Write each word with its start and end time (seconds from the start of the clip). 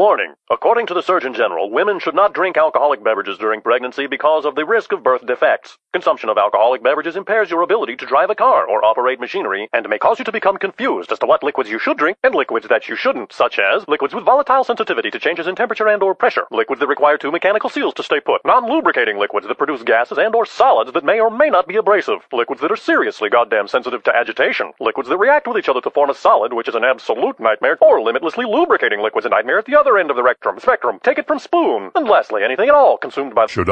Warning. 0.00 0.32
According 0.50 0.86
to 0.86 0.94
the 0.94 1.02
Surgeon 1.02 1.34
General, 1.34 1.70
women 1.70 2.00
should 2.00 2.14
not 2.14 2.32
drink 2.32 2.56
alcoholic 2.56 3.04
beverages 3.04 3.36
during 3.36 3.60
pregnancy 3.60 4.06
because 4.06 4.46
of 4.46 4.54
the 4.54 4.64
risk 4.64 4.92
of 4.92 5.02
birth 5.02 5.26
defects. 5.26 5.76
Consumption 5.92 6.30
of 6.30 6.38
alcoholic 6.38 6.82
beverages 6.82 7.16
impairs 7.16 7.50
your 7.50 7.60
ability 7.60 7.96
to 7.96 8.06
drive 8.06 8.30
a 8.30 8.34
car 8.34 8.66
or 8.66 8.82
operate 8.82 9.20
machinery 9.20 9.68
and 9.74 9.86
may 9.90 9.98
cause 9.98 10.18
you 10.18 10.24
to 10.24 10.32
become 10.32 10.56
confused 10.56 11.12
as 11.12 11.18
to 11.18 11.26
what 11.26 11.42
liquids 11.42 11.68
you 11.68 11.78
should 11.78 11.98
drink 11.98 12.16
and 12.24 12.34
liquids 12.34 12.66
that 12.68 12.88
you 12.88 12.96
shouldn't, 12.96 13.30
such 13.30 13.58
as 13.58 13.86
liquids 13.88 14.14
with 14.14 14.24
volatile 14.24 14.64
sensitivity 14.64 15.10
to 15.10 15.18
changes 15.18 15.46
in 15.46 15.54
temperature 15.54 15.86
and 15.86 16.02
or 16.02 16.14
pressure, 16.14 16.46
liquids 16.50 16.80
that 16.80 16.88
require 16.88 17.18
two 17.18 17.30
mechanical 17.30 17.68
seals 17.68 17.92
to 17.92 18.02
stay 18.02 18.20
put, 18.20 18.40
non-lubricating 18.46 19.18
liquids 19.18 19.46
that 19.46 19.58
produce 19.58 19.82
gases 19.82 20.16
and 20.16 20.34
or 20.34 20.46
solids 20.46 20.92
that 20.92 21.04
may 21.04 21.20
or 21.20 21.28
may 21.30 21.50
not 21.50 21.68
be 21.68 21.76
abrasive, 21.76 22.26
liquids 22.32 22.62
that 22.62 22.72
are 22.72 22.76
seriously 22.76 23.28
goddamn 23.28 23.68
sensitive 23.68 24.02
to 24.02 24.16
agitation, 24.16 24.72
liquids 24.80 25.10
that 25.10 25.18
react 25.18 25.46
with 25.46 25.58
each 25.58 25.68
other 25.68 25.82
to 25.82 25.90
form 25.90 26.08
a 26.08 26.14
solid, 26.14 26.54
which 26.54 26.68
is 26.68 26.74
an 26.74 26.84
absolute 26.84 27.38
nightmare, 27.38 27.76
or 27.82 28.00
limitlessly 28.00 28.46
lubricating 28.46 29.00
liquids 29.02 29.26
a 29.26 29.28
nightmare 29.28 29.58
at 29.58 29.66
the 29.66 29.78
other 29.78 29.89
end 29.98 30.10
of 30.10 30.16
the 30.16 30.22
rectum, 30.22 30.58
Spectrum. 30.58 30.98
Take 31.02 31.18
it 31.18 31.26
from 31.26 31.38
Spoon. 31.38 31.90
And 31.94 32.08
lastly, 32.08 32.42
anything 32.42 32.68
at 32.68 32.74
all 32.74 32.96
consumed 32.96 33.34
by 33.34 33.46
Should 33.46 33.70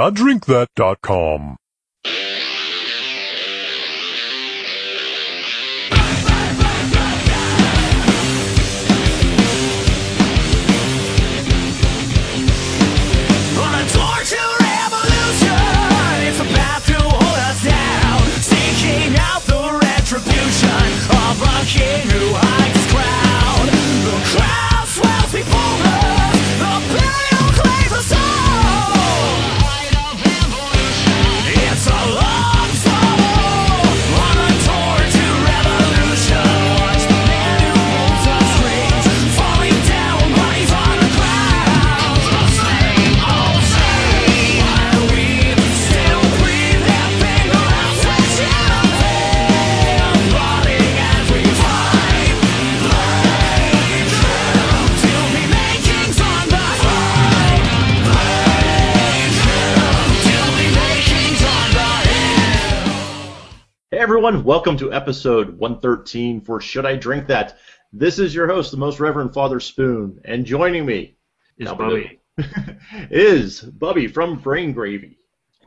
Hey 63.99 64.03
everyone, 64.03 64.45
welcome 64.45 64.77
to 64.77 64.93
episode 64.93 65.59
113 65.59 66.43
for 66.43 66.61
Should 66.61 66.87
I 66.87 66.95
Drink 66.95 67.27
That? 67.27 67.59
This 67.93 68.21
is 68.21 68.33
your 68.33 68.47
host, 68.47 68.71
the 68.71 68.77
Most 68.77 69.01
Reverend 69.01 69.35
Father 69.35 69.59
Spoon, 69.59 70.21
and 70.25 70.47
joining 70.47 70.87
me 70.87 71.17
Is 71.59 71.69
Bubby. 71.73 72.21
is 73.11 73.61
Bubby 73.61 74.07
from 74.07 74.39
Brain 74.39 74.73
Gravy, 74.73 75.19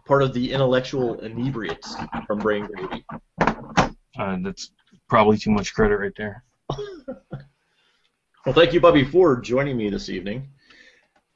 part 0.05 0.23
of 0.23 0.33
the 0.33 0.53
intellectual 0.53 1.19
inebriates 1.19 1.93
from 2.25 2.39
Brain 2.39 2.67
Gravy. 2.67 3.05
Uh, 4.17 4.37
that's 4.41 4.71
probably 5.09 5.37
too 5.37 5.52
much 5.52 5.73
credit 5.73 5.97
right 5.97 6.15
there. 6.15 6.45
Well, 6.69 8.55
thank 8.55 8.71
you, 8.71 8.79
Bubby, 8.79 9.03
for 9.03 9.41
joining 9.41 9.75
me 9.75 9.89
this 9.89 10.07
evening. 10.07 10.47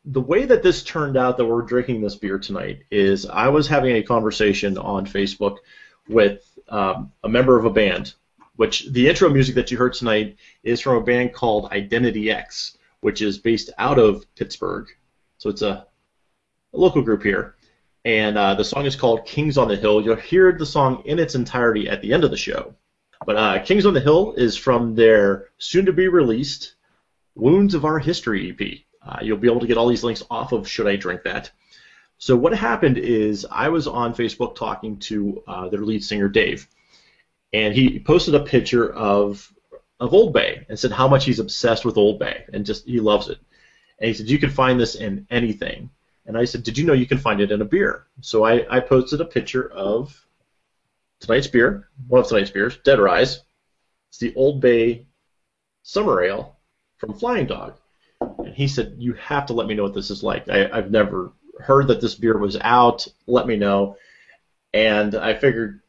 The 0.06 0.22
way 0.22 0.46
that 0.46 0.64
this 0.64 0.82
turned 0.82 1.18
out 1.18 1.36
that 1.36 1.46
we're 1.46 1.64
drinking 1.64 2.00
this 2.00 2.16
beer 2.16 2.40
tonight 2.40 2.84
is 2.90 3.26
I 3.26 3.50
was 3.50 3.68
having 3.68 3.98
a 3.98 4.02
conversation 4.02 4.78
on 4.78 5.06
Facebook 5.06 5.58
with 6.08 6.55
um, 6.70 7.12
a 7.24 7.30
member 7.30 7.58
of 7.58 7.66
a 7.66 7.70
band, 7.70 8.14
which 8.56 8.92
the 8.92 9.08
intro 9.08 9.30
music 9.30 9.56
that 9.56 9.72
you 9.72 9.78
heard 9.78 9.94
tonight 9.94 10.38
is 10.64 10.82
from 10.82 10.96
a 10.96 11.04
band 11.04 11.34
called 11.34 11.72
Identity 11.72 12.32
X, 12.32 12.78
which 13.02 13.22
is 13.22 13.38
based 13.38 13.70
out 13.78 14.00
of 14.00 14.26
Pittsburgh. 14.36 14.88
So 15.38 15.50
it's 15.50 15.62
a, 15.62 15.86
a 16.74 16.78
local 16.78 17.02
group 17.02 17.24
here. 17.24 17.56
And 18.04 18.38
uh, 18.38 18.54
the 18.54 18.64
song 18.64 18.86
is 18.86 18.96
called 18.96 19.26
Kings 19.26 19.58
on 19.58 19.68
the 19.68 19.76
Hill. 19.76 20.02
You'll 20.02 20.16
hear 20.16 20.52
the 20.52 20.66
song 20.66 21.02
in 21.06 21.18
its 21.18 21.36
entirety 21.36 21.90
at 21.90 22.02
the 22.02 22.14
end 22.14 22.24
of 22.24 22.32
the 22.32 22.38
show. 22.38 22.76
But 23.26 23.36
uh, 23.36 23.64
Kings 23.64 23.86
on 23.86 23.94
the 23.94 24.00
Hill 24.00 24.34
is 24.34 24.56
from 24.56 24.96
their 24.96 25.50
soon 25.58 25.86
to 25.86 25.94
be 25.94 26.08
released 26.08 26.76
Wounds 27.34 27.74
of 27.74 27.84
Our 27.84 28.00
History 28.00 28.52
EP. 28.52 28.80
Uh, 29.08 29.20
you'll 29.22 29.38
be 29.38 29.50
able 29.50 29.60
to 29.60 29.68
get 29.68 29.78
all 29.78 29.88
these 29.88 30.04
links 30.04 30.24
off 30.30 30.52
of 30.52 30.68
Should 30.68 30.88
I 30.88 30.96
Drink 30.96 31.24
That. 31.24 31.52
So 32.18 32.36
what 32.36 32.54
happened 32.54 32.98
is 32.98 33.46
I 33.52 33.70
was 33.70 33.88
on 33.88 34.14
Facebook 34.14 34.56
talking 34.56 34.98
to 35.00 35.44
uh, 35.48 35.70
their 35.70 35.82
lead 35.82 36.04
singer 36.04 36.30
Dave, 36.30 36.68
and 37.54 37.74
he 37.74 38.00
posted 38.00 38.36
a 38.36 38.44
picture 38.44 38.92
of 38.94 39.52
of 40.00 40.14
Old 40.14 40.34
Bay 40.34 40.66
and 40.68 40.78
said 40.78 40.92
how 40.92 41.08
much 41.08 41.26
he's 41.26 41.40
obsessed 41.40 41.86
with 41.86 41.98
Old 41.98 42.20
Bay 42.20 42.46
and 42.52 42.66
just 42.66 42.86
he 42.86 43.00
loves 43.00 43.30
it. 43.30 43.40
And 44.00 44.10
he 44.10 44.14
said 44.14 44.30
you 44.30 44.40
can 44.40 44.50
find 44.50 44.80
this 44.80 44.96
in 44.96 45.26
anything. 45.30 45.90
And 46.26 46.38
I 46.38 46.46
said, 46.46 46.64
did 46.64 46.78
you 46.78 46.86
know 46.86 46.94
you 46.94 47.06
can 47.06 47.18
find 47.18 47.40
it 47.40 47.52
in 47.52 47.62
a 47.62 47.66
beer? 47.66 48.08
So 48.22 48.44
I, 48.44 48.66
I 48.76 48.80
posted 48.80 49.22
a 49.22 49.26
picture 49.26 49.72
of 49.72 50.26
tonight's 51.20 51.48
beer, 51.48 51.88
one 52.08 52.22
of 52.22 52.28
tonight's 52.28 52.50
beers, 52.50 52.78
Dead 52.84 53.00
Rise. 53.00 53.42
It's 54.10 54.18
the 54.18 54.34
Old 54.36 54.60
Bay 54.60 55.08
Summer 55.84 56.24
Ale 56.24 56.58
from 56.98 57.14
Flying 57.14 57.46
Dog. 57.46 57.76
And 58.20 58.54
he 58.54 58.68
said, 58.68 58.96
You 58.98 59.14
have 59.14 59.46
to 59.48 59.54
let 59.54 59.68
me 59.68 59.76
know 59.76 59.84
what 59.84 59.94
this 59.94 60.10
is 60.10 60.24
like. 60.24 60.50
I, 60.50 60.70
I've 60.72 60.90
never 60.90 61.32
heard 61.60 61.88
that 61.88 62.02
this 62.02 62.16
beer 62.16 62.38
was 62.38 62.58
out. 62.62 63.08
Let 63.28 63.48
me 63.48 63.56
know. 63.56 63.98
And 64.74 65.16
I 65.16 65.36
figured, 65.36 65.82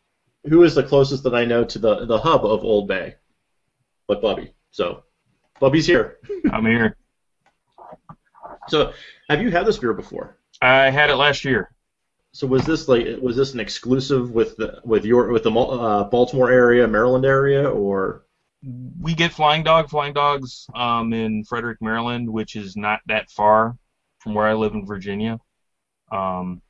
who 0.49 0.63
is 0.63 0.75
the 0.75 0.83
closest 0.83 1.25
that 1.25 1.35
I 1.35 1.45
know 1.45 1.65
to 1.65 1.79
the, 1.79 2.07
the 2.07 2.19
hub 2.19 2.45
of 2.45 2.65
Old 2.65 2.89
Bay? 2.89 3.17
But 4.07 4.23
Bubby. 4.23 4.53
So, 4.71 5.03
Bubby's 5.59 5.87
here. 5.87 6.19
I'm 6.53 6.67
here. 6.67 6.97
So, 8.69 8.93
have 9.29 9.43
you 9.43 9.51
had 9.51 9.67
this 9.67 9.79
beer 9.79 9.93
before? 9.93 10.39
I 10.63 10.91
had 10.91 11.11
it 11.11 11.17
last 11.17 11.45
year. 11.45 11.71
So 12.37 12.47
was 12.47 12.67
this 12.67 12.87
like 12.87 13.07
was 13.23 13.35
this 13.35 13.55
an 13.55 13.61
exclusive 13.61 14.31
with 14.31 14.59
the 14.59 14.83
with 14.85 15.07
your 15.07 15.29
with 15.33 15.43
the 15.43 15.51
uh, 15.51 16.05
Baltimore 16.05 16.51
area, 16.51 16.87
Maryland 16.87 17.25
area, 17.25 17.67
or 17.67 18.27
We 19.01 19.15
get 19.15 19.33
Flying 19.33 19.63
Dog, 19.63 19.89
Flying 19.89 20.13
Dogs 20.13 20.67
um, 20.75 21.15
in 21.15 21.45
Frederick, 21.45 21.79
Maryland, 21.81 22.31
which 22.31 22.55
is 22.55 22.77
not 22.77 23.01
that 23.07 23.31
far 23.31 23.79
from 24.19 24.35
where 24.35 24.47
I 24.47 24.53
live 24.53 24.75
in 24.75 24.85
Virginia. 24.85 25.39
Um, 26.11 26.63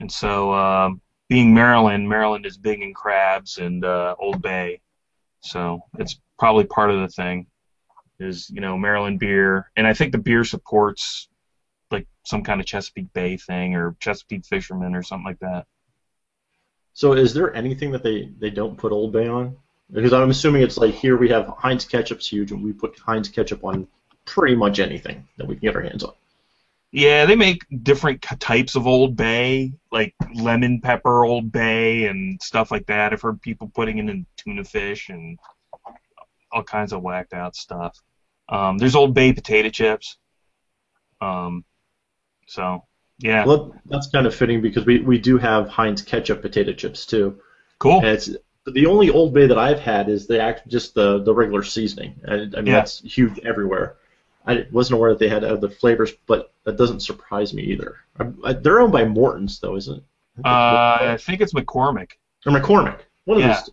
and 0.00 0.10
so, 0.10 0.52
um 0.52 1.00
being 1.32 1.54
Maryland, 1.54 2.06
Maryland 2.06 2.44
is 2.44 2.58
big 2.58 2.82
in 2.82 2.92
crabs 2.92 3.56
and 3.56 3.86
uh, 3.86 4.14
Old 4.18 4.42
Bay. 4.42 4.82
So 5.40 5.80
it's 5.98 6.20
probably 6.38 6.66
part 6.66 6.90
of 6.90 7.00
the 7.00 7.08
thing. 7.08 7.46
Is 8.20 8.50
you 8.50 8.60
know 8.60 8.76
Maryland 8.76 9.18
beer, 9.18 9.70
and 9.74 9.86
I 9.86 9.94
think 9.94 10.12
the 10.12 10.18
beer 10.18 10.44
supports 10.44 11.28
like 11.90 12.06
some 12.24 12.44
kind 12.44 12.60
of 12.60 12.66
Chesapeake 12.66 13.10
Bay 13.14 13.38
thing 13.38 13.74
or 13.74 13.96
Chesapeake 13.98 14.44
Fishermen 14.44 14.94
or 14.94 15.02
something 15.02 15.24
like 15.24 15.38
that. 15.38 15.64
so 16.92 17.14
is 17.14 17.32
there 17.32 17.54
anything 17.54 17.90
that 17.92 18.02
they 18.02 18.30
they 18.38 18.50
don't 18.50 18.76
put 18.76 18.92
Old 18.92 19.12
Bay 19.12 19.26
on? 19.26 19.56
Because 19.90 20.12
I'm 20.12 20.28
assuming 20.28 20.60
it's 20.60 20.76
like 20.76 20.92
here 20.92 21.16
we 21.16 21.30
have 21.30 21.48
Heinz 21.56 21.86
ketchup's 21.86 22.28
huge, 22.28 22.52
and 22.52 22.62
we 22.62 22.74
put 22.74 22.98
Heinz 22.98 23.30
ketchup 23.30 23.64
on 23.64 23.88
pretty 24.26 24.54
much 24.54 24.80
anything 24.80 25.26
that 25.38 25.46
we 25.46 25.54
can 25.54 25.62
get 25.62 25.76
our 25.76 25.82
hands 25.82 26.04
on. 26.04 26.12
Yeah, 26.92 27.24
they 27.24 27.36
make 27.36 27.64
different 27.82 28.20
types 28.38 28.74
of 28.74 28.86
Old 28.86 29.16
Bay, 29.16 29.72
like 29.90 30.14
lemon 30.34 30.80
pepper 30.80 31.24
Old 31.24 31.50
Bay 31.50 32.04
and 32.06 32.40
stuff 32.42 32.70
like 32.70 32.86
that. 32.86 33.12
I've 33.12 33.22
heard 33.22 33.40
people 33.40 33.70
putting 33.74 33.96
it 33.98 34.10
in 34.10 34.26
tuna 34.36 34.62
fish 34.62 35.08
and 35.08 35.38
all 36.52 36.62
kinds 36.62 36.92
of 36.92 37.00
whacked 37.02 37.32
out 37.32 37.56
stuff. 37.56 37.98
Um, 38.50 38.76
there's 38.76 38.94
Old 38.94 39.14
Bay 39.14 39.32
potato 39.32 39.70
chips. 39.70 40.18
Um, 41.22 41.64
so 42.46 42.84
yeah, 43.18 43.44
Well, 43.46 43.74
that's 43.86 44.08
kind 44.08 44.26
of 44.26 44.34
fitting 44.34 44.60
because 44.60 44.84
we, 44.84 44.98
we 45.00 45.16
do 45.16 45.38
have 45.38 45.68
Heinz 45.68 46.02
ketchup 46.02 46.42
potato 46.42 46.72
chips 46.72 47.06
too, 47.06 47.40
cool. 47.78 47.98
and 47.98 48.08
it's 48.08 48.30
the 48.66 48.84
only 48.86 49.08
Old 49.08 49.32
Bay 49.32 49.46
that 49.46 49.58
I've 49.58 49.78
had 49.80 50.08
is 50.10 50.26
the 50.26 50.40
act 50.42 50.68
just 50.68 50.94
the 50.94 51.22
the 51.22 51.32
regular 51.32 51.62
seasoning. 51.62 52.20
I, 52.28 52.32
I 52.34 52.36
mean 52.38 52.66
Yeah. 52.66 52.72
that's 52.74 53.00
huge 53.00 53.38
everywhere. 53.40 53.96
I 54.46 54.66
wasn't 54.72 54.96
aware 54.98 55.10
that 55.10 55.18
they 55.18 55.28
had 55.28 55.44
other 55.44 55.68
flavors, 55.68 56.12
but 56.26 56.52
that 56.64 56.76
doesn't 56.76 57.00
surprise 57.00 57.54
me 57.54 57.62
either. 57.62 57.96
I, 58.18 58.26
I, 58.44 58.52
they're 58.54 58.80
owned 58.80 58.92
by 58.92 59.04
Morton's 59.04 59.60
though, 59.60 59.76
isn't 59.76 59.98
it? 59.98 60.04
Uh, 60.44 60.48
I 61.12 61.16
think 61.20 61.40
it's 61.40 61.52
McCormick. 61.52 62.12
or 62.46 62.52
McCormick. 62.52 63.00
One 63.24 63.36
of 63.38 63.42
Yeah. 63.44 63.54
those. 63.54 63.70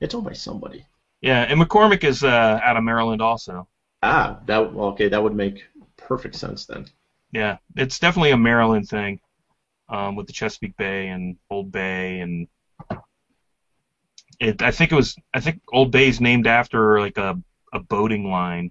It's 0.00 0.14
owned 0.14 0.24
by 0.24 0.32
somebody. 0.32 0.84
Yeah, 1.20 1.42
and 1.42 1.60
McCormick 1.60 2.04
is 2.04 2.22
uh, 2.24 2.60
out 2.62 2.76
of 2.76 2.84
Maryland 2.84 3.20
also. 3.22 3.68
Ah, 4.02 4.38
that 4.46 4.58
okay. 4.60 5.08
That 5.08 5.22
would 5.22 5.34
make 5.34 5.64
perfect 5.96 6.36
sense 6.36 6.64
then. 6.66 6.86
Yeah, 7.32 7.58
it's 7.76 7.98
definitely 7.98 8.30
a 8.30 8.36
Maryland 8.36 8.88
thing, 8.88 9.20
um, 9.88 10.14
with 10.16 10.26
the 10.28 10.32
Chesapeake 10.32 10.76
Bay 10.76 11.08
and 11.08 11.36
Old 11.50 11.70
Bay 11.72 12.20
and 12.20 12.46
it. 14.40 14.62
I 14.62 14.70
think 14.70 14.92
it 14.92 14.94
was. 14.94 15.16
I 15.34 15.40
think 15.40 15.60
Old 15.72 15.90
Bay 15.90 16.08
is 16.08 16.20
named 16.20 16.46
after 16.46 17.00
like 17.00 17.18
a 17.18 17.40
a 17.72 17.80
boating 17.80 18.30
line. 18.30 18.70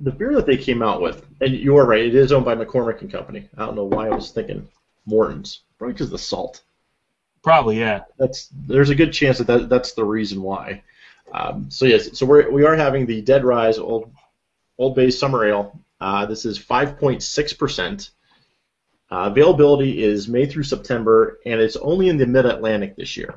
The 0.00 0.10
beer 0.10 0.34
that 0.34 0.46
they 0.46 0.56
came 0.56 0.82
out 0.82 1.00
with, 1.00 1.26
and 1.40 1.54
you 1.54 1.76
are 1.76 1.86
right, 1.86 2.04
it 2.04 2.14
is 2.14 2.32
owned 2.32 2.44
by 2.44 2.54
McCormick 2.54 3.02
and 3.02 3.12
Company. 3.12 3.48
I 3.56 3.66
don't 3.66 3.76
know 3.76 3.84
why 3.84 4.06
I 4.06 4.14
was 4.14 4.30
thinking 4.30 4.66
Morton's, 5.06 5.62
probably 5.78 5.92
because 5.92 6.06
of 6.06 6.12
the 6.12 6.18
salt. 6.18 6.62
Probably, 7.42 7.78
yeah. 7.78 8.02
That's 8.18 8.48
there's 8.66 8.90
a 8.90 8.94
good 8.94 9.12
chance 9.12 9.38
that, 9.38 9.46
that 9.46 9.68
that's 9.68 9.92
the 9.92 10.04
reason 10.04 10.42
why. 10.42 10.82
Um, 11.32 11.70
so 11.70 11.84
yes, 11.84 12.18
so 12.18 12.26
we're 12.26 12.50
we 12.50 12.64
are 12.64 12.76
having 12.76 13.06
the 13.06 13.22
Dead 13.22 13.44
Rise 13.44 13.78
Old 13.78 14.12
Old 14.78 14.94
Bay 14.94 15.10
Summer 15.10 15.44
Ale. 15.46 15.78
Uh, 16.00 16.26
this 16.26 16.44
is 16.44 16.58
5.6 16.58 17.58
percent. 17.58 18.10
Uh, 19.10 19.28
availability 19.30 20.02
is 20.02 20.28
May 20.28 20.46
through 20.46 20.62
September, 20.62 21.40
and 21.44 21.60
it's 21.60 21.76
only 21.76 22.08
in 22.08 22.16
the 22.16 22.26
Mid 22.26 22.46
Atlantic 22.46 22.96
this 22.96 23.16
year. 23.16 23.34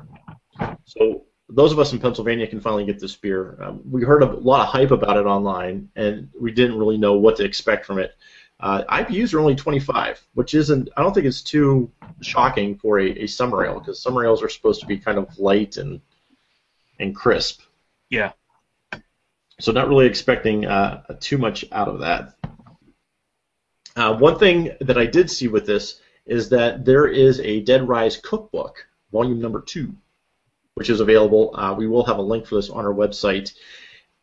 So 0.84 1.23
those 1.54 1.72
of 1.72 1.78
us 1.78 1.92
in 1.92 2.00
Pennsylvania 2.00 2.46
can 2.46 2.60
finally 2.60 2.84
get 2.84 2.98
this 2.98 3.14
beer. 3.14 3.56
Um, 3.62 3.80
we 3.88 4.02
heard 4.02 4.22
a 4.22 4.26
lot 4.26 4.62
of 4.62 4.68
hype 4.68 4.90
about 4.90 5.16
it 5.16 5.26
online, 5.26 5.88
and 5.94 6.28
we 6.38 6.50
didn't 6.50 6.78
really 6.78 6.98
know 6.98 7.14
what 7.14 7.36
to 7.36 7.44
expect 7.44 7.86
from 7.86 7.98
it. 7.98 8.16
Uh, 8.60 8.82
IBUs 8.84 9.34
are 9.34 9.40
only 9.40 9.54
25, 9.54 10.20
which 10.34 10.54
isn't. 10.54 10.88
I 10.96 11.02
don't 11.02 11.12
think 11.14 11.26
it's 11.26 11.42
too 11.42 11.90
shocking 12.22 12.76
for 12.76 12.98
a, 12.98 13.10
a 13.22 13.26
summer 13.26 13.64
ale 13.64 13.78
because 13.78 14.00
summer 14.00 14.24
ales 14.24 14.42
are 14.42 14.48
supposed 14.48 14.80
to 14.80 14.86
be 14.86 14.98
kind 14.98 15.18
of 15.18 15.38
light 15.38 15.76
and 15.76 16.00
and 16.98 17.14
crisp. 17.14 17.60
Yeah. 18.10 18.32
So 19.60 19.72
not 19.72 19.88
really 19.88 20.06
expecting 20.06 20.66
uh, 20.66 21.02
too 21.20 21.38
much 21.38 21.64
out 21.70 21.88
of 21.88 22.00
that. 22.00 22.36
Uh, 23.96 24.16
one 24.16 24.38
thing 24.38 24.72
that 24.80 24.98
I 24.98 25.06
did 25.06 25.30
see 25.30 25.46
with 25.46 25.66
this 25.66 26.00
is 26.26 26.48
that 26.48 26.84
there 26.84 27.06
is 27.06 27.38
a 27.40 27.60
Dead 27.60 27.86
Rise 27.86 28.16
cookbook, 28.16 28.86
volume 29.12 29.40
number 29.40 29.60
two, 29.60 29.94
which 30.74 30.90
is 30.90 31.00
available. 31.00 31.54
Uh, 31.54 31.74
we 31.74 31.86
will 31.86 32.04
have 32.04 32.18
a 32.18 32.22
link 32.22 32.46
for 32.46 32.56
this 32.56 32.70
on 32.70 32.84
our 32.84 32.92
website. 32.92 33.52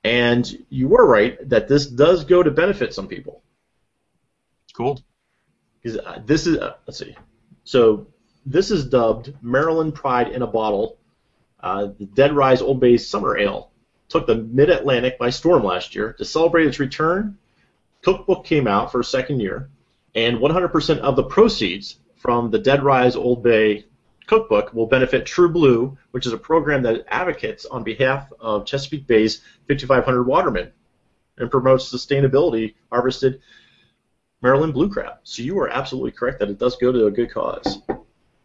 And 0.04 0.66
you 0.70 0.88
were 0.88 1.06
right 1.08 1.38
that 1.50 1.68
this 1.68 1.86
does 1.86 2.24
go 2.24 2.44
to 2.44 2.52
benefit 2.52 2.94
some 2.94 3.08
people. 3.08 3.44
Cool. 4.74 5.00
'Cause, 5.84 5.98
uh, 5.98 6.22
this 6.26 6.48
is 6.48 6.58
uh, 6.58 6.76
let's 6.88 7.00
see. 7.00 7.16
So 7.64 8.08
this 8.46 8.72
is 8.72 8.86
dubbed 8.86 9.34
Maryland 9.42 9.96
Pride 9.96 10.30
in 10.30 10.42
a 10.42 10.48
Bottle. 10.48 10.98
Uh, 11.60 11.90
the 11.98 12.06
Dead 12.06 12.34
Rise 12.34 12.62
Old 12.62 12.80
Bay 12.80 12.98
Summer 12.98 13.38
Ale 13.38 13.72
took 14.10 14.28
the 14.28 14.36
Mid 14.36 14.70
Atlantic 14.70 15.18
by 15.18 15.30
storm 15.30 15.64
last 15.64 15.96
year. 15.96 16.14
To 16.14 16.26
celebrate 16.26 16.68
its 16.68 16.80
return, 16.80 17.38
cookbook 18.02 18.46
came 18.46 18.68
out 18.68 18.92
for 18.92 19.00
a 19.00 19.04
second 19.06 19.40
year, 19.40 19.70
and 20.16 20.40
100% 20.40 21.00
of 21.00 21.16
the 21.16 21.24
proceeds 21.24 21.98
from 22.18 22.52
the 22.52 22.60
Dead 22.60 22.84
Rise 22.84 23.16
Old 23.16 23.44
Bay 23.44 23.86
cookbook 24.28 24.74
will 24.74 24.88
benefit 24.88 25.26
True 25.26 25.50
Blue, 25.50 25.98
which 26.12 26.26
is 26.26 26.34
a 26.34 26.38
program 26.38 26.84
that 26.84 27.06
advocates 27.08 27.66
on 27.66 27.84
behalf 27.84 28.32
of 28.40 28.66
Chesapeake 28.66 29.08
Bay's 29.08 29.42
5,500 29.68 30.24
watermen 30.24 30.72
and 31.38 31.50
promotes 31.50 31.92
sustainability 31.92 32.76
harvested 32.92 33.42
Maryland 34.42 34.74
blue 34.74 34.90
crab. 34.90 35.16
So 35.24 35.44
you 35.44 35.60
are 35.60 35.70
absolutely 35.70 36.12
correct 36.12 36.40
that 36.40 36.50
it 36.50 36.58
does 36.58 36.76
go 36.78 36.92
to 36.92 37.06
a 37.08 37.12
good 37.12 37.32
cause. 37.32 37.80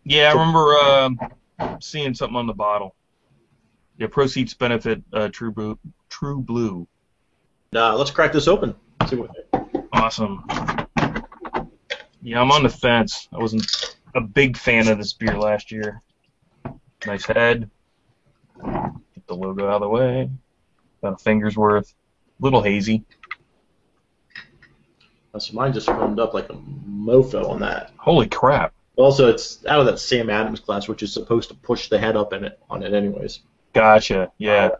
Yeah, 0.05 0.31
I 0.31 0.32
remember 0.32 0.75
um, 0.76 1.81
seeing 1.81 2.14
something 2.14 2.37
on 2.37 2.46
the 2.46 2.55
bottle. 2.55 2.94
Yeah, 3.99 4.08
proceeds 4.08 4.55
benefit 4.55 5.02
uh, 5.12 5.28
True 5.28 5.50
Blue. 5.50 5.78
True 6.11 6.40
Blue. 6.40 6.87
Now 7.73 7.96
let's 7.96 8.11
crack 8.11 8.32
this 8.32 8.46
open. 8.46 8.75
See 9.08 9.17
what, 9.17 9.31
Awesome. 9.93 10.44
Yeah, 12.23 12.40
I'm 12.40 12.50
on 12.50 12.62
the 12.62 12.69
fence. 12.69 13.28
I 13.32 13.38
wasn't 13.38 13.96
a 14.17 14.21
big 14.21 14.57
fan 14.57 14.89
of 14.89 14.99
this 14.99 15.13
beer 15.13 15.39
last 15.39 15.71
year. 15.71 16.03
Nice 17.07 17.25
head. 17.27 17.71
Get 18.65 19.27
the 19.27 19.35
logo 19.35 19.67
out 19.67 19.77
of 19.77 19.81
the 19.83 19.89
way. 19.89 20.31
About 21.03 21.15
a 21.15 21.23
finger's 21.23 21.57
worth. 21.57 21.95
Little 22.41 22.63
hazy. 22.63 23.05
so 25.39 25.53
mine 25.53 25.73
just 25.73 25.87
foamed 25.87 26.19
up 26.19 26.35
like 26.35 26.49
a 26.51 26.55
mofo 26.55 27.49
on 27.49 27.61
that. 27.61 27.93
Holy 27.99 28.27
crap. 28.27 28.73
Also, 28.97 29.29
it's 29.29 29.65
out 29.67 29.81
of 29.81 29.87
that 29.87 29.99
Sam 29.99 30.31
Adams 30.31 30.61
class, 30.61 30.89
which 30.89 31.03
is 31.03 31.12
supposed 31.12 31.51
to 31.51 31.55
push 31.55 31.89
the 31.89 31.99
head 31.99 32.17
up 32.17 32.33
in 32.33 32.45
it 32.45 32.59
on 32.71 32.83
it, 32.83 32.95
anyways. 32.95 33.41
Gotcha. 33.75 34.33
Yeah. 34.39 34.71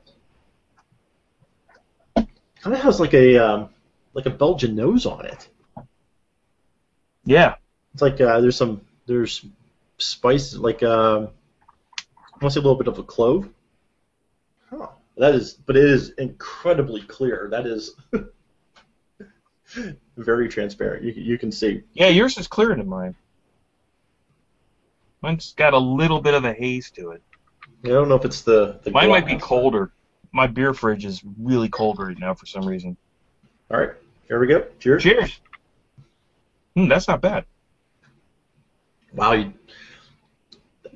Kind 2.15 2.29
of 2.65 2.81
has 2.81 2.99
like 2.99 3.12
a 3.12 3.37
um, 3.37 3.69
like 4.15 4.25
a 4.25 4.31
Belgian 4.31 4.75
nose 4.75 5.05
on 5.05 5.27
it. 5.27 5.49
Yeah. 7.27 7.56
It's 7.93 8.00
like 8.00 8.19
uh, 8.21 8.41
there's 8.41 8.56
some 8.56 8.81
there's 9.06 9.44
spice 9.99 10.55
like 10.55 10.82
um, 10.82 11.29
I 11.99 12.38
want 12.43 12.43
to 12.43 12.50
say 12.50 12.61
a 12.61 12.62
little 12.62 12.76
bit 12.76 12.88
of 12.88 12.99
a 12.99 13.03
clove. 13.03 13.49
Huh. 14.70 14.88
That 15.17 15.35
is, 15.35 15.55
but 15.55 15.76
it 15.76 15.85
is 15.85 16.11
incredibly 16.11 17.00
clear. 17.03 17.49
That 17.50 17.67
is 17.67 17.94
very 20.17 20.49
transparent. 20.49 21.05
You 21.05 21.12
you 21.12 21.38
can 21.38 21.50
see. 21.50 21.82
Yeah, 21.94 22.08
yours 22.08 22.37
is 22.37 22.47
clearer 22.49 22.75
than 22.75 22.88
mine. 22.88 23.14
Mine's 25.23 25.55
got 25.56 25.73
a 25.73 25.79
little 25.79 26.20
bit 26.20 26.35
of 26.35 26.44
a 26.44 26.53
haze 26.53 26.91
to 26.93 27.12
it. 27.12 27.23
I 27.85 27.88
don't 27.88 28.08
know 28.08 28.14
if 28.17 28.25
it's 28.25 28.43
the, 28.43 28.79
the 28.85 28.91
Mine 28.91 29.08
might 29.08 29.26
be 29.26 29.32
glass. 29.32 29.43
colder. 29.44 29.91
My 30.32 30.47
beer 30.47 30.75
fridge 30.75 31.05
is 31.05 31.23
really 31.38 31.69
cold 31.69 31.99
right 31.99 32.19
now 32.19 32.35
for 32.35 32.47
some 32.47 32.67
reason. 32.67 32.97
All 33.70 33.79
right, 33.81 33.91
here 34.29 34.38
we 34.38 34.47
go. 34.47 34.67
Cheers. 34.79 35.03
Cheers. 35.03 35.41
Hmm, 36.75 36.88
that's 36.88 37.08
not 37.08 37.20
bad. 37.20 37.44
Wow, 39.12 39.32
you, 39.32 39.53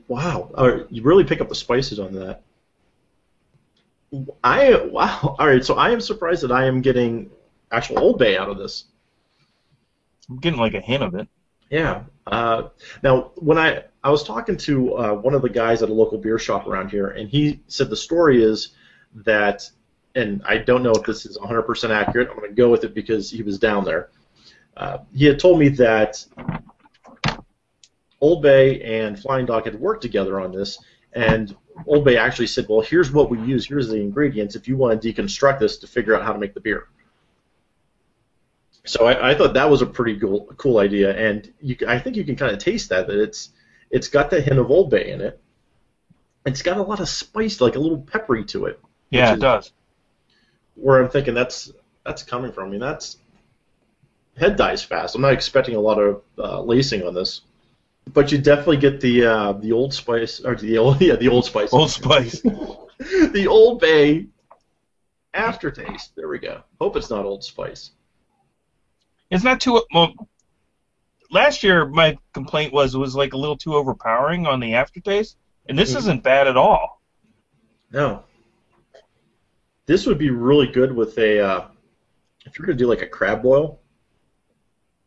wow, 0.09 0.51
right, 0.57 0.87
you 0.91 1.03
really 1.03 1.25
pick 1.25 1.41
up 1.41 1.49
the 1.49 1.55
spices 1.55 1.99
on 1.99 2.13
that. 2.15 2.43
I 4.43 4.75
wow. 4.91 5.37
All 5.39 5.47
right, 5.47 5.65
so 5.65 5.75
I 5.75 5.91
am 5.91 6.01
surprised 6.01 6.43
that 6.43 6.53
I 6.53 6.67
am 6.67 6.81
getting 6.81 7.31
actual 7.71 7.99
Old 7.99 8.19
Bay 8.19 8.37
out 8.37 8.49
of 8.49 8.59
this. 8.59 8.85
I'm 10.29 10.39
getting 10.39 10.59
like 10.59 10.75
a 10.75 10.81
hint 10.81 11.03
of 11.03 11.15
it. 11.15 11.29
Yeah. 11.71 12.05
Uh, 12.27 12.69
now, 13.03 13.33
when 13.37 13.59
I 13.59 13.85
I 14.03 14.11
was 14.11 14.23
talking 14.23 14.57
to 14.59 14.95
uh, 14.97 15.13
one 15.15 15.35
of 15.35 15.43
the 15.43 15.49
guys 15.49 15.83
at 15.83 15.91
a 15.91 15.93
local 15.93 16.19
beer 16.19 16.39
shop 16.39 16.67
around 16.67 16.91
here, 16.91 17.09
and 17.09 17.29
he 17.29 17.61
said 17.69 17.91
the 17.91 17.97
story 17.97 18.43
is 18.43 18.71
that, 19.15 19.69
and 20.15 20.43
I 20.47 20.59
don't 20.59 20.83
know 20.83 20.93
if 20.93 21.05
this 21.05 21.27
is 21.27 21.37
100% 21.37 21.91
accurate. 21.91 22.29
I'm 22.31 22.37
going 22.37 22.49
to 22.51 22.55
go 22.55 22.71
with 22.71 22.85
it 22.85 22.95
because 22.95 23.31
he 23.31 23.43
was 23.43 23.59
down 23.59 23.85
there. 23.85 24.11
Uh, 24.77 24.99
he 25.15 25.27
had 25.27 25.39
told 25.39 25.59
me 25.59 25.69
that 25.71 26.25
Old 28.21 28.43
Bay 28.43 28.81
and 28.83 29.19
Flying 29.19 29.47
Dog 29.47 29.65
had 29.65 29.79
worked 29.79 30.03
together 30.03 30.41
on 30.41 30.53
this, 30.53 30.79
and 31.13 31.55
Old 31.87 32.05
Bay 32.05 32.17
actually 32.17 32.47
said, 32.47 32.67
"Well, 32.69 32.81
here's 32.81 33.11
what 33.11 33.31
we 33.31 33.41
use. 33.41 33.67
Here's 33.67 33.89
the 33.89 33.97
ingredients. 33.97 34.57
If 34.57 34.69
you 34.69 34.77
want 34.77 35.01
to 35.01 35.13
deconstruct 35.13 35.59
this 35.59 35.79
to 35.79 35.87
figure 35.87 36.15
out 36.15 36.23
how 36.23 36.33
to 36.33 36.39
make 36.39 36.55
the 36.55 36.61
beer." 36.61 36.89
So 38.85 39.07
I, 39.07 39.31
I 39.31 39.35
thought 39.35 39.55
that 39.55 39.71
was 39.71 39.83
a 39.83 39.87
pretty 39.87 40.19
cool, 40.19 40.47
cool 40.57 40.79
idea, 40.79 41.17
and 41.17 41.53
you, 41.61 41.77
I 41.87 41.99
think 41.99 42.17
you 42.17 42.25
can 42.25 42.37
kind 42.37 42.53
of 42.53 42.59
taste 42.59 42.89
that 42.91 43.07
that 43.07 43.21
it's 43.21 43.51
it's 43.91 44.09
got 44.09 44.31
the 44.31 44.41
hint 44.41 44.59
of 44.59 44.71
Old 44.71 44.91
Bay 44.91 45.11
in 45.11 45.21
it. 45.21 45.41
It's 46.47 46.63
got 46.63 46.79
a 46.79 46.83
lot 46.83 47.01
of 47.01 47.09
spice, 47.09 47.61
like 47.61 47.77
a 47.77 47.79
little 47.79 48.01
peppery 48.01 48.45
to 48.47 48.67
it. 48.67 48.81
Yeah, 49.11 49.35
it 49.35 49.41
does. 49.41 49.73
Where 50.75 51.03
I'm 51.03 51.11
thinking 51.11 51.35
that's 51.35 51.73
that's 52.05 52.23
coming 52.23 52.53
from. 52.53 52.69
I 52.69 52.71
mean, 52.71 52.81
that's 52.81 53.19
head 54.37 54.57
dies 54.57 54.83
fast. 54.83 55.15
I'm 55.15 55.23
not 55.23 55.33
expecting 55.33 55.77
a 55.77 55.81
lot 55.81 55.99
of 55.99 56.23
uh, 56.39 56.63
lacing 56.63 57.07
on 57.07 57.15
this, 57.15 57.43
but 58.13 58.33
you 58.33 58.39
definitely 58.39 58.77
get 58.79 59.01
the 59.01 59.25
uh, 59.25 59.53
the 59.53 59.73
Old 59.73 59.95
Spice 59.95 60.41
or 60.41 60.55
the 60.55 60.79
old 60.79 61.01
yeah 61.01 61.17
the 61.17 61.29
Old 61.29 61.45
Spice 61.45 61.73
Old 61.73 61.91
Spice. 61.91 62.41
the 63.01 63.47
Old 63.49 63.81
Bay 63.81 64.27
aftertaste. 65.35 66.15
There 66.17 66.29
we 66.29 66.39
go. 66.39 66.63
Hope 66.81 66.97
it's 66.97 67.11
not 67.11 67.25
Old 67.25 67.45
Spice. 67.45 67.91
It's 69.31 69.45
not 69.45 69.61
too 69.61 69.83
well. 69.93 70.15
Last 71.31 71.63
year, 71.63 71.87
my 71.87 72.19
complaint 72.33 72.73
was 72.73 72.95
it 72.95 72.99
was 72.99 73.15
like 73.15 73.33
a 73.35 73.37
little 73.37 73.57
too 73.57 73.75
overpowering 73.77 74.47
on 74.47 74.59
the 74.59 74.75
aftertaste, 74.75 75.37
and 75.69 75.79
this 75.79 75.93
Mhm. 75.93 75.99
isn't 75.99 76.23
bad 76.25 76.49
at 76.49 76.57
all. 76.57 77.01
No. 77.93 78.25
This 79.87 80.07
would 80.07 80.19
be 80.19 80.31
really 80.31 80.67
good 80.67 80.95
with 80.95 81.17
a 81.19 81.41
uh, 81.41 81.65
if 82.45 82.59
you're 82.59 82.67
gonna 82.67 82.79
do 82.79 82.87
like 82.89 83.03
a 83.03 83.07
crab 83.07 83.43
boil. 83.43 83.81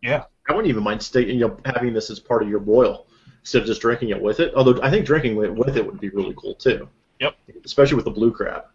Yeah. 0.02 0.24
I 0.48 0.54
wouldn't 0.54 0.70
even 0.70 0.84
mind 0.84 1.02
stay, 1.02 1.26
you 1.26 1.40
know 1.40 1.58
having 1.66 1.94
this 1.94 2.10
as 2.10 2.20
part 2.20 2.44
of 2.44 2.50
your 2.50 2.60
boil 2.60 3.08
instead 3.42 3.62
of 3.62 3.68
just 3.68 3.82
drinking 3.82 4.10
it 4.10 4.22
with 4.22 4.40
it. 4.40 4.54
Although 4.56 4.82
I 4.82 4.90
think 4.90 5.06
drinking 5.06 5.42
it 5.44 5.54
with 5.54 5.78
it 5.78 5.86
would 5.86 6.00
be 6.00 6.10
really 6.10 6.34
cool 6.38 6.56
too. 6.56 6.88
Yep. 7.20 7.36
Especially 7.66 7.96
with 7.96 8.06
the 8.06 8.12
blue 8.12 8.32
crab. 8.32 8.66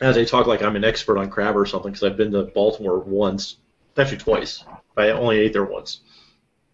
As 0.00 0.16
I 0.16 0.24
talk 0.24 0.46
like 0.46 0.62
I'm 0.62 0.76
an 0.76 0.84
expert 0.84 1.18
on 1.18 1.30
crab 1.30 1.56
or 1.56 1.66
something 1.66 1.92
because 1.92 2.04
I've 2.04 2.16
been 2.16 2.32
to 2.32 2.44
Baltimore 2.44 2.98
once, 2.98 3.58
actually 3.96 4.18
twice. 4.18 4.64
I 4.96 5.10
only 5.10 5.38
ate 5.38 5.52
there 5.52 5.64
once. 5.64 6.00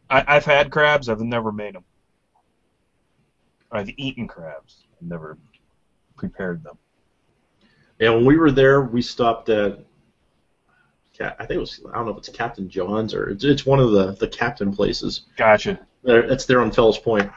I, 0.09 0.25
I've 0.27 0.45
had 0.45 0.71
crabs. 0.71 1.09
I've 1.09 1.21
never 1.21 1.53
made 1.53 1.75
them. 1.75 1.85
I've 3.71 3.91
eaten 3.97 4.27
crabs. 4.27 4.85
I've 4.97 5.09
never 5.09 5.39
prepared 6.17 6.65
them. 6.65 6.77
And 8.01 8.15
when 8.15 8.25
we 8.25 8.37
were 8.39 8.51
there, 8.51 8.83
we 8.83 9.03
stopped 9.03 9.49
at. 9.51 9.81
I 11.21 11.45
think 11.47 11.57
it 11.57 11.61
was. 11.61 11.81
I 11.93 11.97
don't 11.97 12.07
know 12.07 12.13
if 12.13 12.19
it's 12.19 12.29
Captain 12.29 12.69
John's 12.69 13.15
or 13.15 13.31
it's, 13.31 13.45
it's 13.45 13.67
one 13.67 13.81
of 13.81 13.93
the 13.93 14.13
the 14.13 14.29
Captain 14.29 14.75
places. 14.75 15.23
Gotcha. 15.37 15.79
There- 16.03 16.25
It's 16.31 16.47
there 16.47 16.61
on 16.61 16.71
Fells 16.71 16.99
Point, 16.99 17.31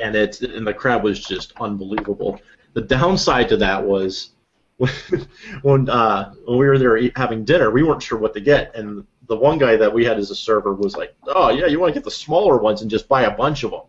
and 0.00 0.14
it's 0.14 0.40
and 0.42 0.66
the 0.66 0.74
crab 0.74 1.02
was 1.02 1.18
just 1.24 1.52
unbelievable. 1.60 2.40
The 2.74 2.82
downside 2.82 3.48
to 3.48 3.56
that 3.58 3.84
was 3.84 4.30
when 5.62 5.88
uh, 5.88 6.32
when 6.44 6.58
we 6.58 6.66
were 6.66 6.78
there 6.78 7.00
having 7.16 7.44
dinner, 7.44 7.70
we 7.70 7.82
weren't 7.82 8.02
sure 8.02 8.18
what 8.18 8.34
to 8.34 8.40
get, 8.40 8.74
and 8.76 9.04
the 9.26 9.36
one 9.36 9.58
guy 9.58 9.76
that 9.76 9.92
we 9.92 10.04
had 10.04 10.18
as 10.18 10.30
a 10.30 10.36
server 10.36 10.74
was 10.74 10.96
like, 10.96 11.14
"Oh 11.26 11.50
yeah, 11.50 11.66
you 11.66 11.80
want 11.80 11.92
to 11.92 11.98
get 11.98 12.04
the 12.04 12.10
smaller 12.10 12.58
ones 12.58 12.82
and 12.82 12.90
just 12.90 13.08
buy 13.08 13.22
a 13.22 13.36
bunch 13.36 13.64
of 13.64 13.72
them." 13.72 13.82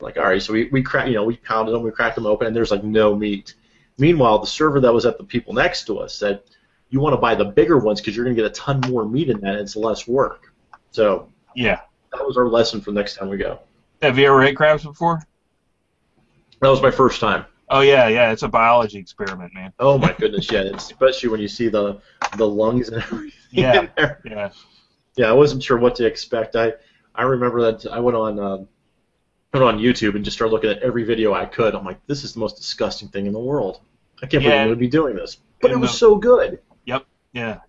Like, 0.00 0.16
all 0.18 0.24
right, 0.24 0.42
so 0.42 0.52
we 0.52 0.68
we 0.72 0.82
crack, 0.82 1.06
you 1.08 1.14
know, 1.14 1.24
we 1.24 1.36
pounded 1.36 1.74
them, 1.74 1.82
we 1.82 1.90
cracked 1.90 2.16
them 2.16 2.26
open, 2.26 2.46
and 2.48 2.54
there's 2.56 2.70
like 2.70 2.84
no 2.84 3.14
meat. 3.14 3.54
Meanwhile, 3.98 4.40
the 4.40 4.46
server 4.46 4.80
that 4.80 4.92
was 4.92 5.06
at 5.06 5.16
the 5.16 5.24
people 5.24 5.52
next 5.54 5.84
to 5.86 5.98
us 5.98 6.14
said, 6.14 6.42
"You 6.92 7.00
want 7.00 7.14
to 7.14 7.16
buy 7.16 7.34
the 7.34 7.46
bigger 7.46 7.78
ones 7.78 8.00
because 8.00 8.14
you're 8.14 8.24
going 8.24 8.36
to 8.36 8.42
get 8.42 8.48
a 8.50 8.54
ton 8.54 8.80
more 8.88 9.04
meat 9.04 9.28
in 9.30 9.40
that, 9.40 9.52
and 9.54 9.60
it's 9.60 9.74
less 9.74 10.06
work." 10.06 10.52
So 10.92 11.28
Yeah. 11.56 11.80
that 12.12 12.24
was 12.24 12.36
our 12.36 12.46
lesson 12.48 12.80
for 12.80 12.92
next 12.92 13.16
time 13.16 13.28
we 13.28 13.38
go. 13.38 13.58
Have 14.02 14.18
you 14.18 14.26
ever 14.26 14.42
ate 14.42 14.56
crabs 14.56 14.84
before? 14.84 15.20
That 16.60 16.68
was 16.68 16.80
my 16.82 16.90
first 16.90 17.20
time. 17.20 17.46
Oh 17.68 17.80
yeah, 17.80 18.06
yeah. 18.08 18.30
It's 18.32 18.42
a 18.42 18.48
biology 18.48 18.98
experiment, 18.98 19.54
man. 19.54 19.72
Oh 19.78 19.96
my 19.98 20.12
goodness, 20.12 20.50
yeah, 20.52 20.60
it's- 20.60 20.86
especially 20.90 21.30
when 21.30 21.40
you 21.40 21.48
see 21.48 21.68
the 21.68 22.00
the 22.36 22.46
lungs 22.46 22.88
and 22.90 23.02
everything 23.02 23.32
Yeah. 23.50 23.80
in 23.80 23.90
there. 23.96 24.20
Yeah. 24.24 24.50
Yeah, 25.16 25.26
I 25.28 25.32
wasn't 25.32 25.62
sure 25.62 25.78
what 25.78 25.94
to 25.96 26.06
expect. 26.06 26.54
I 26.56 26.74
I 27.14 27.22
remember 27.22 27.62
that 27.72 27.86
I 27.90 28.00
went 28.00 28.16
on 28.16 28.38
um, 28.38 28.68
went 29.54 29.64
on 29.64 29.78
YouTube 29.78 30.14
and 30.14 30.24
just 30.24 30.36
started 30.36 30.52
looking 30.52 30.70
at 30.70 30.78
every 30.82 31.04
video 31.04 31.32
I 31.34 31.44
could. 31.46 31.74
I'm 31.74 31.84
like, 31.84 32.04
this 32.06 32.24
is 32.24 32.32
the 32.34 32.40
most 32.40 32.56
disgusting 32.56 33.08
thing 33.08 33.26
in 33.26 33.32
the 33.32 33.38
world. 33.38 33.80
I 34.22 34.26
can't 34.26 34.42
believe 34.42 34.44
Yeah. 34.44 34.60
I'm 34.62 34.66
going 34.68 34.76
to 34.76 34.80
be 34.80 34.88
doing 34.88 35.14
this, 35.16 35.38
but 35.60 35.70
it 35.70 35.78
was 35.78 35.90
the- 35.92 35.96
so 35.96 36.16
good. 36.16 36.60
Yeah. 37.32 37.60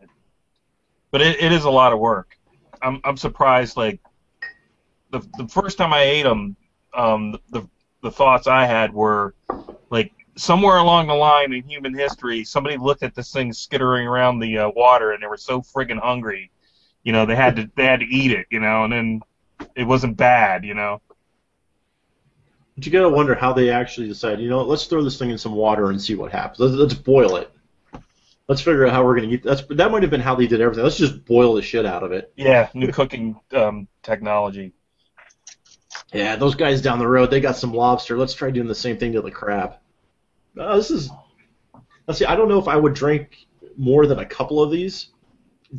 But 1.12 1.22
it, 1.22 1.42
it 1.42 1.52
is 1.52 1.66
a 1.66 1.70
lot 1.70 1.94
of 1.94 2.00
work. 2.00 2.38
I'm 2.82 3.00
I'm 3.04 3.18
surprised. 3.18 3.78
Like 3.78 4.00
the 5.12 5.22
the 5.38 5.48
first 5.48 5.78
time 5.78 5.94
I 5.94 6.02
ate 6.02 6.24
them, 6.24 6.56
um, 6.94 7.40
the 7.50 7.68
the 8.02 8.12
thoughts 8.12 8.48
I 8.48 8.66
had 8.66 8.94
were 8.94 9.34
like 9.90 10.12
somewhere 10.36 10.78
along 10.78 11.08
the 11.08 11.14
line 11.14 11.54
in 11.54 11.64
human 11.64 11.94
history, 11.94 12.44
somebody 12.44 12.78
looked 12.78 13.04
at 13.04 13.16
this 13.16 13.32
thing 13.32 13.54
skittering 13.54 14.08
around 14.08 14.40
the 14.40 14.58
uh, 14.58 14.70
water 14.76 15.12
and 15.12 15.24
they 15.24 15.28
were 15.28 15.38
so 15.38 15.62
friggin' 15.62 16.00
hungry, 16.00 16.52
you 17.04 17.14
know, 17.14 17.26
they 17.26 17.36
had 17.36 17.56
to 17.56 17.70
they 17.76 17.86
had 17.86 18.02
to 18.02 18.06
eat 18.06 18.32
it, 18.32 18.48
you 18.50 18.60
know, 18.60 18.84
and 18.84 18.92
then 18.92 19.22
it 19.76 19.86
wasn't 19.86 20.18
bad, 20.18 20.66
you 20.66 20.74
know. 20.74 21.02
But 22.76 22.86
you 22.86 22.92
got 22.92 23.02
to 23.02 23.10
wonder 23.10 23.36
how 23.36 23.54
they 23.54 23.70
actually 23.70 24.08
decided. 24.08 24.40
You 24.40 24.50
know, 24.50 24.64
let's 24.64 24.88
throw 24.88 25.04
this 25.04 25.20
thing 25.20 25.30
in 25.30 25.38
some 25.38 25.54
water 25.54 25.92
and 25.92 26.02
see 26.02 26.16
what 26.16 26.32
happens. 26.32 26.60
Let's, 26.60 26.74
let's 26.74 26.94
boil 26.96 27.36
it. 27.36 27.52
Let's 28.48 28.62
figure 28.62 28.86
out 28.86 28.92
how 28.92 29.06
we're 29.06 29.16
going 29.16 29.30
to 29.30 29.36
eat. 29.36 29.44
That's 29.44 29.64
that 29.70 29.90
might 29.92 30.02
have 30.04 30.12
been 30.12 30.22
how 30.22 30.36
they 30.36 30.48
did 30.48 30.60
everything. 30.60 30.84
Let's 30.84 30.98
just 30.98 31.24
boil 31.26 31.54
the 31.54 31.62
shit 31.62 31.86
out 31.86 32.04
of 32.04 32.12
it. 32.12 32.34
Yeah, 32.36 32.70
new 32.74 32.92
cooking 32.92 33.40
um, 33.54 33.88
technology. 34.02 34.74
Yeah, 36.12 36.36
those 36.36 36.56
guys 36.56 36.82
down 36.82 37.00
the 37.00 37.08
road, 37.08 37.32
they 37.32 37.40
got 37.40 37.56
some 37.56 37.74
lobster. 37.74 38.18
Let's 38.18 38.34
try 38.34 38.52
doing 38.52 38.68
the 38.68 38.76
same 38.76 38.98
thing 38.98 39.14
to 39.14 39.22
the 39.22 39.32
crab. 39.32 39.76
Uh, 40.60 40.76
this 40.76 40.92
is. 40.92 41.10
Let's 42.06 42.20
see. 42.20 42.26
I 42.26 42.36
don't 42.36 42.50
know 42.50 42.60
if 42.60 42.68
I 42.68 42.76
would 42.76 42.94
drink 42.94 43.38
more 43.78 44.06
than 44.08 44.20
a 44.20 44.26
couple 44.26 44.62
of 44.62 44.72
these, 44.72 45.08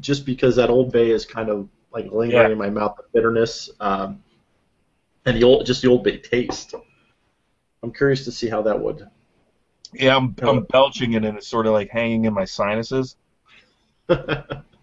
just 0.00 0.25
because 0.25 0.56
that 0.56 0.71
Old 0.71 0.90
Bay 0.90 1.11
is 1.11 1.26
kind 1.26 1.50
of 1.50 1.68
like 1.92 2.06
lingering 2.06 2.30
Yeah. 2.47 2.50
in 2.50 2.59
my 2.59 2.71
mouth, 2.71 2.97
the 2.97 3.04
bitterness, 3.12 3.71
um, 3.78 4.25
and 5.26 5.37
the 5.37 5.44
old 5.44 5.66
just 5.66 5.83
the 5.83 5.88
Old 5.88 6.02
Bay 6.02 6.16
taste. 6.16 6.75
I'm 7.83 7.92
curious 7.92 8.25
to 8.25 8.33
see 8.33 8.49
how 8.49 8.62
that 8.62 8.80
would. 8.80 9.06
Yeah, 9.94 10.16
I'm. 10.16 10.34
I'm 10.42 10.64
belching 10.64 11.12
it 11.12 11.24
and 11.24 11.36
it's 11.38 11.48
sort 11.48 11.66
of 11.66 11.72
like 11.72 11.90
hanging 11.90 12.24
in 12.24 12.34
my 12.34 12.44
sinuses. 12.44 13.16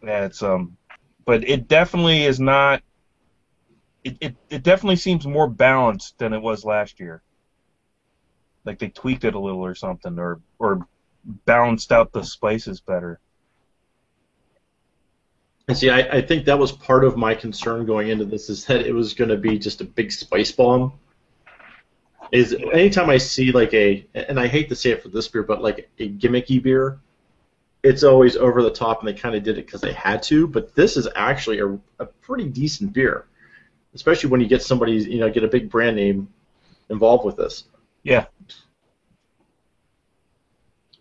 Yeah, 0.03 0.25
it's 0.25 0.41
um, 0.41 0.77
but 1.25 1.47
it 1.47 1.67
definitely 1.67 2.23
is 2.23 2.39
not. 2.39 2.81
It, 4.03 4.17
it 4.19 4.35
it 4.49 4.63
definitely 4.63 4.95
seems 4.95 5.27
more 5.27 5.47
balanced 5.47 6.17
than 6.17 6.33
it 6.33 6.41
was 6.41 6.65
last 6.65 6.99
year. 6.99 7.21
Like 8.65 8.79
they 8.79 8.89
tweaked 8.89 9.23
it 9.23 9.35
a 9.35 9.39
little 9.39 9.63
or 9.63 9.75
something, 9.75 10.17
or 10.17 10.41
or 10.57 10.87
balanced 11.45 11.91
out 11.91 12.11
the 12.11 12.23
spices 12.23 12.81
better. 12.81 13.19
And 15.67 15.77
see, 15.77 15.89
I, 15.89 15.99
I 16.17 16.21
think 16.21 16.45
that 16.45 16.59
was 16.59 16.71
part 16.71 17.03
of 17.03 17.17
my 17.17 17.33
concern 17.35 17.85
going 17.85 18.09
into 18.09 18.25
this 18.25 18.49
is 18.49 18.65
that 18.65 18.85
it 18.85 18.93
was 18.93 19.13
going 19.13 19.29
to 19.29 19.37
be 19.37 19.57
just 19.57 19.81
a 19.81 19.85
big 19.85 20.11
spice 20.11 20.51
bomb. 20.51 20.93
Is 22.31 22.53
anytime 22.53 23.09
I 23.09 23.17
see 23.17 23.51
like 23.51 23.73
a, 23.73 24.05
and 24.13 24.39
I 24.39 24.47
hate 24.47 24.69
to 24.69 24.75
say 24.75 24.91
it 24.91 25.03
for 25.03 25.09
this 25.09 25.27
beer, 25.27 25.43
but 25.43 25.61
like 25.61 25.89
a 25.99 26.09
gimmicky 26.09 26.63
beer, 26.63 26.99
it's 27.83 28.03
always 28.03 28.37
over 28.37 28.61
the 28.63 28.71
top, 28.71 28.99
and 28.99 29.07
they 29.07 29.13
kind 29.13 29.35
of 29.35 29.43
did 29.43 29.57
it 29.57 29.65
because 29.65 29.81
they 29.81 29.91
had 29.91 30.23
to. 30.23 30.47
But 30.47 30.73
this 30.73 30.95
is 30.95 31.07
actually 31.15 31.59
a, 31.59 31.77
a 31.99 32.05
pretty 32.05 32.47
decent 32.47 32.93
beer, 32.93 33.25
especially 33.93 34.29
when 34.29 34.39
you 34.39 34.47
get 34.47 34.63
somebody, 34.63 34.93
you 34.93 35.19
know, 35.19 35.29
get 35.29 35.43
a 35.43 35.47
big 35.47 35.69
brand 35.69 35.97
name 35.97 36.29
involved 36.89 37.25
with 37.25 37.35
this. 37.35 37.65
Yeah, 38.03 38.25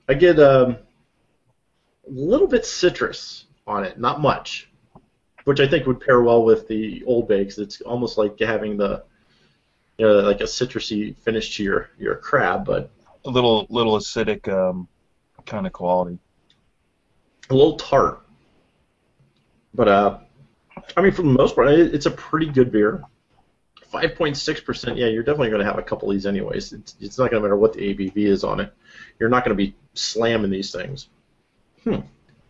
I 0.09 0.15
get 0.15 0.41
um, 0.41 0.73
a 0.73 2.11
little 2.11 2.49
bit 2.49 2.67
citrus 2.67 3.47
on 3.69 3.85
it, 3.85 4.01
not 4.01 4.21
much, 4.21 4.69
which 5.45 5.61
I 5.61 5.69
think 5.69 5.87
would 5.87 6.01
pair 6.01 6.23
well 6.23 6.45
with 6.45 6.67
the 6.67 7.05
Old 7.05 7.29
Bay 7.29 7.45
'cause 7.45 7.59
it's 7.61 7.81
almost 7.83 8.19
like 8.19 8.37
having 8.41 8.77
the, 8.77 9.05
you 10.01 10.07
know, 10.07 10.21
like 10.21 10.41
a 10.41 10.45
citrusy 10.45 11.15
finish 11.19 11.57
to 11.57 11.63
your 11.63 11.91
your 11.99 12.17
crab, 12.17 12.65
but 12.65 12.91
a 13.27 13.31
little 13.31 13.67
little 13.69 13.99
acidic 13.99 14.49
um, 14.49 14.89
kind 15.45 15.67
of 15.67 15.73
quality. 15.75 16.19
a 17.51 17.55
little 17.55 17.77
tart. 17.77 18.23
But 19.75 19.89
uh, 19.89 20.19
I 20.97 21.03
mean, 21.03 21.13
for 21.13 21.23
the 21.23 21.29
most 21.29 21.55
part, 21.55 21.69
it- 21.69 21.95
it's 21.95 22.07
a 22.07 22.11
pretty 22.11 22.47
good 22.47 22.73
beer. 22.73 23.05
Five 23.91 24.15
point 24.15 24.37
six 24.37 24.61
percent. 24.61 24.97
Yeah, 24.97 25.09
you're 25.09 25.23
definitely 25.23 25.51
going 25.51 25.61
to 25.61 25.67
have 25.67 25.79
a 25.79 25.83
couple 25.83 26.09
of 26.09 26.15
these 26.15 26.27
anyways. 26.27 26.73
It's, 26.73 26.95
it's 27.01 27.19
not 27.19 27.31
going 27.31 27.43
to 27.43 27.47
matter 27.47 27.57
what 27.57 27.73
the 27.75 27.81
ABV 27.95 28.17
is 28.17 28.43
on 28.45 28.61
it. 28.61 28.73
You're 29.19 29.29
not 29.29 29.45
going 29.45 29.57
to 29.57 29.63
be 29.67 29.75
slamming 29.95 30.51
these 30.51 30.71
things. 30.73 31.09
Hmm. 31.85 31.97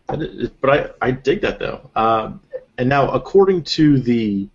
But, 0.07 0.69
I, 0.69 0.89
I 1.01 1.11
dig 1.11 1.41
that 1.41 1.57
though. 1.59 1.89
Um, 1.95 2.41
and 2.77 2.87
now, 2.87 3.09
according 3.11 3.63
to 3.75 3.99
the 3.99 4.47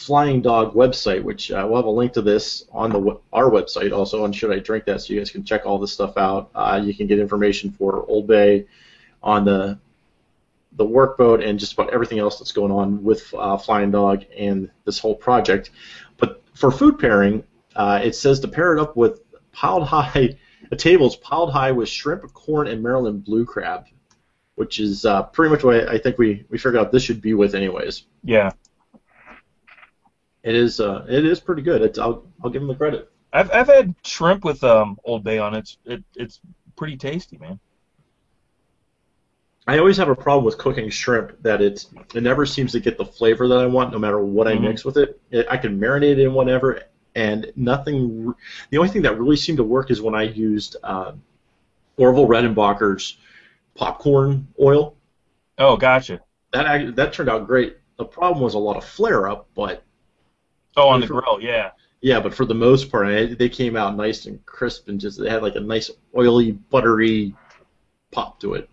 Flying 0.00 0.40
Dog 0.40 0.72
website, 0.72 1.22
which 1.22 1.50
uh, 1.50 1.66
we'll 1.68 1.76
have 1.76 1.84
a 1.84 1.90
link 1.90 2.14
to 2.14 2.22
this 2.22 2.64
on 2.72 2.90
the 2.90 3.20
our 3.34 3.50
website 3.50 3.94
also 3.94 4.24
on 4.24 4.32
Should 4.32 4.50
I 4.50 4.58
Drink 4.58 4.86
That, 4.86 5.02
so 5.02 5.12
you 5.12 5.20
guys 5.20 5.30
can 5.30 5.44
check 5.44 5.66
all 5.66 5.78
this 5.78 5.92
stuff 5.92 6.16
out. 6.16 6.50
Uh, 6.54 6.80
you 6.82 6.94
can 6.94 7.06
get 7.06 7.18
information 7.18 7.70
for 7.70 8.06
Old 8.08 8.26
Bay 8.26 8.66
on 9.22 9.44
the 9.44 9.78
the 10.72 10.86
workboat 10.86 11.46
and 11.46 11.58
just 11.58 11.74
about 11.74 11.92
everything 11.92 12.18
else 12.18 12.38
that's 12.38 12.52
going 12.52 12.72
on 12.72 13.04
with 13.04 13.34
uh, 13.36 13.58
Flying 13.58 13.90
Dog 13.90 14.24
and 14.34 14.70
this 14.86 14.98
whole 14.98 15.14
project. 15.14 15.68
But 16.16 16.42
for 16.54 16.70
food 16.70 16.98
pairing, 16.98 17.44
uh, 17.76 18.00
it 18.02 18.14
says 18.14 18.40
to 18.40 18.48
pair 18.48 18.74
it 18.74 18.80
up 18.80 18.96
with 18.96 19.20
piled 19.52 19.86
high, 19.86 20.38
a 20.70 20.76
table's 20.76 21.16
piled 21.16 21.52
high 21.52 21.72
with 21.72 21.90
shrimp, 21.90 22.32
corn, 22.32 22.68
and 22.68 22.82
Maryland 22.82 23.22
blue 23.22 23.44
crab, 23.44 23.84
which 24.54 24.80
is 24.80 25.04
uh, 25.04 25.24
pretty 25.24 25.50
much 25.54 25.62
what 25.62 25.90
I 25.90 25.98
think 25.98 26.16
we, 26.16 26.46
we 26.48 26.56
figured 26.56 26.78
out 26.78 26.90
this 26.90 27.02
should 27.02 27.20
be 27.20 27.34
with 27.34 27.54
anyways. 27.54 28.04
Yeah, 28.24 28.52
It 30.42 30.54
is 30.54 30.80
uh, 30.80 31.06
it 31.08 31.24
is 31.24 31.40
pretty 31.40 31.62
good. 31.62 31.82
It's, 31.82 31.98
I'll, 31.98 32.24
I'll 32.42 32.50
give 32.50 32.62
them 32.62 32.68
the 32.68 32.74
credit. 32.74 33.10
I've 33.32 33.50
I've 33.52 33.66
had 33.68 33.94
shrimp 34.04 34.44
with 34.44 34.64
um 34.64 34.98
Old 35.04 35.22
Bay 35.24 35.38
on 35.38 35.54
it. 35.54 35.58
It's 35.58 35.78
it, 35.84 36.04
it's 36.16 36.40
pretty 36.76 36.96
tasty, 36.96 37.36
man. 37.38 37.60
I 39.66 39.78
always 39.78 39.96
have 39.98 40.08
a 40.08 40.16
problem 40.16 40.44
with 40.44 40.58
cooking 40.58 40.88
shrimp 40.90 41.40
that 41.42 41.60
it's 41.60 41.90
it 42.14 42.22
never 42.22 42.46
seems 42.46 42.72
to 42.72 42.80
get 42.80 42.96
the 42.96 43.04
flavor 43.04 43.46
that 43.48 43.58
I 43.58 43.66
want 43.66 43.92
no 43.92 43.98
matter 43.98 44.18
what 44.18 44.48
I 44.48 44.54
Mhm. 44.54 44.62
mix 44.62 44.84
with 44.84 44.96
it. 44.96 45.20
it. 45.30 45.46
I 45.50 45.56
can 45.58 45.78
marinate 45.78 46.12
it 46.12 46.18
in 46.20 46.32
whatever, 46.32 46.82
and 47.14 47.52
nothing. 47.56 48.34
The 48.70 48.78
only 48.78 48.88
thing 48.88 49.02
that 49.02 49.18
really 49.18 49.36
seemed 49.36 49.58
to 49.58 49.64
work 49.64 49.90
is 49.90 50.00
when 50.00 50.14
I 50.14 50.22
used 50.22 50.76
uh, 50.82 51.12
Orville 51.98 52.26
Redenbacher's 52.26 53.18
popcorn 53.74 54.48
oil. 54.60 54.96
Oh, 55.58 55.76
gotcha. 55.76 56.20
That 56.52 56.96
that 56.96 57.12
turned 57.12 57.28
out 57.28 57.46
great. 57.46 57.76
The 57.98 58.04
problem 58.06 58.42
was 58.42 58.54
a 58.54 58.58
lot 58.58 58.76
of 58.78 58.84
flare 58.84 59.28
up, 59.28 59.46
but 59.54 59.84
Oh, 60.76 60.88
on 60.88 61.00
the 61.00 61.06
grill, 61.06 61.40
yeah. 61.40 61.70
yeah, 62.00 62.20
but 62.20 62.34
for 62.34 62.44
the 62.44 62.54
most 62.54 62.90
part, 62.90 63.06
I, 63.06 63.26
they 63.34 63.48
came 63.48 63.76
out 63.76 63.96
nice 63.96 64.26
and 64.26 64.44
crisp 64.46 64.88
and 64.88 65.00
just 65.00 65.20
they 65.20 65.28
had 65.28 65.42
like 65.42 65.56
a 65.56 65.60
nice 65.60 65.90
oily, 66.16 66.52
buttery 66.52 67.34
pop 68.12 68.40
to 68.40 68.54
it. 68.54 68.68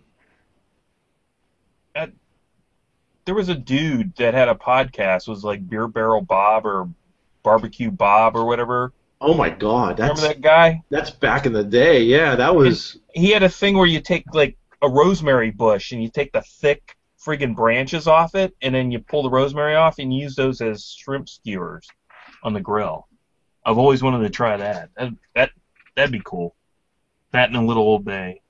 There 3.24 3.34
was 3.34 3.50
a 3.50 3.54
dude 3.54 4.16
that 4.16 4.32
had 4.32 4.48
a 4.48 4.54
podcast. 4.54 5.28
Was 5.28 5.44
like 5.44 5.68
Beer 5.68 5.86
Barrel 5.86 6.22
Bob 6.22 6.64
or 6.64 6.88
Barbecue 7.42 7.90
Bob 7.90 8.36
or 8.36 8.46
whatever. 8.46 8.94
Oh 9.20 9.34
my 9.34 9.50
god, 9.50 9.98
that's 9.98 10.18
Remember 10.18 10.34
that 10.34 10.40
guy? 10.40 10.82
that's 10.88 11.10
back 11.10 11.44
in 11.44 11.52
the 11.52 11.64
day. 11.64 12.04
Yeah, 12.04 12.36
that 12.36 12.54
was. 12.54 12.96
He 13.14 13.30
had 13.30 13.42
a 13.42 13.48
thing 13.48 13.76
where 13.76 13.86
you 13.86 14.00
take 14.00 14.24
like 14.32 14.56
a 14.80 14.88
rosemary 14.88 15.50
bush 15.50 15.92
and 15.92 16.02
you 16.02 16.08
take 16.08 16.32
the 16.32 16.40
thick 16.40 16.96
friggin' 17.24 17.54
branches 17.56 18.06
off 18.06 18.34
it, 18.34 18.54
and 18.62 18.74
then 18.74 18.90
you 18.90 18.98
pull 19.00 19.22
the 19.22 19.30
rosemary 19.30 19.74
off 19.74 19.98
and 19.98 20.12
use 20.14 20.34
those 20.36 20.60
as 20.60 20.84
shrimp 20.96 21.28
skewers 21.28 21.86
on 22.42 22.52
the 22.52 22.60
grill. 22.60 23.06
I've 23.64 23.78
always 23.78 24.02
wanted 24.02 24.22
to 24.24 24.30
try 24.30 24.56
that. 24.56 24.90
That 24.96 25.12
that 25.34 25.50
that'd 25.96 26.12
be 26.12 26.22
cool. 26.24 26.54
That 27.32 27.48
and 27.48 27.56
a 27.58 27.62
little 27.62 27.82
Old 27.82 28.04
Bay. 28.04 28.40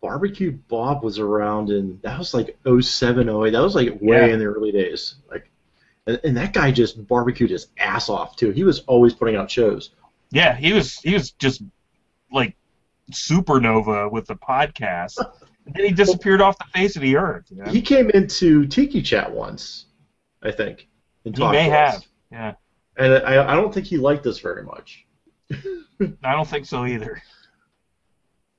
Barbecue 0.00 0.52
Bob 0.52 1.02
was 1.02 1.18
around 1.18 1.70
in 1.70 1.98
that 2.02 2.18
was 2.18 2.32
like 2.32 2.56
07, 2.64 3.28
08. 3.28 3.50
That 3.50 3.60
was 3.62 3.74
like 3.74 3.98
way 4.00 4.28
Yeah. 4.28 4.32
in 4.34 4.38
the 4.38 4.44
early 4.46 4.70
days. 4.70 5.16
Like, 5.28 5.50
and, 6.06 6.20
and 6.22 6.36
that 6.36 6.52
guy 6.52 6.70
just 6.70 7.04
barbecued 7.08 7.50
his 7.50 7.66
ass 7.78 8.08
off 8.08 8.36
too. 8.36 8.50
He 8.52 8.62
was 8.62 8.80
always 8.86 9.12
putting 9.12 9.34
out 9.34 9.50
shows. 9.50 9.90
Yeah, 10.30 10.54
he 10.54 10.72
was 10.72 10.94
he 11.00 11.14
was 11.14 11.32
just 11.32 11.62
like 12.32 12.54
supernova 13.12 14.10
with 14.10 14.26
the 14.26 14.36
podcast. 14.36 15.18
and 15.68 15.74
then 15.76 15.84
he 15.86 15.92
disappeared 15.92 16.40
off 16.40 16.56
the 16.58 16.64
face 16.74 16.96
of 16.96 17.02
the 17.02 17.16
earth. 17.16 17.44
You 17.50 17.62
know? 17.62 17.70
He 17.70 17.80
came 17.82 18.10
into 18.10 18.66
Tiki 18.66 19.02
Chat 19.02 19.30
once, 19.30 19.86
I 20.42 20.50
think. 20.50 20.88
and 21.24 21.36
He 21.36 21.44
may 21.46 21.68
to 21.68 21.76
us. 21.76 21.92
have. 21.94 22.04
Yeah. 22.32 22.52
And 22.96 23.12
I, 23.24 23.52
I 23.52 23.54
don't 23.54 23.72
think 23.72 23.86
he 23.86 23.96
liked 23.98 24.26
us 24.26 24.38
very 24.40 24.62
much. 24.64 25.06
I 25.52 26.32
don't 26.32 26.48
think 26.48 26.66
so 26.66 26.84
either. 26.84 27.22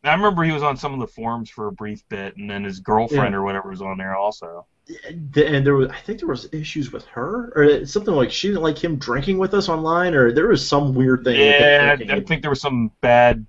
I 0.04 0.14
remember 0.14 0.44
he 0.44 0.52
was 0.54 0.64
on 0.64 0.78
some 0.78 0.94
of 0.94 1.00
the 1.02 1.08
forums 1.08 1.50
for 1.50 1.68
a 1.68 1.72
brief 1.74 2.08
bit, 2.08 2.38
and 2.38 2.50
then 2.50 2.64
his 2.64 2.80
girlfriend 2.80 3.34
Yeah. 3.34 3.40
or 3.40 3.44
whatever 3.44 3.70
was 3.70 3.82
on 3.82 3.98
there 3.98 4.16
also. 4.16 4.66
And 5.14 5.66
there 5.66 5.76
was, 5.76 5.90
I 5.90 5.98
think 6.00 6.20
there 6.20 6.28
was 6.30 6.48
issues 6.54 6.92
with 6.92 7.06
her, 7.08 7.52
or 7.56 7.86
something 7.86 8.14
like 8.14 8.32
she 8.32 8.48
didn't 8.48 8.64
like 8.64 8.82
him 8.82 8.96
drinking 8.96 9.38
with 9.40 9.54
us 9.54 9.68
online, 9.68 10.14
or 10.16 10.32
there 10.32 10.48
was 10.48 10.66
some 10.68 10.94
weird 10.94 11.24
thing. 11.26 11.40
Yeah, 11.40 11.98
I 12.10 12.20
think 12.22 12.42
there 12.42 12.50
was 12.50 12.62
some 12.62 12.92
bad 13.02 13.46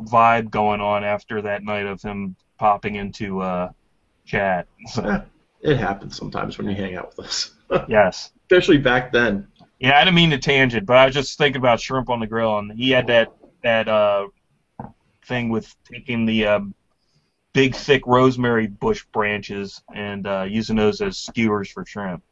vibe 0.00 0.50
going 0.50 0.80
on 0.80 1.04
after 1.04 1.42
that 1.42 1.62
night 1.64 1.86
of 1.86 2.00
him 2.02 2.34
popping 2.58 2.96
into 2.96 3.40
uh, 3.40 3.70
chat. 4.24 4.66
So, 4.86 5.24
it 5.60 5.76
happens 5.76 6.16
sometimes 6.16 6.58
when 6.58 6.68
you 6.68 6.74
hang 6.74 6.94
out 6.96 7.16
with 7.16 7.26
us, 7.26 7.54
yes. 7.88 8.32
especially 8.50 8.78
back 8.78 9.12
then. 9.12 9.48
Yeah, 9.80 9.98
I 9.98 10.04
didn't 10.04 10.14
mean 10.14 10.30
to 10.30 10.38
tangent, 10.38 10.86
but 10.86 10.96
I 10.96 11.06
was 11.06 11.14
just 11.14 11.38
thinking 11.38 11.60
about 11.60 11.80
shrimp 11.80 12.10
on 12.10 12.20
the 12.20 12.26
grill, 12.26 12.58
and 12.58 12.72
he 12.72 12.90
had 12.90 13.06
that 13.08 13.32
that 13.62 13.88
uh, 13.88 14.28
thing 15.24 15.48
with 15.48 15.74
taking 15.90 16.26
the 16.26 16.46
um, 16.46 16.74
big, 17.54 17.74
thick 17.74 18.06
rosemary 18.06 18.66
bush 18.66 19.04
branches 19.12 19.82
and 19.94 20.26
uh, 20.26 20.46
using 20.46 20.76
those 20.76 21.00
as 21.00 21.16
skewers 21.16 21.70
for 21.70 21.86
shrimp. 21.86 22.22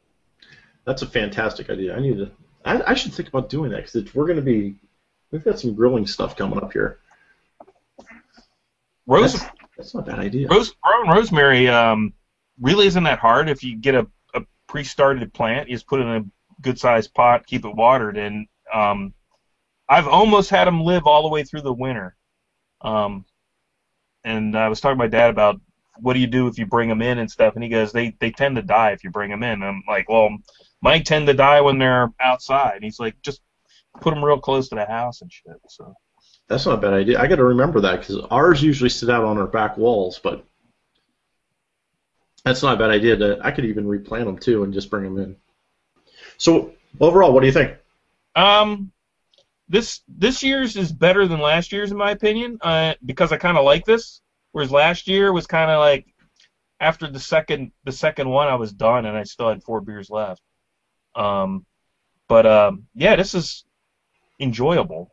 That's 0.85 1.01
a 1.01 1.07
fantastic 1.07 1.69
idea. 1.69 1.95
I 1.95 1.99
need 1.99 2.17
to. 2.17 2.31
I, 2.65 2.91
I 2.91 2.93
should 2.93 3.13
think 3.13 3.29
about 3.29 3.49
doing 3.49 3.71
that 3.71 3.85
because 3.85 4.13
we're 4.13 4.27
going 4.27 4.37
to 4.37 4.43
be. 4.43 4.75
We've 5.31 5.43
got 5.43 5.59
some 5.59 5.73
grilling 5.73 6.05
stuff 6.05 6.35
coming 6.35 6.59
up 6.59 6.71
here. 6.71 6.99
Rose, 9.07 9.33
That's, 9.33 9.45
that's 9.77 9.93
not 9.93 10.07
a 10.07 10.11
bad 10.11 10.19
idea. 10.19 10.47
rose, 10.47 10.73
growing 10.81 11.09
rosemary 11.09 11.67
um, 11.69 12.13
really 12.59 12.87
isn't 12.87 13.03
that 13.03 13.19
hard. 13.19 13.49
If 13.49 13.63
you 13.63 13.77
get 13.77 13.95
a, 13.95 14.07
a 14.33 14.41
pre-started 14.67 15.33
plant, 15.33 15.69
you 15.69 15.75
just 15.75 15.87
put 15.87 15.99
it 15.99 16.03
in 16.03 16.09
a 16.09 16.25
good-sized 16.61 17.13
pot, 17.13 17.45
keep 17.45 17.65
it 17.65 17.75
watered, 17.75 18.17
and 18.17 18.47
um, 18.73 19.13
I've 19.89 20.07
almost 20.07 20.49
had 20.49 20.65
them 20.65 20.81
live 20.81 21.05
all 21.05 21.23
the 21.23 21.29
way 21.29 21.43
through 21.43 21.61
the 21.61 21.73
winter. 21.73 22.15
Um, 22.81 23.25
and 24.23 24.57
I 24.57 24.69
was 24.69 24.79
talking 24.81 24.97
to 24.97 25.03
my 25.03 25.07
dad 25.07 25.29
about 25.29 25.59
what 25.99 26.13
do 26.13 26.19
you 26.19 26.27
do 26.27 26.47
if 26.47 26.57
you 26.57 26.65
bring 26.65 26.89
them 26.89 27.01
in 27.01 27.19
and 27.19 27.29
stuff, 27.29 27.55
and 27.55 27.63
he 27.63 27.69
goes, 27.69 27.91
they 27.91 28.15
they 28.19 28.31
tend 28.31 28.55
to 28.55 28.61
die 28.61 28.91
if 28.91 29.03
you 29.03 29.11
bring 29.11 29.29
them 29.29 29.43
in. 29.43 29.61
I'm 29.61 29.83
like, 29.87 30.09
well, 30.09 30.29
mine 30.81 31.03
tend 31.03 31.27
to 31.27 31.33
die 31.33 31.61
when 31.61 31.77
they're 31.77 32.09
outside. 32.19 32.75
And 32.75 32.83
he's 32.83 32.99
like, 32.99 33.15
just 33.21 33.41
put 34.01 34.13
them 34.13 34.23
real 34.23 34.39
close 34.39 34.69
to 34.69 34.75
the 34.75 34.85
house 34.85 35.21
and 35.21 35.31
shit. 35.31 35.55
So 35.67 35.93
That's 36.47 36.65
not 36.65 36.75
a 36.79 36.81
bad 36.81 36.93
idea. 36.93 37.19
I 37.19 37.27
got 37.27 37.37
to 37.37 37.45
remember 37.45 37.81
that 37.81 37.99
because 37.99 38.19
ours 38.29 38.61
usually 38.61 38.89
sit 38.89 39.09
out 39.09 39.23
on 39.23 39.37
our 39.37 39.47
back 39.47 39.77
walls, 39.77 40.19
but 40.21 40.45
that's 42.43 42.61
not 42.61 42.75
a 42.75 42.79
bad 42.79 42.91
idea. 42.91 43.15
To 43.15 43.39
I 43.41 43.51
could 43.51 43.65
even 43.65 43.87
replant 43.87 44.25
them 44.25 44.37
too 44.37 44.63
and 44.63 44.73
just 44.73 44.89
bring 44.89 45.03
them 45.03 45.17
in. 45.17 45.35
So 46.37 46.73
overall, 46.99 47.33
what 47.33 47.39
do 47.41 47.47
you 47.47 47.53
think? 47.53 47.77
Um, 48.35 48.91
this 49.69 50.01
this 50.07 50.43
year's 50.43 50.75
is 50.75 50.91
better 50.91 51.27
than 51.27 51.39
last 51.39 51.71
year's 51.71 51.91
in 51.91 51.97
my 51.97 52.11
opinion, 52.11 52.57
uh, 52.61 52.95
because 53.05 53.31
I 53.31 53.37
kind 53.37 53.57
of 53.57 53.63
like 53.63 53.85
this. 53.85 54.21
Whereas 54.51 54.71
last 54.71 55.07
year 55.07 55.31
was 55.31 55.47
kind 55.47 55.71
of 55.71 55.79
like 55.79 56.05
after 56.79 57.09
the 57.09 57.19
second 57.19 57.71
the 57.85 57.91
second 57.91 58.29
one 58.29 58.49
I 58.49 58.55
was 58.55 58.73
done 58.73 59.05
and 59.05 59.17
I 59.17 59.23
still 59.23 59.49
had 59.49 59.63
four 59.63 59.79
beers 59.79 60.09
left. 60.09 60.41
Um, 61.15 61.65
but 62.27 62.45
um, 62.45 62.87
yeah, 62.93 63.15
this 63.15 63.33
is 63.33 63.63
enjoyable. 64.39 65.12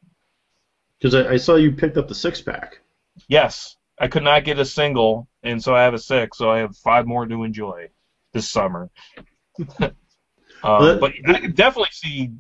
Because 1.01 1.15
I, 1.15 1.33
I 1.33 1.37
saw 1.37 1.57
you 1.57 1.73
picked 1.73 1.97
up 1.97 2.09
the 2.09 2.15
six 2.15 2.41
pack. 2.41 2.81
Yes, 3.29 3.77
I 3.99 4.09
could 4.09 4.23
not 4.23 4.45
get 4.45 4.59
a 4.59 4.65
single, 4.65 5.29
and 5.43 5.63
so 5.63 5.75
I 5.75 5.83
have 5.83 5.95
a 5.95 5.99
six, 5.99 6.39
so 6.39 6.51
I 6.51 6.59
have 6.59 6.77
five 6.77 7.07
more 7.07 7.27
to 7.27 7.45
enjoy 7.45 7.89
this 8.33 8.51
summer. 8.51 8.91
um, 9.59 9.93
Well, 10.63 10.99
but 10.99 11.13
I 11.27 11.41
could 11.41 11.55
definitely 11.55 11.91
see 11.93 12.33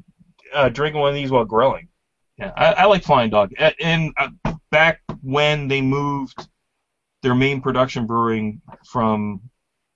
uh, 0.53 0.69
drinking 0.69 1.01
one 1.01 1.09
of 1.09 1.15
these 1.15 1.31
while 1.31 1.45
grilling. 1.45 1.89
Yeah, 2.39 2.53
I, 2.57 2.73
I 2.73 2.85
like 2.85 3.03
Flying 3.03 3.31
Dog. 3.31 3.53
And 3.81 4.13
uh, 4.19 4.29
back 4.71 5.01
when 5.23 5.69
they 5.69 5.81
moved 5.81 6.49
their 7.23 7.35
main 7.35 7.61
production 7.61 8.07
brewing 8.07 8.61
from 8.91 9.41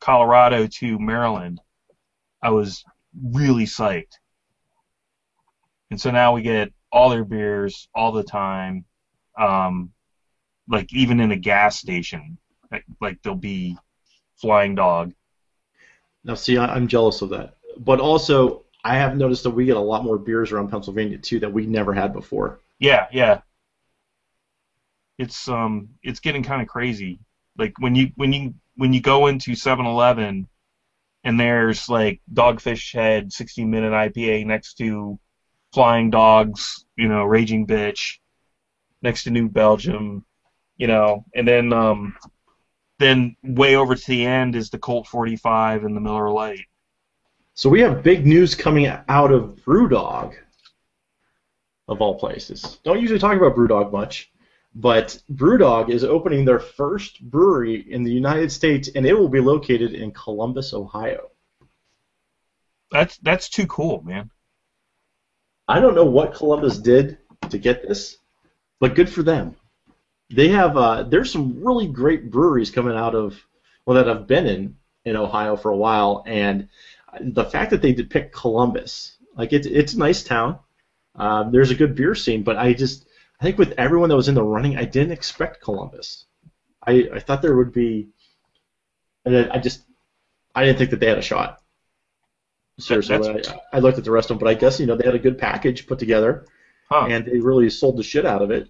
Colorado 0.01 0.67
to 0.67 0.99
Maryland, 0.99 1.61
I 2.43 2.51
was 2.51 2.85
really 3.23 3.65
psyched. 3.65 4.13
And 5.91 6.01
so 6.01 6.11
now 6.11 6.35
we 6.35 6.43
get 6.43 6.73
all 6.95 7.11
their 7.11 7.25
beers 7.25 7.89
all 7.95 8.13
the 8.13 8.23
time. 8.23 8.85
Um, 9.37 9.91
like 10.69 10.93
even 10.95 11.21
in 11.21 11.33
a 11.33 11.37
gas 11.37 11.79
station, 11.79 12.39
like, 12.71 12.85
like 13.01 13.21
there'll 13.23 13.37
be 13.37 13.77
Flying 14.37 14.77
Dog. 14.77 15.13
Now, 16.23 16.35
see, 16.35 16.57
I, 16.57 16.67
I'm 16.67 16.87
jealous 16.87 17.21
of 17.21 17.31
that. 17.31 17.57
But 17.77 18.01
also, 18.01 18.65
I 18.85 18.97
have 18.97 19.17
noticed 19.17 19.43
that 19.43 19.51
we 19.51 19.67
get 19.67 19.77
a 19.77 19.81
lot 19.81 20.05
more 20.05 20.17
beers 20.17 20.53
around 20.53 20.71
Pennsylvania 20.71 21.19
too 21.19 21.41
that 21.41 21.53
we 21.53 21.67
never 21.67 21.93
had 21.93 22.13
before. 22.13 22.61
Yeah, 22.79 23.09
yeah. 23.13 23.41
It's 25.19 25.49
um 25.49 25.91
it's 26.03 26.21
getting 26.21 26.43
kind 26.43 26.63
of 26.63 26.69
crazy. 26.69 27.19
Like 27.59 27.75
when 27.79 27.95
you 27.95 28.13
when 28.15 28.33
you 28.33 28.55
when 28.77 28.93
you 28.93 29.01
go 29.01 29.27
into 29.27 29.53
7-Eleven 29.53 30.49
and 31.25 31.41
there's 31.41 31.89
like 31.89 32.21
Dogfish 32.33 32.93
Head 32.93 33.33
60 33.33 33.65
minute 33.65 33.93
IPA 33.93 34.47
next 34.47 34.75
to 34.75 35.19
Flying 35.75 36.09
Dogs, 36.11 36.85
you 36.97 37.09
know, 37.09 37.25
Raging 37.25 37.67
Bitch 37.67 38.19
next 39.03 39.25
to 39.25 39.31
New 39.31 39.49
Belgium, 39.49 40.25
you 40.77 40.87
know, 40.87 41.25
and 41.35 41.47
then 41.47 41.73
um 41.73 42.17
then 43.01 43.37
way 43.43 43.75
over 43.75 43.97
to 43.97 44.07
the 44.07 44.25
end 44.25 44.55
is 44.55 44.71
the 44.71 44.79
Colt 44.79 45.09
45 45.09 45.85
and 45.85 45.97
the 45.97 46.01
Miller 46.01 46.31
Lite. 46.31 46.67
So 47.55 47.69
we 47.69 47.81
have 47.81 48.05
big 48.05 48.25
news 48.25 48.55
coming 48.55 48.87
out 48.87 49.33
of 49.33 49.57
BrewDog, 49.65 50.35
of 51.89 52.01
all 52.01 52.19
places. 52.19 52.79
Don't 52.85 53.01
usually 53.01 53.19
talk 53.19 53.37
about 53.37 53.57
BrewDog 53.57 53.93
much, 53.93 54.31
but 54.77 55.21
BrewDog 55.33 55.91
is 55.91 56.05
opening 56.05 56.45
their 56.45 56.61
first 56.61 57.21
brewery 57.21 57.85
in 57.93 58.05
the 58.05 58.13
United 58.13 58.51
States, 58.51 58.91
and 58.95 59.05
it 59.05 59.15
will 59.15 59.29
be 59.29 59.41
located 59.41 59.93
in 59.93 60.13
Columbus, 60.13 60.73
Ohio. 60.73 61.31
That's 62.91 63.17
that's 63.19 63.49
too 63.49 63.67
cool, 63.67 64.03
man. 64.03 64.31
I 65.67 65.81
don't 65.81 65.95
know 65.95 66.05
what 66.05 66.35
Columbus 66.35 66.79
did 66.79 67.19
to 67.51 67.59
get 67.59 67.87
this, 67.87 68.19
but 68.81 68.95
good 68.95 69.09
for 69.09 69.23
them. 69.23 69.57
They 70.31 70.49
have 70.49 70.77
uh, 70.77 71.05
there's 71.05 71.31
some 71.31 71.65
really 71.65 71.87
great 71.87 72.31
breweries 72.31 72.71
coming 72.71 72.97
out 72.97 73.15
of 73.15 73.39
well 73.87 73.97
that 73.97 74.09
I've 74.09 74.27
been 74.27 74.47
in 74.47 74.77
in 75.05 75.17
Ohio 75.17 75.57
for 75.57 75.71
a 75.71 75.77
while, 75.77 76.23
and 76.27 76.69
the 77.21 77.45
fact 77.45 77.71
that 77.71 77.83
they 77.83 77.93
did 77.93 78.11
pick 78.11 78.33
Columbus, 78.33 79.17
like 79.37 79.53
it's 79.53 79.67
it's 79.67 79.95
a 79.95 79.99
nice 79.99 80.23
town. 80.23 80.59
Um, 81.15 81.53
there's 81.53 81.71
a 81.71 81.77
good 81.77 81.95
beer 81.95 82.15
scene, 82.15 82.43
but 82.43 82.57
I 82.57 82.73
just 82.73 83.07
I 83.41 83.45
think 83.45 83.59
with 83.59 83.75
everyone 83.79 84.09
that 84.09 84.17
was 84.17 84.29
in 84.29 84.35
the 84.35 84.43
running, 84.43 84.77
I 84.77 84.85
didn't 84.85 85.13
expect 85.13 85.63
Columbus. 85.63 86.27
I 86.87 87.09
I 87.15 87.21
thought 87.21 87.43
there 87.43 87.57
would 87.57 87.73
be, 87.73 88.09
and 89.25 89.51
I 89.51 89.59
just 89.59 89.83
I 90.55 90.65
didn't 90.65 90.79
think 90.79 90.91
that 90.91 91.01
they 91.01 91.09
had 91.09 91.19
a 91.19 91.23
shot. 91.23 91.61
Seriously, 92.79 93.17
That's- 93.19 93.49
I, 93.49 93.77
I 93.77 93.81
looked 93.81 93.99
at 93.99 94.05
the 94.05 94.11
rest 94.11 94.31
of 94.31 94.37
them, 94.39 94.45
but 94.45 94.51
I 94.51 94.55
guess 94.55 94.81
you 94.81 94.87
know 94.87 94.97
they 94.97 95.07
had 95.07 95.15
a 95.15 95.19
good 95.21 95.39
package 95.39 95.87
put 95.87 95.99
together 95.99 96.47
Huh. 96.91 97.07
and 97.09 97.25
they 97.25 97.39
really 97.39 97.71
sold 97.71 97.97
the 97.97 98.03
shit 98.03 98.27
out 98.27 98.43
of 98.43 98.51
it. 98.51 98.69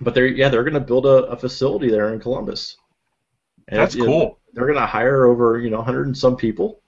But 0.00 0.14
they're 0.14 0.26
yeah, 0.26 0.48
they're 0.48 0.62
going 0.64 0.74
to 0.74 0.80
build 0.80 1.06
a, 1.06 1.24
a 1.26 1.36
facility 1.36 1.90
there 1.90 2.12
in 2.12 2.20
Columbus. 2.20 2.76
And 3.68 3.80
That's 3.80 3.94
cool. 3.94 4.38
They're 4.52 4.66
going 4.66 4.78
to 4.78 4.86
hire 4.86 5.26
over 5.26 5.58
you 5.58 5.70
know 5.70 5.78
100 5.78 6.06
and 6.06 6.16
some 6.16 6.36
people, 6.36 6.80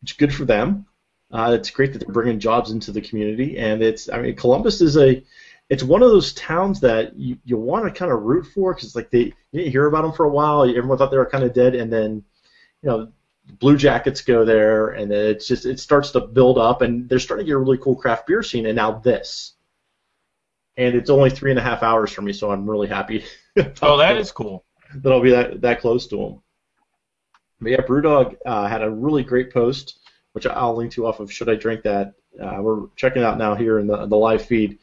which 0.00 0.12
is 0.12 0.16
good 0.16 0.34
for 0.34 0.44
them. 0.44 0.86
Uh, 1.30 1.56
it's 1.58 1.70
great 1.70 1.92
that 1.92 2.00
they're 2.00 2.12
bringing 2.12 2.40
jobs 2.40 2.72
into 2.72 2.90
the 2.90 3.00
community, 3.00 3.56
and 3.58 3.82
it's 3.82 4.08
I 4.08 4.20
mean 4.20 4.34
Columbus 4.34 4.80
is 4.80 4.96
a 4.96 5.22
it's 5.68 5.84
one 5.84 6.02
of 6.02 6.10
those 6.10 6.32
towns 6.32 6.80
that 6.80 7.16
you, 7.16 7.38
you 7.44 7.56
want 7.56 7.84
to 7.84 7.96
kind 7.96 8.10
of 8.10 8.22
root 8.22 8.46
for 8.52 8.74
because 8.74 8.96
like 8.96 9.10
they 9.10 9.32
you 9.52 9.60
didn't 9.60 9.70
hear 9.70 9.86
about 9.86 10.02
them 10.02 10.12
for 10.12 10.24
a 10.24 10.30
while. 10.30 10.64
Everyone 10.64 10.98
thought 10.98 11.12
they 11.12 11.16
were 11.16 11.26
kind 11.26 11.44
of 11.44 11.54
dead, 11.54 11.76
and 11.76 11.92
then 11.92 12.24
you 12.82 12.88
know 12.88 13.12
Blue 13.58 13.76
Jackets 13.76 14.22
go 14.22 14.44
there, 14.44 14.88
and 14.88 15.12
it's 15.12 15.46
just 15.46 15.66
it 15.66 15.80
starts 15.80 16.12
to 16.12 16.20
build 16.20 16.58
up, 16.58 16.82
and 16.82 17.08
they're 17.08 17.18
starting 17.18 17.46
to 17.46 17.50
get 17.50 17.56
a 17.56 17.58
really 17.58 17.78
cool 17.78 17.96
craft 17.96 18.26
beer 18.26 18.42
scene. 18.42 18.66
And 18.66 18.76
now 18.76 18.98
this, 18.98 19.54
and 20.76 20.94
it's 20.94 21.10
only 21.10 21.30
three 21.30 21.50
and 21.50 21.58
a 21.58 21.62
half 21.62 21.82
hours 21.82 22.10
from 22.12 22.24
me, 22.24 22.32
so 22.32 22.50
I'm 22.50 22.68
really 22.68 22.88
happy. 22.88 23.24
Oh, 23.82 23.96
that 23.96 24.16
is 24.16 24.30
cool. 24.30 24.64
that 24.94 25.12
I'll 25.12 25.20
be 25.20 25.30
that 25.32 25.60
that 25.62 25.80
close 25.80 26.06
to 26.06 26.16
them. 26.16 26.42
But 27.60 27.72
yeah, 27.72 27.80
BrewDog 27.80 28.36
uh, 28.46 28.68
had 28.68 28.80
a 28.80 28.88
really 28.90 29.24
great 29.24 29.52
post, 29.52 29.98
which 30.32 30.46
I'll 30.46 30.76
link 30.76 30.92
to 30.92 31.06
off 31.06 31.18
of 31.18 31.32
Should 31.32 31.48
I 31.48 31.56
Drink 31.56 31.82
That. 31.82 32.14
Uh, 32.40 32.58
we're 32.60 32.86
checking 32.94 33.24
out 33.24 33.38
now 33.38 33.56
here 33.56 33.80
in 33.80 33.88
the 33.88 34.06
the 34.06 34.16
live 34.16 34.42
feed, 34.42 34.78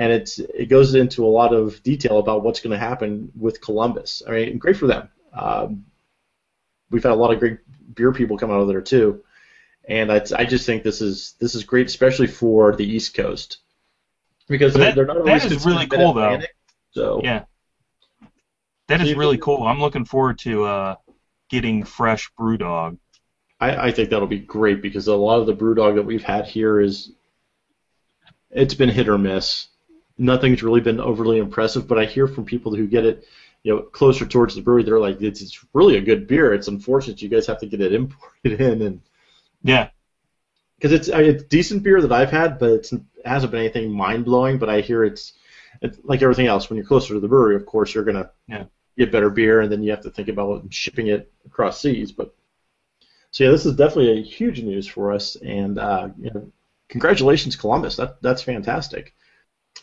and 0.00 0.12
it's 0.12 0.40
it 0.40 0.68
goes 0.68 0.96
into 0.96 1.24
a 1.24 1.28
lot 1.28 1.54
of 1.54 1.80
detail 1.84 2.18
about 2.18 2.42
what's 2.42 2.60
going 2.60 2.72
to 2.72 2.78
happen 2.78 3.30
with 3.38 3.60
Columbus. 3.60 4.22
I 4.26 4.32
mean, 4.32 4.58
great 4.58 4.76
for 4.76 4.88
them. 4.88 5.08
Um, 5.32 5.84
we've 6.90 7.02
had 7.02 7.12
a 7.12 7.16
lot 7.16 7.32
of 7.32 7.38
great 7.40 7.58
beer 7.94 8.12
people 8.12 8.36
come 8.38 8.50
out 8.50 8.60
of 8.60 8.68
there 8.68 8.80
too, 8.80 9.22
and 9.88 10.12
I, 10.12 10.20
I 10.36 10.44
just 10.44 10.66
think 10.66 10.82
this 10.82 11.00
is 11.00 11.34
this 11.38 11.54
is 11.54 11.64
great, 11.64 11.86
especially 11.86 12.26
for 12.26 12.74
the 12.76 12.84
East 12.86 13.14
Coast, 13.14 13.58
because 14.48 14.74
they're, 14.74 14.84
that- 14.86 14.94
they're 14.94 15.06
not 15.06 15.24
that 15.24 15.44
is 15.44 15.64
really 15.64 15.86
cool, 15.86 16.12
though. 16.12 16.40
So 16.92 17.20
Yeah. 17.22 17.44
That 18.88 19.02
is 19.02 19.08
See, 19.08 19.14
really 19.14 19.36
cool. 19.36 19.64
I'm 19.64 19.80
looking 19.80 20.06
forward 20.06 20.38
to 20.40 20.64
uh, 20.64 20.94
getting 21.50 21.84
fresh 21.84 22.30
BrewDog. 22.40 22.96
I, 23.60 23.88
I 23.88 23.90
think 23.90 24.08
that'll 24.08 24.26
be 24.26 24.38
great 24.38 24.80
because 24.80 25.08
a 25.08 25.14
lot 25.14 25.40
of 25.40 25.46
the 25.46 25.54
BrewDog 25.54 25.96
that 25.96 26.04
we've 26.04 26.22
had 26.22 26.46
here 26.46 26.80
is 26.80 27.12
it's 28.50 28.72
been 28.74 28.88
hit 28.88 29.08
or 29.08 29.18
miss. 29.18 29.66
Nothing's 30.16 30.62
really 30.62 30.80
been 30.80 31.00
overly 31.00 31.38
impressive, 31.38 31.86
but 31.86 31.98
I 31.98 32.06
hear 32.06 32.26
from 32.26 32.46
people 32.46 32.74
who 32.74 32.86
get 32.86 33.04
it, 33.04 33.24
you 33.62 33.74
know, 33.74 33.82
closer 33.82 34.26
towards 34.26 34.54
the 34.54 34.62
brewery, 34.62 34.82
they're 34.84 35.00
like, 35.00 35.20
it's, 35.22 35.42
it's 35.42 35.64
really 35.74 35.96
a 35.96 36.00
good 36.02 36.26
beer. 36.26 36.54
It's 36.54 36.68
unfortunate 36.68 37.22
you 37.22 37.28
guys 37.28 37.46
have 37.46 37.60
to 37.60 37.66
get 37.66 37.80
it 37.80 37.92
imported 37.92 38.60
in, 38.60 38.82
and 38.82 39.00
Yeah, 39.62 39.90
because 40.78 40.92
it's 40.92 41.08
it's 41.08 41.44
decent 41.44 41.82
beer 41.82 42.00
that 42.00 42.12
I've 42.12 42.30
had, 42.30 42.58
but 42.58 42.70
it's, 42.70 42.92
it 42.92 43.02
hasn't 43.24 43.52
been 43.52 43.60
anything 43.60 43.90
mind 43.90 44.24
blowing. 44.24 44.58
But 44.58 44.68
I 44.68 44.80
hear 44.80 45.04
it's, 45.04 45.32
it's 45.82 45.98
like 46.04 46.22
everything 46.22 46.46
else. 46.46 46.68
When 46.68 46.76
you're 46.76 46.86
closer 46.86 47.14
to 47.14 47.20
the 47.20 47.28
brewery, 47.28 47.56
of 47.56 47.66
course, 47.66 47.94
you're 47.94 48.04
gonna 48.04 48.30
Yeah. 48.48 48.64
get 48.96 49.12
better 49.12 49.30
beer, 49.30 49.60
and 49.62 49.72
then 49.72 49.82
you 49.82 49.90
have 49.92 50.02
to 50.02 50.10
think 50.10 50.28
about 50.28 50.64
shipping 50.72 51.08
it 51.08 51.32
across 51.46 51.80
seas. 51.80 52.12
But 52.12 52.34
so 53.30 53.44
yeah, 53.44 53.50
this 53.50 53.66
is 53.66 53.76
definitely 53.76 54.20
a 54.20 54.22
huge 54.24 54.62
news 54.62 54.86
for 54.86 55.12
us, 55.12 55.36
and 55.36 55.78
uh, 55.78 56.08
you 56.18 56.30
know, 56.34 56.52
congratulations, 56.88 57.56
Columbus. 57.56 57.96
That 57.96 58.20
that's 58.22 58.42
fantastic. 58.42 59.14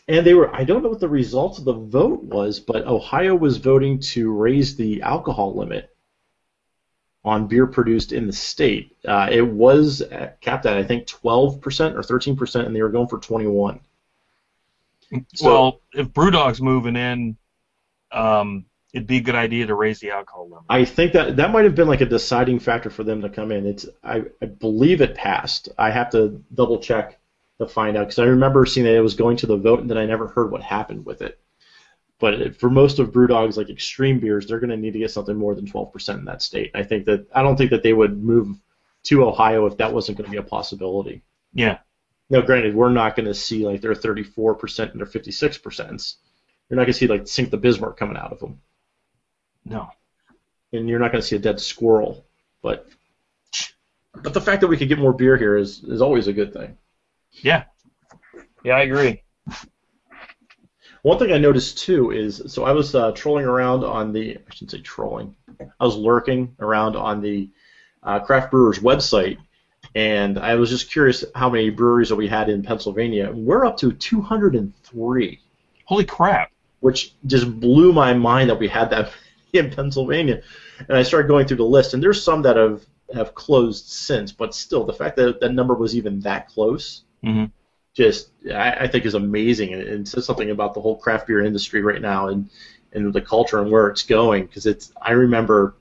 And 0.08 0.24
they 0.24 0.34
were 0.34 0.54
I 0.54 0.64
don't 0.64 0.82
know 0.82 0.88
what 0.88 1.00
the 1.00 1.08
result 1.08 1.58
of 1.58 1.64
the 1.64 1.72
vote 1.72 2.22
was, 2.22 2.60
but 2.60 2.86
Ohio 2.86 3.34
was 3.34 3.56
voting 3.56 3.98
to 4.00 4.32
raise 4.32 4.76
the 4.76 5.02
alcohol 5.02 5.56
limit 5.56 5.90
on 7.24 7.48
beer 7.48 7.66
produced 7.66 8.12
in 8.12 8.28
the 8.28 8.32
state. 8.32 8.96
Uh, 9.04 9.28
it 9.30 9.42
was 9.42 10.02
capped 10.40 10.64
at 10.64 10.76
I 10.76 10.84
think 10.84 11.08
12% 11.08 11.60
or 11.94 12.02
13%, 12.02 12.66
and 12.66 12.74
they 12.74 12.82
were 12.82 12.88
going 12.88 13.08
for 13.08 13.18
21. 13.18 13.80
So- 15.34 15.46
well, 15.46 15.80
if 15.92 16.08
BrewDog's 16.08 16.60
moving 16.60 16.96
in, 16.96 17.36
um, 18.12 18.64
it'd 18.92 19.08
be 19.08 19.18
a 19.18 19.20
good 19.20 19.34
idea 19.34 19.66
to 19.66 19.74
raise 19.74 19.98
the 19.98 20.10
alcohol 20.10 20.44
limit. 20.44 20.64
I 20.68 20.84
think 20.84 21.12
that 21.12 21.36
that 21.36 21.50
might 21.50 21.64
have 21.64 21.74
been 21.74 21.88
like 21.88 22.00
a 22.00 22.06
deciding 22.06 22.60
factor 22.60 22.90
for 22.90 23.02
them 23.04 23.20
to 23.22 23.28
come 23.28 23.50
in. 23.50 23.66
It's 23.66 23.86
I, 24.02 24.24
I 24.40 24.46
believe 24.46 25.00
it 25.00 25.14
passed. 25.16 25.68
I 25.76 25.90
have 25.90 26.10
to 26.10 26.42
double 26.54 26.78
check 26.78 27.15
to 27.58 27.66
find 27.66 27.96
out 27.96 28.06
because 28.08 28.18
I 28.18 28.24
remember 28.24 28.66
seeing 28.66 28.84
that 28.86 28.94
it 28.94 29.00
was 29.00 29.14
going 29.14 29.36
to 29.38 29.46
the 29.46 29.56
vote, 29.56 29.80
and 29.80 29.90
then 29.90 29.98
I 29.98 30.06
never 30.06 30.28
heard 30.28 30.50
what 30.50 30.62
happened 30.62 31.06
with 31.06 31.22
it. 31.22 31.38
But 32.18 32.56
for 32.56 32.70
most 32.70 32.98
of 32.98 33.12
BrewDog's 33.12 33.56
like 33.56 33.68
extreme 33.70 34.20
beers, 34.20 34.46
they're 34.46 34.60
going 34.60 34.70
to 34.70 34.76
need 34.76 34.94
to 34.94 34.98
get 34.98 35.10
something 35.10 35.36
more 35.36 35.54
than 35.54 35.66
12% 35.66 36.18
in 36.18 36.24
that 36.26 36.42
state. 36.42 36.70
I 36.74 36.82
think 36.82 37.04
that 37.06 37.26
I 37.34 37.42
don't 37.42 37.56
think 37.56 37.70
that 37.70 37.82
they 37.82 37.92
would 37.92 38.22
move 38.22 38.58
to 39.04 39.24
Ohio 39.24 39.66
if 39.66 39.76
that 39.78 39.92
wasn't 39.92 40.18
going 40.18 40.26
to 40.26 40.30
be 40.30 40.38
a 40.38 40.42
possibility. 40.42 41.22
yeah, 41.52 41.78
Now, 42.30 42.40
granted, 42.42 42.74
we're 42.74 42.90
not 42.90 43.16
going 43.16 43.26
to 43.26 43.34
see 43.34 43.66
like 43.66 43.80
their 43.80 43.94
34% 43.94 44.92
and 44.92 45.00
their 45.00 45.06
56%. 45.06 46.14
You're 46.68 46.76
not 46.76 46.84
going 46.84 46.86
to 46.86 46.92
see 46.94 47.06
like 47.06 47.28
Sink 47.28 47.50
the 47.50 47.58
Bismarck 47.58 47.96
coming 47.98 48.16
out 48.16 48.32
of 48.32 48.40
them, 48.40 48.60
no, 49.64 49.90
and 50.72 50.88
you're 50.88 50.98
not 50.98 51.12
going 51.12 51.22
to 51.22 51.26
see 51.26 51.36
a 51.36 51.40
dead 51.40 51.60
squirrel. 51.60 52.24
But 52.62 52.88
but 54.14 54.34
the 54.34 54.40
fact 54.40 54.60
that 54.62 54.68
we 54.68 54.76
could 54.76 54.88
get 54.88 54.98
more 54.98 55.12
beer 55.12 55.36
here 55.36 55.56
is 55.56 55.84
is 55.84 56.02
always 56.02 56.26
a 56.26 56.32
good 56.32 56.52
thing. 56.52 56.76
Yeah, 57.42 57.64
yeah, 58.64 58.76
I 58.76 58.82
agree. 58.82 59.22
One 61.02 61.18
thing 61.18 61.32
I 61.32 61.38
noticed 61.38 61.78
too 61.78 62.10
is 62.10 62.42
so 62.46 62.64
I 62.64 62.72
was 62.72 62.94
uh, 62.94 63.12
trolling 63.12 63.44
around 63.44 63.84
on 63.84 64.12
the 64.12 64.36
I 64.36 64.54
shouldn't 64.54 64.72
say 64.72 64.80
trolling. 64.80 65.36
I 65.60 65.84
was 65.84 65.96
lurking 65.96 66.54
around 66.60 66.96
on 66.96 67.20
the 67.20 67.48
uh, 68.02 68.20
craft 68.20 68.50
brewers 68.50 68.80
website, 68.80 69.38
and 69.94 70.38
I 70.38 70.56
was 70.56 70.70
just 70.70 70.90
curious 70.90 71.24
how 71.34 71.48
many 71.48 71.70
breweries 71.70 72.08
that 72.08 72.16
we 72.16 72.28
had 72.28 72.48
in 72.48 72.62
Pennsylvania. 72.62 73.30
We're 73.32 73.64
up 73.64 73.76
to 73.78 73.92
203. 73.92 75.40
Holy 75.84 76.04
crap! 76.04 76.50
which 76.80 77.14
just 77.26 77.58
blew 77.60 77.92
my 77.92 78.14
mind 78.14 78.50
that 78.50 78.58
we 78.58 78.68
had 78.68 78.90
that 78.90 79.10
in 79.52 79.70
Pennsylvania. 79.70 80.42
And 80.88 80.96
I 80.96 81.02
started 81.02 81.28
going 81.28 81.46
through 81.46 81.56
the 81.58 81.64
list, 81.64 81.94
and 81.94 82.02
there's 82.02 82.22
some 82.22 82.42
that 82.42 82.56
have 82.56 82.84
have 83.14 83.34
closed 83.34 83.86
since, 83.86 84.32
but 84.32 84.54
still, 84.54 84.84
the 84.84 84.92
fact 84.92 85.16
that 85.16 85.40
that 85.40 85.52
number 85.52 85.74
was 85.74 85.96
even 85.96 86.20
that 86.20 86.48
close, 86.48 87.04
Mhm. 87.24 87.50
just 87.94 88.30
I, 88.50 88.72
I 88.84 88.88
think 88.88 89.04
is 89.06 89.14
amazing, 89.14 89.72
and 89.74 89.82
it 89.82 90.08
says 90.08 90.24
something 90.26 90.50
about 90.50 90.74
the 90.74 90.80
whole 90.80 90.96
craft 90.96 91.26
beer 91.26 91.44
industry 91.44 91.82
right 91.82 92.00
now 92.00 92.28
and 92.28 92.48
and 92.92 93.12
the 93.12 93.20
culture 93.20 93.60
and 93.60 93.70
where 93.70 93.88
it's 93.88 94.02
going. 94.02 94.46
Because 94.46 94.66
it's 94.66 94.92
I 95.00 95.12
remember, 95.12 95.74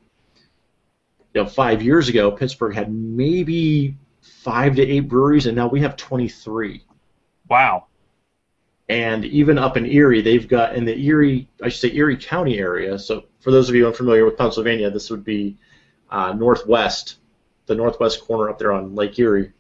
you 1.34 1.44
know, 1.44 1.48
five 1.50 1.82
years 1.82 2.10
ago, 2.10 2.32
Pittsburgh 2.32 2.74
had 2.76 2.92
maybe 2.94 3.96
five 4.22 4.76
to 4.76 4.82
eight 4.82 5.02
breweries, 5.02 5.46
and 5.46 5.56
now 5.56 5.68
we 5.68 5.82
have 5.82 5.96
23 5.98 6.84
Wow. 7.50 7.86
and 8.90 9.26
even 9.26 9.58
up 9.58 9.78
in 9.78 9.86
Erie, 9.86 10.22
they've 10.22 10.48
got 10.48 10.76
in 10.76 10.86
the 10.86 10.98
Erie, 10.98 11.48
I 11.64 11.70
should 11.70 11.82
say 11.92 11.96
Erie 11.98 12.18
County 12.18 12.60
area. 12.60 13.00
So 13.00 13.26
for 13.40 13.52
those 13.52 13.70
of 13.70 13.76
you 13.76 13.88
unfamiliar 13.88 14.26
with 14.26 14.38
Pennsylvania, 14.38 14.90
this 14.92 15.10
would 15.10 15.24
be 15.24 15.58
uh, 16.12 16.34
northwest, 16.34 17.18
the 17.66 17.76
northwest 17.76 18.24
corner 18.26 18.50
up 18.50 18.60
there 18.60 18.72
on 18.74 18.96
Lake 18.96 19.18
Erie, 19.20 19.52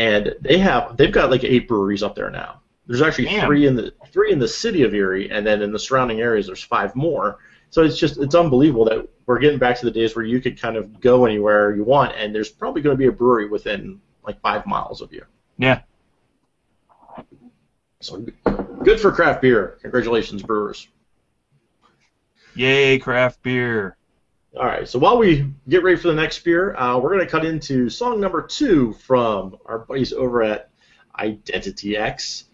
and 0.00 0.34
they 0.40 0.56
have 0.56 0.96
they've 0.96 1.12
got 1.12 1.30
like 1.30 1.44
eight 1.44 1.68
breweries 1.68 2.02
up 2.02 2.14
there 2.14 2.30
now. 2.30 2.62
There's 2.86 3.02
actually 3.02 3.26
Damn. 3.26 3.46
three 3.46 3.66
in 3.66 3.76
the 3.76 3.92
three 4.10 4.32
in 4.32 4.38
the 4.38 4.48
city 4.48 4.82
of 4.82 4.94
Erie, 4.94 5.30
and 5.30 5.46
then 5.46 5.60
in 5.60 5.72
the 5.72 5.78
surrounding 5.78 6.20
areas, 6.20 6.46
there's 6.46 6.62
five 6.62 6.96
more. 6.96 7.38
So 7.68 7.82
it's 7.82 7.98
just 7.98 8.16
it's 8.16 8.34
unbelievable 8.34 8.86
that 8.86 9.06
we're 9.26 9.38
getting 9.38 9.58
back 9.58 9.78
to 9.78 9.84
the 9.84 9.90
days 9.90 10.16
where 10.16 10.24
you 10.24 10.40
could 10.40 10.58
kind 10.58 10.76
of 10.76 11.00
go 11.00 11.26
anywhere 11.26 11.76
you 11.76 11.84
want, 11.84 12.14
and 12.16 12.34
there's 12.34 12.48
probably 12.48 12.80
going 12.80 12.94
to 12.94 12.98
be 12.98 13.08
a 13.08 13.12
brewery 13.12 13.46
within 13.46 14.00
like 14.26 14.40
five 14.40 14.66
miles 14.66 15.02
of 15.02 15.12
you. 15.12 15.22
Yeah. 15.58 15.82
So 18.00 18.24
good 18.82 18.98
for 18.98 19.12
craft 19.12 19.42
beer. 19.42 19.76
Congratulations, 19.82 20.42
brewers. 20.42 20.88
Yay, 22.54 22.98
craft 22.98 23.42
beer. 23.42 23.98
All 24.56 24.66
right, 24.66 24.88
so 24.88 24.98
while 24.98 25.16
we 25.16 25.52
get 25.68 25.84
ready 25.84 25.96
for 25.96 26.08
the 26.08 26.14
next 26.14 26.40
beer, 26.40 26.74
uh, 26.74 26.98
we're 26.98 27.14
going 27.14 27.24
to 27.24 27.30
cut 27.30 27.44
into 27.44 27.88
song 27.88 28.20
number 28.20 28.42
two 28.42 28.92
from 28.94 29.56
our 29.64 29.78
buddies 29.78 30.12
over 30.12 30.42
at 30.42 30.70
Identity 31.20 31.96
X. 31.96 32.46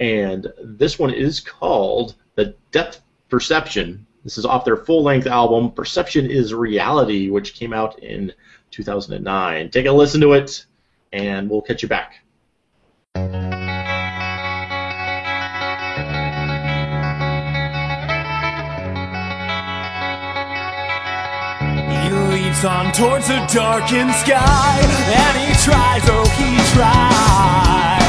And 0.00 0.52
this 0.60 0.98
one 0.98 1.14
is 1.14 1.38
called 1.38 2.16
The 2.34 2.56
Depth 2.72 3.02
Perception. 3.28 4.04
This 4.24 4.36
is 4.36 4.44
off 4.44 4.64
their 4.64 4.78
full 4.78 5.04
length 5.04 5.28
album, 5.28 5.70
Perception 5.70 6.28
is 6.28 6.52
Reality, 6.52 7.30
which 7.30 7.54
came 7.54 7.72
out 7.72 8.00
in 8.00 8.32
2009. 8.72 9.70
Take 9.70 9.86
a 9.86 9.92
listen 9.92 10.20
to 10.22 10.32
it, 10.32 10.66
and 11.12 11.48
we'll 11.48 11.62
catch 11.62 11.82
you 11.82 11.88
back. 11.88 12.24
On 22.64 22.92
towards 22.92 23.28
a 23.28 23.44
darkened 23.52 24.12
sky, 24.14 24.80
and 24.80 25.36
he 25.36 25.52
tries, 25.60 26.02
oh, 26.08 26.24
he 26.32 26.56
tries. 26.72 28.00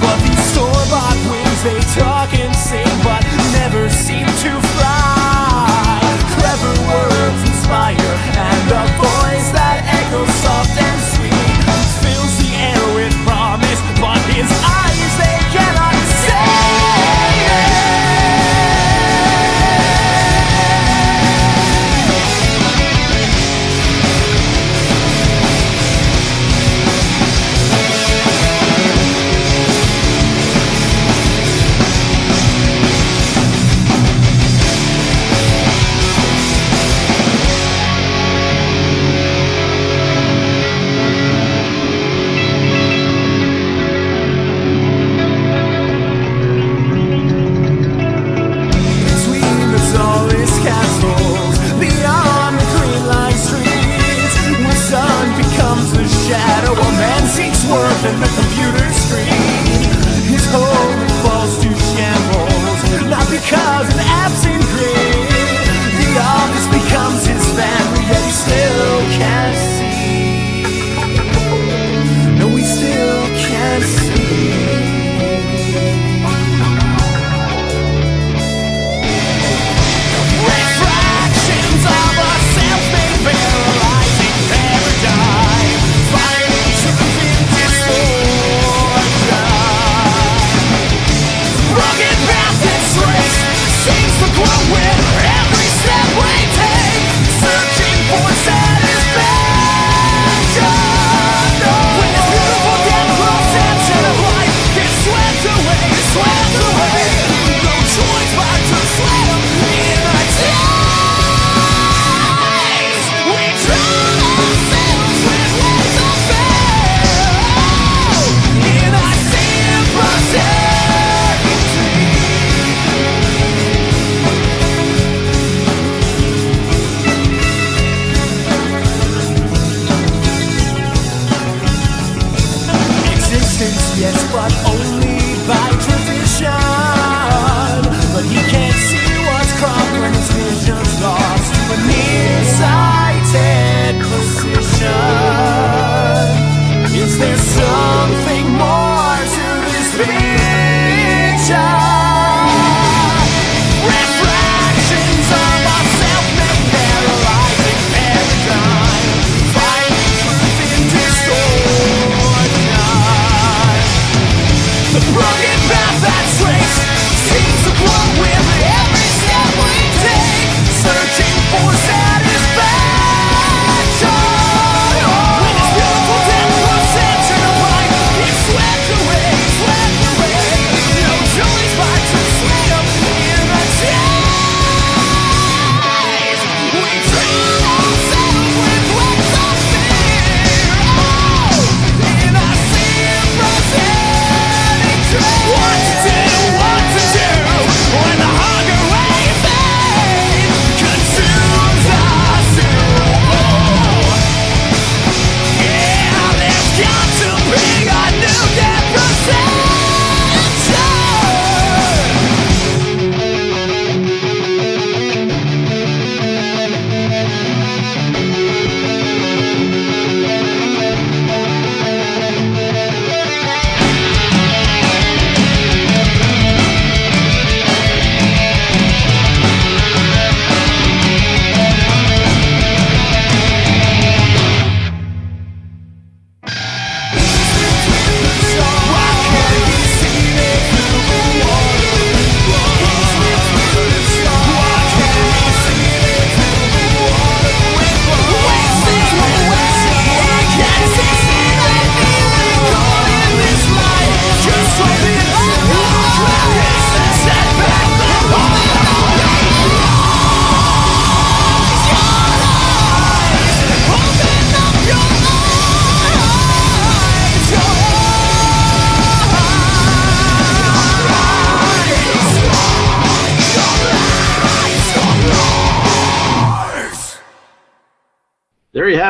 But 0.00 0.16
these 0.24 0.44
store-bought 0.52 1.18
wings, 1.28 1.62
they 1.62 1.80
talk 2.00 2.32
and 2.32 2.54
sing, 2.56 2.88
but 3.04 3.22
never 3.52 3.90
seem 3.90 4.24
to 4.24 4.52
fly. 4.76 6.00
Clever 6.40 6.72
words 6.88 7.40
inspire, 7.48 8.12
and 8.32 8.70
a 8.72 8.84
voice 8.96 9.48
that 9.52 9.84
echoes 9.84 10.32
soft 10.40 10.80
and 10.80 11.17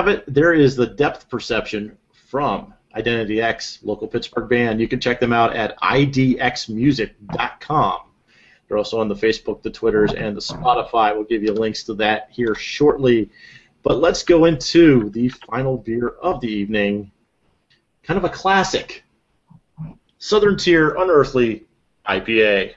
it. 0.08 0.24
There 0.26 0.52
is 0.52 0.74
the 0.76 0.86
depth 0.86 1.28
perception 1.28 1.96
from 2.12 2.74
Identity 2.94 3.40
X, 3.40 3.78
local 3.82 4.06
Pittsburgh 4.08 4.48
band. 4.48 4.80
You 4.80 4.88
can 4.88 5.00
check 5.00 5.20
them 5.20 5.32
out 5.32 5.54
at 5.54 5.78
idxmusic.com. 5.80 8.00
They're 8.66 8.76
also 8.76 9.00
on 9.00 9.08
the 9.08 9.14
Facebook, 9.14 9.62
the 9.62 9.70
Twitters, 9.70 10.12
and 10.12 10.36
the 10.36 10.40
Spotify. 10.40 11.14
We'll 11.14 11.22
give 11.24 11.42
you 11.42 11.52
links 11.52 11.84
to 11.84 11.94
that 11.94 12.28
here 12.30 12.54
shortly. 12.54 13.30
But 13.82 13.98
let's 13.98 14.22
go 14.22 14.44
into 14.44 15.08
the 15.10 15.28
final 15.28 15.78
beer 15.78 16.08
of 16.08 16.40
the 16.40 16.48
evening. 16.48 17.10
Kind 18.02 18.18
of 18.18 18.24
a 18.24 18.28
classic. 18.28 19.04
Southern 20.18 20.58
Tier 20.58 20.96
Unearthly 20.98 21.64
IPA. 22.06 22.74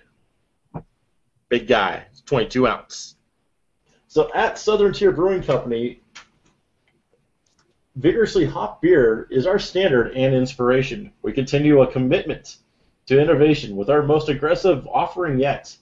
Big 1.50 1.68
guy. 1.68 2.06
22 2.26 2.68
ounce. 2.68 3.16
So 4.08 4.32
at 4.34 4.58
Southern 4.58 4.94
Tier 4.94 5.12
Brewing 5.12 5.44
Company, 5.44 6.02
vigorously 7.96 8.46
hop 8.46 8.82
beer 8.82 9.28
is 9.30 9.46
our 9.46 9.60
standard 9.60 10.16
and 10.16 10.34
inspiration. 10.34 11.12
We 11.22 11.34
continue 11.34 11.82
a 11.82 11.92
commitment 11.92 12.58
to 13.08 13.20
innovation 13.20 13.76
with 13.76 13.90
our 13.90 14.04
most 14.04 14.30
aggressive 14.30 14.88
offering 14.88 15.40
yet. 15.40 15.76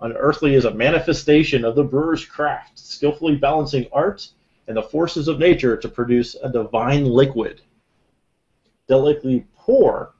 Unearthly 0.00 0.54
is 0.54 0.64
a 0.64 0.74
manifestation 0.74 1.64
of 1.64 1.76
the 1.76 1.84
brewer's 1.84 2.24
craft, 2.24 2.78
skillfully 2.78 3.36
balancing 3.36 3.86
art 3.92 4.28
and 4.66 4.76
the 4.76 4.82
forces 4.82 5.28
of 5.28 5.38
nature 5.38 5.76
to 5.76 5.88
produce 5.88 6.34
a 6.42 6.50
divine 6.50 7.04
liquid. 7.04 7.60
Delicately 8.88 9.46
pour 9.56 10.14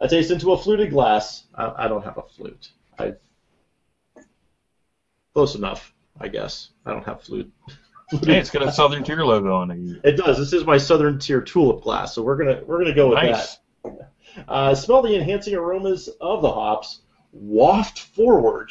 a 0.00 0.08
taste 0.08 0.30
into 0.30 0.52
a 0.52 0.58
fluted 0.58 0.90
glass. 0.90 1.44
I, 1.54 1.84
I 1.84 1.88
don't 1.88 2.04
have 2.04 2.18
a 2.18 2.22
flute. 2.22 2.70
I 2.98 3.14
close 5.32 5.54
enough, 5.54 5.92
I 6.20 6.28
guess. 6.28 6.70
I 6.84 6.92
don't 6.92 7.04
have 7.04 7.22
flute. 7.22 7.52
Hey, 8.10 8.38
it's 8.38 8.50
got 8.50 8.62
a 8.62 8.72
Southern 8.72 9.02
Tier 9.02 9.24
logo 9.24 9.54
on 9.54 9.70
it. 9.70 10.00
It 10.04 10.16
does. 10.16 10.38
This 10.38 10.52
is 10.52 10.64
my 10.64 10.78
Southern 10.78 11.18
Tier 11.18 11.40
tulip 11.40 11.82
glass, 11.82 12.14
so 12.14 12.22
we're 12.22 12.36
gonna 12.36 12.60
we're 12.66 12.78
gonna 12.78 12.94
go 12.94 13.08
with 13.08 13.16
Nice. 13.16 13.58
that. 13.84 14.10
Uh, 14.48 14.74
smell 14.74 15.02
the 15.02 15.14
enhancing 15.14 15.54
aromas 15.54 16.08
of 16.20 16.42
the 16.42 16.50
hops. 16.52 17.00
Waft 17.32 17.98
forward. 17.98 18.70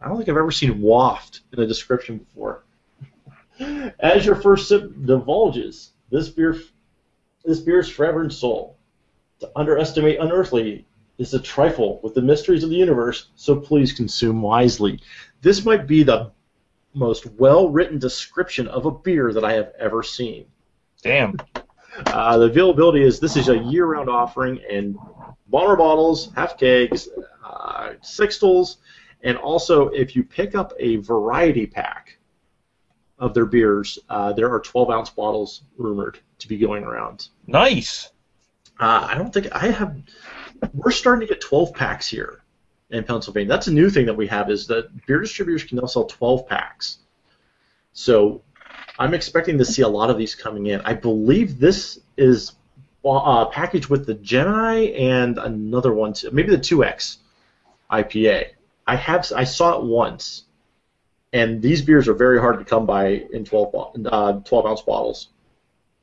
I 0.00 0.08
don't 0.08 0.16
think 0.16 0.28
I've 0.28 0.36
ever 0.36 0.50
seen 0.50 0.80
waft 0.80 1.42
in 1.52 1.60
a 1.60 1.66
description 1.66 2.18
before. 2.18 2.64
As 4.00 4.24
your 4.24 4.36
first 4.36 4.68
sip 4.68 4.90
divulges, 5.04 5.90
this 6.10 6.28
beer 6.30 6.58
this 7.44 7.60
beer's 7.60 7.88
forever 7.88 8.22
and 8.22 8.32
soul. 8.32 8.76
To 9.40 9.50
underestimate 9.56 10.20
unearthly 10.20 10.86
is 11.18 11.34
a 11.34 11.38
trifle 11.40 12.00
with 12.02 12.14
the 12.14 12.22
mysteries 12.22 12.64
of 12.64 12.70
the 12.70 12.76
universe, 12.76 13.28
so 13.36 13.56
please 13.56 13.92
consume 13.92 14.40
wisely. 14.42 15.00
This 15.42 15.64
might 15.64 15.86
be 15.86 16.02
the 16.02 16.30
most 16.94 17.26
well 17.38 17.68
written 17.68 17.98
description 17.98 18.68
of 18.68 18.86
a 18.86 18.90
beer 18.90 19.32
that 19.32 19.44
I 19.44 19.52
have 19.52 19.72
ever 19.78 20.02
seen. 20.02 20.46
Damn. 21.02 21.36
Uh, 22.06 22.38
the 22.38 22.46
availability 22.46 23.02
is 23.02 23.20
this 23.20 23.36
is 23.36 23.48
a 23.48 23.58
year-round 23.58 24.08
offering 24.08 24.60
in 24.68 24.98
bomber 25.48 25.76
bottles, 25.76 26.32
half 26.34 26.58
kegs, 26.58 27.08
uh, 27.44 27.90
sixtels, 28.02 28.76
and 29.22 29.36
also 29.36 29.88
if 29.88 30.14
you 30.14 30.22
pick 30.22 30.54
up 30.54 30.72
a 30.78 30.96
variety 30.96 31.66
pack 31.66 32.18
of 33.18 33.34
their 33.34 33.44
beers, 33.44 33.98
uh, 34.08 34.32
there 34.32 34.50
are 34.50 34.60
12-ounce 34.60 35.10
bottles 35.10 35.62
rumored 35.76 36.18
to 36.38 36.48
be 36.48 36.56
going 36.56 36.84
around. 36.84 37.28
Nice. 37.46 38.10
Uh, 38.78 39.06
I 39.10 39.14
don't 39.18 39.32
think 39.32 39.48
I 39.52 39.70
have. 39.70 40.00
We're 40.72 40.90
starting 40.90 41.26
to 41.26 41.34
get 41.34 41.42
12 41.42 41.74
packs 41.74 42.06
here 42.08 42.42
in 42.90 43.04
Pennsylvania. 43.04 43.48
That's 43.48 43.68
a 43.68 43.72
new 43.72 43.90
thing 43.90 44.06
that 44.06 44.14
we 44.14 44.26
have 44.26 44.50
is 44.50 44.66
that 44.66 45.06
beer 45.06 45.20
distributors 45.20 45.64
can 45.64 45.78
now 45.78 45.86
sell 45.86 46.04
12 46.04 46.46
packs. 46.46 46.98
So 47.92 48.42
I'm 48.98 49.14
expecting 49.14 49.58
to 49.58 49.64
see 49.64 49.82
a 49.82 49.88
lot 49.88 50.10
of 50.10 50.18
these 50.18 50.34
coming 50.34 50.66
in. 50.66 50.80
I 50.82 50.94
believe 50.94 51.58
this 51.58 52.00
is 52.16 52.52
uh, 53.04 53.46
packaged 53.46 53.88
with 53.88 54.06
the 54.06 54.14
Gemini 54.14 54.86
and 54.88 55.38
another 55.38 55.92
one, 55.92 56.12
too, 56.12 56.30
maybe 56.30 56.50
the 56.50 56.58
2X 56.58 57.18
IPA. 57.90 58.48
I 58.86 58.96
have 58.96 59.30
I 59.34 59.44
saw 59.44 59.78
it 59.78 59.84
once, 59.84 60.44
and 61.32 61.62
these 61.62 61.82
beers 61.82 62.08
are 62.08 62.14
very 62.14 62.40
hard 62.40 62.58
to 62.58 62.64
come 62.64 62.86
by 62.86 63.24
in 63.32 63.44
12 63.44 64.04
uh, 64.06 64.32
12 64.40 64.66
ounce 64.66 64.80
bottles. 64.82 65.28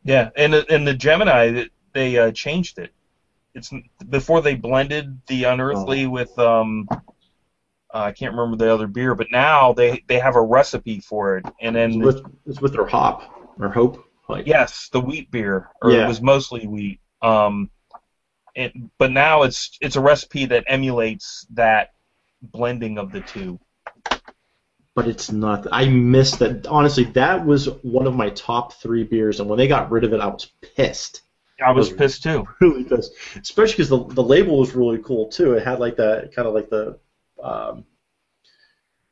Yeah, 0.03 0.29
and 0.37 0.53
and 0.53 0.87
the 0.87 0.93
Gemini 0.93 1.65
they 1.93 2.17
uh, 2.17 2.31
changed 2.31 2.79
it. 2.79 2.93
It's 3.57 3.73
before 4.09 4.41
they 4.41 4.55
blended 4.55 5.19
the 5.27 5.45
unearthly 5.45 6.05
Oh. 6.05 6.09
with 6.11 6.37
um. 6.39 6.87
Uh, 7.93 7.99
I 7.99 8.11
can't 8.11 8.33
remember 8.35 8.57
the 8.57 8.71
other 8.71 8.85
beer, 8.85 9.15
but 9.15 9.27
now 9.31 9.71
they, 9.71 10.03
they 10.07 10.19
have 10.19 10.35
a 10.35 10.41
recipe 10.41 10.99
for 10.99 11.37
it, 11.37 11.45
and 11.61 11.75
It's 11.77 11.93
then 11.93 12.01
with, 12.03 12.21
it's 12.45 12.59
with 12.59 12.73
their 12.73 12.85
hop 12.85 13.55
or 13.59 13.69
hope. 13.69 14.03
Like, 14.27 14.45
yes, 14.45 14.89
the 14.91 14.99
wheat 14.99 15.31
beer, 15.31 15.69
or 15.81 15.91
Yeah. 15.91 16.03
it 16.03 16.07
was 16.09 16.21
mostly 16.21 16.67
wheat. 16.67 16.99
Um, 17.21 17.69
it, 18.55 18.73
but 18.97 19.11
now 19.11 19.43
it's 19.43 19.77
it's 19.81 19.95
a 19.95 20.01
recipe 20.01 20.45
that 20.47 20.65
emulates 20.67 21.47
that 21.53 21.93
blending 22.41 22.97
of 22.97 23.11
the 23.13 23.21
two. 23.21 23.57
but 24.93 25.07
it's 25.07 25.31
not. 25.31 25.65
I 25.71 25.85
missed 25.87 26.39
that. 26.39 26.67
Honestly, 26.67 27.05
that 27.05 27.45
was 27.45 27.67
one 27.83 28.05
of 28.05 28.15
my 28.15 28.29
top 28.31 28.73
three 28.73 29.03
beers, 29.05 29.39
and 29.39 29.47
when 29.49 29.57
they 29.57 29.67
got 29.67 29.89
rid 29.91 30.03
of 30.03 30.11
it, 30.11 30.19
I 30.19 30.27
was 30.27 30.51
pissed. 30.75 31.21
I 31.63 31.71
was 31.71 31.91
pissed 31.91 32.23
too. 32.23 32.47
Really 32.61 32.83
pissed, 32.83 33.13
especially 33.41 33.83
because 33.83 33.89
the 33.89 34.05
the 34.05 34.23
label 34.23 34.59
was 34.59 34.75
really 34.75 34.99
cool 34.99 35.27
too. 35.29 35.53
It 35.53 35.63
had 35.65 35.79
like 35.79 35.97
that 35.97 36.33
kind 36.35 36.47
of 36.47 36.53
like 36.53 36.69
the 36.69 36.99
um, 37.41 37.85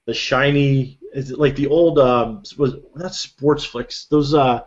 the 0.06 0.14
shiny. 0.14 1.00
Is 1.14 1.32
it 1.32 1.40
like 1.40 1.56
the 1.56 1.68
old 1.68 2.00
um, 2.00 2.44
was 2.58 2.74
not 2.96 3.12
Sportflics? 3.12 4.08
Those 4.10 4.34
uh 4.34 4.62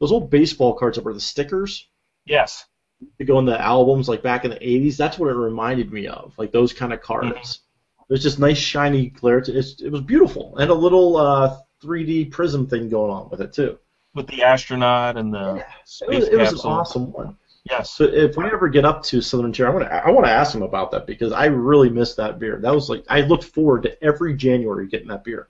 those 0.00 0.12
old 0.12 0.30
baseball 0.30 0.74
cards 0.74 0.96
that 0.96 1.04
were 1.04 1.14
the 1.14 1.20
stickers 1.20 1.88
Yes. 2.26 2.66
to 3.18 3.24
go 3.24 3.38
in 3.38 3.44
the 3.44 3.60
albums 3.60 4.08
like 4.08 4.22
back 4.22 4.44
in 4.44 4.50
the 4.50 4.58
80s. 4.60 4.96
That's 4.96 5.18
what 5.18 5.30
it 5.30 5.34
reminded 5.34 5.92
me 5.92 6.06
of, 6.06 6.34
like 6.38 6.52
those 6.52 6.72
kind 6.72 6.92
of 6.92 7.00
cards. 7.00 7.60
It 8.00 8.12
was 8.12 8.22
just 8.22 8.38
nice 8.38 8.58
shiny 8.58 9.06
glare. 9.08 9.38
It's, 9.38 9.80
it 9.80 9.90
was 9.90 10.00
beautiful 10.02 10.56
and 10.58 10.70
a 10.70 10.74
little 10.74 11.16
uh, 11.16 11.58
3D 11.82 12.30
prism 12.30 12.66
thing 12.66 12.88
going 12.88 13.10
on 13.10 13.30
with 13.30 13.40
it 13.40 13.52
too. 13.52 13.78
With 14.14 14.26
the 14.28 14.42
astronaut 14.42 15.16
and 15.16 15.32
the 15.34 15.56
It 15.56 15.64
was, 15.64 15.64
space 15.84 16.24
it 16.24 16.36
was 16.38 16.48
an 16.50 16.54
capsule. 16.56 16.70
awesome 16.70 17.12
one. 17.12 17.36
Yes. 17.68 17.90
So 17.90 18.04
if 18.04 18.36
we 18.36 18.44
ever 18.44 18.68
get 18.68 18.84
up 18.84 19.02
to 19.04 19.20
Southern 19.20 19.52
Tier, 19.52 19.66
I 19.66 19.70
want 19.70 19.84
to 19.86 19.92
I 19.92 20.10
want 20.10 20.26
to 20.26 20.30
ask 20.32 20.54
him 20.54 20.62
about 20.62 20.90
that 20.92 21.06
because 21.06 21.32
I 21.32 21.46
really 21.46 21.88
missed 21.88 22.16
that 22.18 22.38
beer. 22.38 22.58
That 22.60 22.74
was 22.74 22.88
like 22.90 23.04
I 23.08 23.22
looked 23.22 23.44
forward 23.44 23.82
to 23.84 24.04
every 24.04 24.34
January 24.36 24.86
getting 24.86 25.08
that 25.08 25.24
beer. 25.24 25.48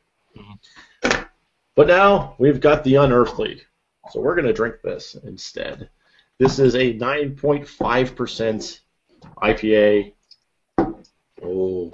But 1.76 1.88
now 1.88 2.36
we've 2.38 2.60
got 2.60 2.84
the 2.84 2.94
Unearthly, 2.96 3.62
so 4.10 4.20
we're 4.20 4.36
gonna 4.36 4.52
drink 4.52 4.76
this 4.82 5.16
instead. 5.24 5.90
This 6.38 6.58
is 6.60 6.74
a 6.76 6.94
9.5% 6.94 8.80
IPA. 9.42 10.12
Oh, 11.42 11.90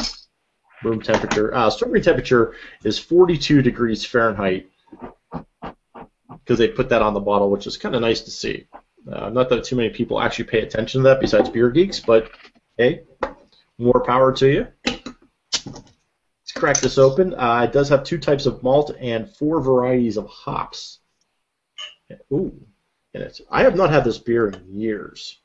room 0.84 1.00
temperature. 1.00 1.54
Uh, 1.54 1.70
serving 1.70 2.02
temperature 2.02 2.54
is 2.84 2.98
42 2.98 3.62
degrees 3.62 4.04
Fahrenheit 4.04 4.70
because 6.44 6.58
they 6.58 6.68
put 6.68 6.88
that 6.88 7.02
on 7.02 7.14
the 7.14 7.20
bottle, 7.20 7.50
which 7.50 7.66
is 7.66 7.76
kind 7.76 7.94
of 7.94 8.00
nice 8.00 8.22
to 8.22 8.30
see. 8.30 8.66
Uh, 9.10 9.30
not 9.30 9.48
that 9.48 9.64
too 9.64 9.76
many 9.76 9.90
people 9.90 10.20
actually 10.20 10.44
pay 10.44 10.60
attention 10.60 11.00
to 11.00 11.08
that 11.08 11.20
besides 11.20 11.48
beer 11.48 11.70
geeks, 11.70 12.00
but 12.00 12.30
hey, 12.76 13.02
more 13.78 14.02
power 14.04 14.32
to 14.32 14.48
you. 14.48 14.66
Let's 14.86 16.52
crack 16.54 16.78
this 16.78 16.98
open. 16.98 17.34
Uh, 17.34 17.62
it 17.68 17.72
does 17.72 17.88
have 17.88 18.04
two 18.04 18.18
types 18.18 18.46
of 18.46 18.62
malt 18.62 18.94
and 19.00 19.30
four 19.30 19.60
varieties 19.60 20.16
of 20.16 20.26
hops. 20.26 20.98
Ooh, 22.32 22.52
in 23.14 23.22
it. 23.22 23.40
I 23.50 23.62
have 23.62 23.76
not 23.76 23.90
had 23.90 24.04
this 24.04 24.18
beer 24.18 24.48
in 24.48 24.80
years. 24.80 25.38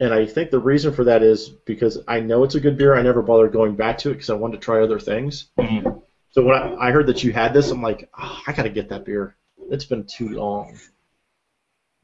And 0.00 0.14
I 0.14 0.26
think 0.26 0.50
the 0.50 0.60
reason 0.60 0.92
for 0.92 1.04
that 1.04 1.22
is 1.22 1.48
because 1.48 1.98
I 2.06 2.20
know 2.20 2.44
it's 2.44 2.54
a 2.54 2.60
good 2.60 2.78
beer. 2.78 2.94
I 2.94 3.02
never 3.02 3.22
bothered 3.22 3.52
going 3.52 3.74
back 3.74 3.98
to 3.98 4.10
it 4.10 4.14
because 4.14 4.30
I 4.30 4.34
wanted 4.34 4.60
to 4.60 4.64
try 4.64 4.82
other 4.82 5.00
things. 5.00 5.50
Mhm. 5.58 6.02
So 6.38 6.44
when 6.44 6.56
I, 6.56 6.86
I 6.86 6.90
heard 6.92 7.08
that 7.08 7.24
you 7.24 7.32
had 7.32 7.52
this, 7.52 7.72
I'm 7.72 7.82
like, 7.82 8.08
oh, 8.16 8.40
I 8.46 8.52
got 8.52 8.62
to 8.62 8.70
get 8.70 8.88
that 8.90 9.04
beer. 9.04 9.34
It's 9.72 9.86
been 9.86 10.04
too 10.04 10.28
long. 10.28 10.78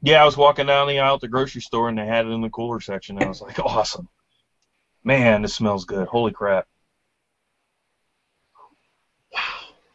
Yeah, 0.01 0.21
I 0.21 0.25
was 0.25 0.35
walking 0.35 0.65
down 0.65 0.89
the 0.89 0.99
aisle 0.99 1.15
at 1.15 1.21
the 1.21 1.29
grocery 1.29 1.61
store 1.61 1.87
and 1.87 1.97
they 1.97 2.05
had 2.05 2.25
it 2.25 2.31
in 2.31 2.41
the 2.41 2.49
cooler 2.49 2.81
section. 2.81 3.15
And 3.15 3.23
I 3.23 3.29
was 3.29 3.39
like, 3.39 3.59
awesome. 3.65 4.09
Man, 5.05 5.43
this 5.43 5.55
smells 5.55 5.85
good. 5.85 6.09
Holy 6.09 6.33
crap. 6.33 6.67
Wow. 9.31 9.41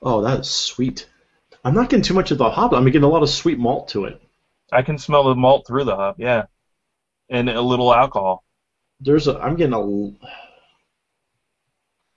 Oh, 0.00 0.22
that 0.22 0.40
is 0.40 0.48
sweet. 0.48 1.06
I'm 1.62 1.74
not 1.74 1.90
getting 1.90 2.02
too 2.02 2.14
much 2.14 2.30
of 2.30 2.38
the 2.38 2.48
hop. 2.48 2.72
I'm 2.72 2.86
getting 2.86 3.02
a 3.02 3.08
lot 3.08 3.22
of 3.22 3.28
sweet 3.28 3.58
malt 3.58 3.88
to 3.88 4.06
it. 4.06 4.22
I 4.72 4.80
can 4.80 4.96
smell 4.96 5.24
the 5.24 5.34
malt 5.34 5.66
through 5.66 5.84
the 5.84 5.96
hop, 5.96 6.18
yeah. 6.18 6.46
And 7.28 7.50
a 7.50 7.60
little 7.60 7.92
alcohol. 7.92 8.42
There's 9.00 9.28
a. 9.28 9.38
I'm 9.38 9.56
getting 9.56 9.74
a. 9.74 10.26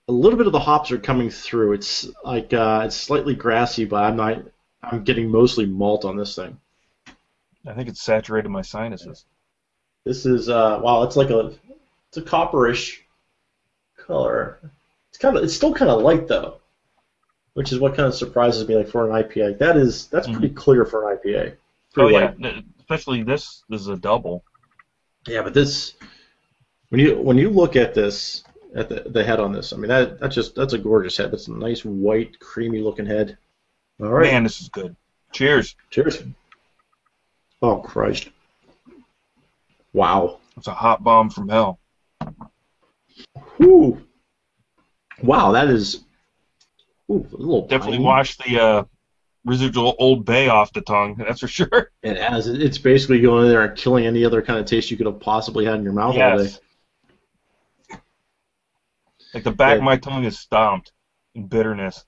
A 0.08 0.12
little 0.12 0.38
bit 0.38 0.48
of 0.48 0.54
the 0.54 0.60
hops 0.60 0.92
are 0.92 0.98
coming 0.98 1.30
through. 1.30 1.74
It's 1.74 2.10
like 2.24 2.54
uh, 2.54 2.84
it's 2.86 2.96
slightly 2.96 3.36
grassy, 3.36 3.86
but 3.86 4.04
I'm 4.04 4.16
not. 4.18 4.44
I'm 4.84 5.04
getting 5.04 5.30
mostly 5.30 5.66
malt 5.66 6.04
on 6.04 6.18
this 6.18 6.36
thing. 6.36 6.60
I 7.66 7.74
think 7.74 7.88
it's 7.88 8.02
saturated 8.02 8.50
my 8.50 8.62
sinuses. 8.62 9.26
This 10.06 10.26
is 10.26 10.50
uh, 10.50 10.80
wow. 10.84 11.04
It's 11.04 11.16
like 11.16 11.30
a. 11.30 11.54
It's 12.10 12.18
a 12.18 12.22
copperish 12.22 12.98
color. 13.98 14.60
It's 15.10 15.18
kind 15.18 15.38
of. 15.38 15.44
It's 15.44 15.56
still 15.56 15.74
kind 15.74 15.90
of 15.90 16.02
light 16.02 16.28
though, 16.28 16.60
which 17.54 17.72
is 17.72 17.80
what 17.80 17.96
kind 17.96 18.08
of 18.08 18.14
surprises 18.14 18.68
me. 18.68 18.76
Like 18.76 18.90
for 18.90 19.10
an 19.10 19.24
IPA, 19.24 19.60
that 19.60 19.78
is 19.78 20.08
that's 20.08 20.28
pretty 20.28 20.50
clear 20.50 20.84
for 20.84 21.10
an 21.10 21.18
IPA. 21.18 21.54
Oh 21.54 21.58
Pretty 21.94 22.14
yeah, 22.14 22.34
light. 22.40 22.66
especially 22.80 23.24
this, 23.24 23.64
this 23.70 23.80
is 23.80 23.88
a 23.88 23.96
double. 23.96 24.44
Yeah, 25.28 25.44
but 25.44 25.54
this 25.54 25.94
when 26.90 27.00
you 27.00 27.18
when 27.18 27.38
you 27.38 27.50
look 27.50 27.76
at 27.76 27.94
this 27.94 28.44
at 28.76 28.90
the 28.90 29.10
the 29.10 29.24
head 29.24 29.40
on 29.40 29.52
this, 29.52 29.74
I 29.74 29.78
mean 29.78 29.90
that 29.90 30.20
that's 30.20 30.36
just 30.36 30.56
that's 30.56 30.74
a 30.74 30.78
gorgeous 30.78 31.18
head. 31.18 31.32
That's 31.32 31.48
a 31.48 31.54
nice 31.54 31.84
white, 31.84 32.40
creamy 32.40 32.80
looking 32.82 33.06
head. 33.06 33.38
All 34.02 34.10
right, 34.10 34.32
Man, 34.32 34.44
this 34.44 34.62
is 34.62 34.70
good. 34.70 34.96
Cheers. 35.32 35.76
cheers. 35.90 36.24
Oh 37.62 37.78
Christ! 37.78 38.30
Wow. 39.94 40.40
It's 40.58 40.68
a 40.68 40.74
hot 40.74 41.04
bomb 41.04 41.30
from 41.30 41.50
hell. 41.50 41.80
Whew. 43.58 44.02
Wow, 45.22 45.52
that 45.52 45.68
is. 45.70 46.04
Ooh, 47.12 47.26
a 47.34 47.38
little 47.38 47.68
Definitely 47.68 47.98
piney. 47.98 48.06
wash 48.06 48.38
the 48.38 48.60
uh, 48.62 48.84
residual 49.46 49.96
Old 50.00 50.26
Bay 50.26 50.48
off 50.48 50.74
the 50.74 50.82
tongue. 50.82 51.16
That's 51.20 51.40
for 51.40 51.48
sure. 51.48 51.92
It 52.02 52.18
has. 52.18 52.48
It's 52.48 52.78
basically 52.78 53.22
going 53.22 53.46
in 53.46 53.50
there 53.50 53.64
and 53.64 53.78
killing 53.78 54.06
any 54.06 54.26
other 54.26 54.42
kind 54.42 54.60
of 54.60 54.66
taste 54.66 54.92
you 54.92 54.98
could 54.98 55.06
have 55.06 55.20
possibly 55.20 55.66
had 55.66 55.76
in 55.76 55.84
your 55.84 55.94
mouth 55.94 56.16
all 56.18 56.38
day. 56.38 56.50
Like 59.34 59.44
the 59.44 59.52
back 59.52 59.78
of 59.78 59.84
my 59.84 59.98
tongue 59.98 60.26
is 60.26 60.40
stomped 60.40 60.92
in 61.36 61.48
bitterness. 61.48 62.06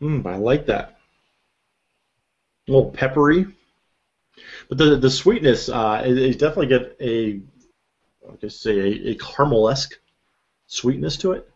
Mm, 0.00 0.26
I 0.26 0.36
like 0.36 0.66
that. 0.66 0.96
A 2.66 2.72
little 2.72 2.90
peppery, 2.90 3.46
but 4.68 4.78
the 4.78 4.96
the 4.96 5.10
sweetness, 5.10 5.68
uh, 5.68 6.02
it, 6.04 6.16
it 6.16 6.38
definitely 6.38 6.66
get 6.66 6.96
a, 7.00 7.40
I 8.30 8.36
guess 8.40 8.56
say 8.56 8.78
a, 8.78 9.10
a 9.10 9.14
caramel-esque 9.16 9.98
sweetness 10.66 11.16
to 11.18 11.32
it. 11.32 11.50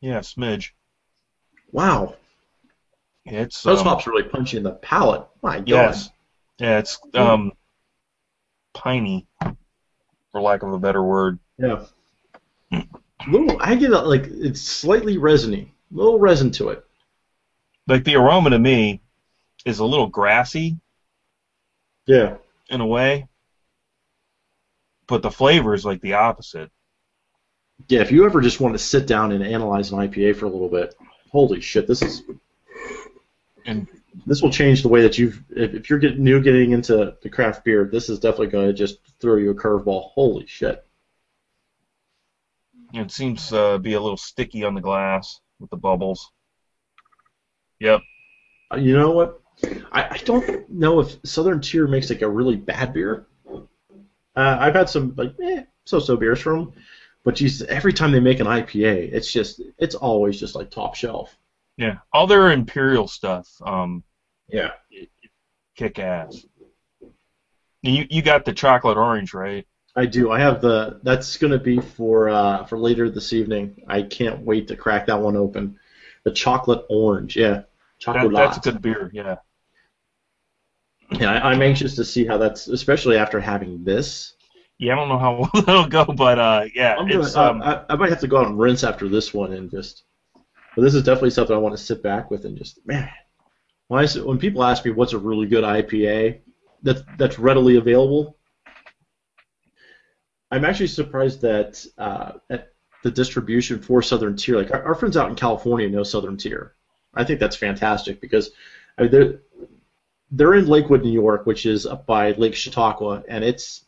Yeah, 0.00 0.20
smidge. 0.20 0.70
Wow, 1.72 2.14
It's 3.24 3.62
those 3.62 3.80
um, 3.80 3.86
hops 3.86 4.06
really 4.06 4.22
punch 4.22 4.52
you 4.52 4.58
in 4.58 4.62
the 4.64 4.72
palate. 4.72 5.26
My 5.42 5.58
God. 5.58 5.66
Yes. 5.66 6.10
Yeah, 6.58 6.78
it's 6.78 6.98
um 7.14 7.52
piney, 8.74 9.26
for 10.32 10.40
lack 10.40 10.62
of 10.62 10.72
a 10.72 10.78
better 10.78 11.02
word. 11.02 11.38
Yeah. 11.58 11.84
Little, 13.26 13.56
I 13.60 13.74
get 13.74 13.90
a, 13.90 14.00
like 14.00 14.24
it's 14.26 14.60
slightly 14.60 15.18
resiny, 15.18 15.72
A 15.92 15.96
little 15.96 16.18
resin 16.18 16.50
to 16.52 16.68
it. 16.68 16.84
Like 17.86 18.04
the 18.04 18.16
aroma 18.16 18.50
to 18.50 18.58
me 18.58 19.00
is 19.64 19.80
a 19.80 19.84
little 19.84 20.06
grassy 20.06 20.76
Yeah. 22.06 22.36
in 22.70 22.80
a 22.80 22.86
way, 22.86 23.26
but 25.06 25.22
the 25.22 25.30
flavor 25.30 25.74
is 25.74 25.84
like 25.84 26.00
the 26.00 26.14
opposite. 26.14 26.70
Yeah. 27.88 28.00
If 28.00 28.12
you 28.12 28.24
ever 28.24 28.40
just 28.40 28.60
want 28.60 28.74
to 28.74 28.78
sit 28.78 29.06
down 29.06 29.32
and 29.32 29.42
analyze 29.42 29.90
an 29.90 29.98
IPA 29.98 30.36
for 30.36 30.46
a 30.46 30.50
little 30.50 30.68
bit, 30.68 30.94
holy 31.30 31.60
shit, 31.60 31.86
this 31.86 32.02
is 32.02 32.22
And 33.66 33.86
this 34.26 34.42
will 34.42 34.50
change 34.50 34.82
the 34.82 34.88
way 34.88 35.02
that 35.02 35.18
you've 35.18 35.42
if, 35.50 35.74
if 35.74 35.90
you're 35.90 35.98
getting 35.98 36.24
new 36.24 36.40
getting 36.40 36.72
into 36.72 37.14
the 37.22 37.28
craft 37.28 37.64
beer 37.64 37.88
this 37.90 38.08
is 38.08 38.18
definitely 38.18 38.48
going 38.48 38.66
to 38.66 38.72
just 38.72 38.98
throw 39.20 39.36
you 39.36 39.50
a 39.50 39.54
curveball 39.54 40.10
holy 40.10 40.46
shit 40.46 40.84
it 42.92 43.10
seems 43.10 43.48
to 43.48 43.60
uh, 43.60 43.78
be 43.78 43.94
a 43.94 44.00
little 44.00 44.16
sticky 44.16 44.64
on 44.64 44.74
the 44.74 44.80
glass 44.80 45.40
with 45.60 45.70
the 45.70 45.76
bubbles. 45.76 46.30
Yep. 47.80 48.00
Uh, 48.72 48.76
you 48.76 48.96
know 48.96 49.12
what 49.12 49.40
I, 49.92 50.08
I 50.10 50.16
don't 50.24 50.68
know 50.70 51.00
if 51.00 51.16
southern 51.24 51.60
tier 51.60 51.86
makes 51.86 52.10
like 52.10 52.22
a 52.22 52.28
really 52.28 52.56
bad 52.56 52.92
beer 52.92 53.26
uh, 54.36 54.56
i've 54.60 54.74
had 54.74 54.88
some 54.88 55.14
like 55.16 55.34
eh, 55.42 55.62
so-so 55.84 56.16
beers 56.16 56.40
from 56.40 56.58
them 56.58 56.72
but 57.24 57.34
geez, 57.36 57.62
every 57.62 57.92
time 57.92 58.12
they 58.12 58.20
make 58.20 58.40
an 58.40 58.46
ipa 58.46 59.12
it's 59.12 59.32
just 59.32 59.62
it's 59.78 59.94
always 59.94 60.38
just 60.38 60.54
like 60.54 60.70
top 60.70 60.94
shelf 60.94 61.36
Yeah. 61.76 61.98
All 62.12 62.26
their 62.26 62.50
imperial 62.52 63.08
stuff, 63.08 63.48
um, 63.64 64.02
yeah 64.48 64.72
kick 65.78 65.98
ass. 65.98 66.44
You 67.82 68.04
you 68.10 68.22
got 68.22 68.44
the 68.44 68.52
chocolate 68.52 68.98
orange, 68.98 69.32
right? 69.32 69.64
I 69.98 70.06
do 70.06 70.30
i 70.30 70.38
have 70.38 70.60
the 70.60 71.00
that's 71.02 71.36
going 71.36 71.52
to 71.52 71.58
be 71.58 71.80
for 71.80 72.28
uh, 72.28 72.64
for 72.64 72.78
later 72.78 73.10
this 73.10 73.32
evening 73.32 73.82
i 73.88 74.00
can't 74.02 74.40
wait 74.40 74.68
to 74.68 74.76
crack 74.76 75.06
that 75.06 75.20
one 75.20 75.36
open 75.36 75.78
the 76.24 76.30
chocolate 76.30 76.84
orange 76.88 77.36
yeah 77.36 77.50
That, 77.50 77.68
chocolate 77.98 78.32
that's 78.32 78.56
a 78.58 78.60
good 78.60 78.82
beer. 78.82 79.10
Yeah. 79.12 79.36
Yeah, 81.10 81.32
I, 81.32 81.50
I'm 81.50 81.62
anxious 81.62 81.96
to 81.96 82.04
see 82.04 82.26
how 82.26 82.36
that's, 82.36 82.68
especially 82.68 83.16
after 83.16 83.40
having 83.40 83.82
this. 83.82 84.34
Yeah, 84.78 84.92
I 84.92 84.96
don't 84.96 85.08
know 85.08 85.18
how 85.18 85.38
well 85.54 85.64
that'll 85.64 85.86
go, 85.86 86.04
but 86.04 86.38
uh, 86.38 86.64
yeah, 86.74 86.96
I'm 86.96 87.08
gonna, 87.08 87.22
it's 87.22 87.36
uh, 87.36 87.50
um, 87.50 87.62
I, 87.62 87.84
I 87.88 87.96
might 87.96 88.10
have 88.10 88.20
to 88.20 88.28
go 88.28 88.38
out 88.38 88.46
and 88.46 88.58
rinse 88.58 88.84
after 88.84 89.08
this 89.08 89.34
one 89.34 89.52
and 89.52 89.70
just. 89.70 90.04
But 90.76 90.82
this 90.82 90.94
is 90.94 91.02
definitely 91.02 91.30
something 91.30 91.56
I 91.56 91.58
want 91.58 91.76
to 91.76 91.82
sit 91.82 92.02
back 92.02 92.30
with 92.30 92.44
and 92.44 92.56
just 92.56 92.86
man. 92.86 93.10
When 93.88 94.04
I 94.04 94.08
when 94.20 94.38
people 94.38 94.62
ask 94.62 94.84
me 94.84 94.92
what's 94.92 95.14
a 95.14 95.18
really 95.18 95.46
good 95.46 95.64
IPA 95.64 96.40
that's 96.82 97.02
that's 97.16 97.38
readily 97.38 97.76
available, 97.76 98.36
I'm 100.50 100.64
actually 100.64 100.86
surprised 100.88 101.40
that 101.42 101.84
uh, 101.98 102.32
at 102.50 102.72
the 103.02 103.10
distribution 103.10 103.80
for 103.80 104.02
Southern 104.02 104.36
Tier, 104.36 104.56
like 104.56 104.70
our, 104.72 104.82
our 104.82 104.94
friends 104.94 105.16
out 105.16 105.28
in 105.28 105.36
California 105.36 105.88
know 105.88 106.02
Southern 106.02 106.36
Tier. 106.36 106.74
I 107.14 107.24
think 107.24 107.40
that's 107.40 107.56
fantastic 107.56 108.20
because 108.20 108.50
I 108.96 109.02
mean, 109.02 109.10
they're 109.10 109.40
they're 110.30 110.54
in 110.54 110.66
Lakewood, 110.66 111.02
New 111.02 111.12
York, 111.12 111.46
which 111.46 111.66
is 111.66 111.86
up 111.86 112.06
by 112.06 112.32
Lake 112.32 112.54
Chautauqua, 112.54 113.22
and 113.28 113.44
it's 113.44 113.84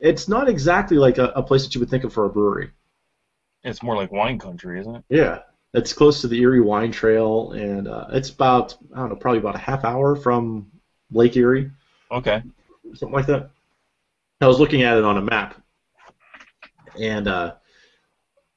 it's 0.00 0.28
not 0.28 0.48
exactly 0.48 0.98
like 0.98 1.18
a, 1.18 1.28
a 1.36 1.42
place 1.42 1.64
that 1.64 1.74
you 1.74 1.80
would 1.80 1.90
think 1.90 2.04
of 2.04 2.12
for 2.12 2.24
a 2.24 2.28
brewery. 2.28 2.70
It's 3.62 3.82
more 3.82 3.96
like 3.96 4.12
wine 4.12 4.38
country, 4.38 4.80
isn't 4.80 4.94
it? 4.96 5.04
Yeah, 5.08 5.40
it's 5.72 5.92
close 5.92 6.20
to 6.20 6.28
the 6.28 6.38
Erie 6.40 6.60
Wine 6.60 6.92
Trail, 6.92 7.52
and 7.52 7.88
uh, 7.88 8.06
it's 8.10 8.30
about 8.30 8.76
I 8.94 8.98
don't 8.98 9.10
know, 9.10 9.16
probably 9.16 9.38
about 9.38 9.54
a 9.54 9.58
half 9.58 9.84
hour 9.84 10.16
from 10.16 10.70
Lake 11.10 11.36
Erie, 11.36 11.70
Okay. 12.10 12.42
something 12.94 13.12
like 13.12 13.26
that. 13.26 13.50
I 14.40 14.46
was 14.46 14.60
looking 14.60 14.82
at 14.82 14.98
it 14.98 15.04
on 15.04 15.16
a 15.16 15.22
map, 15.22 15.62
and 17.00 17.28
uh, 17.28 17.54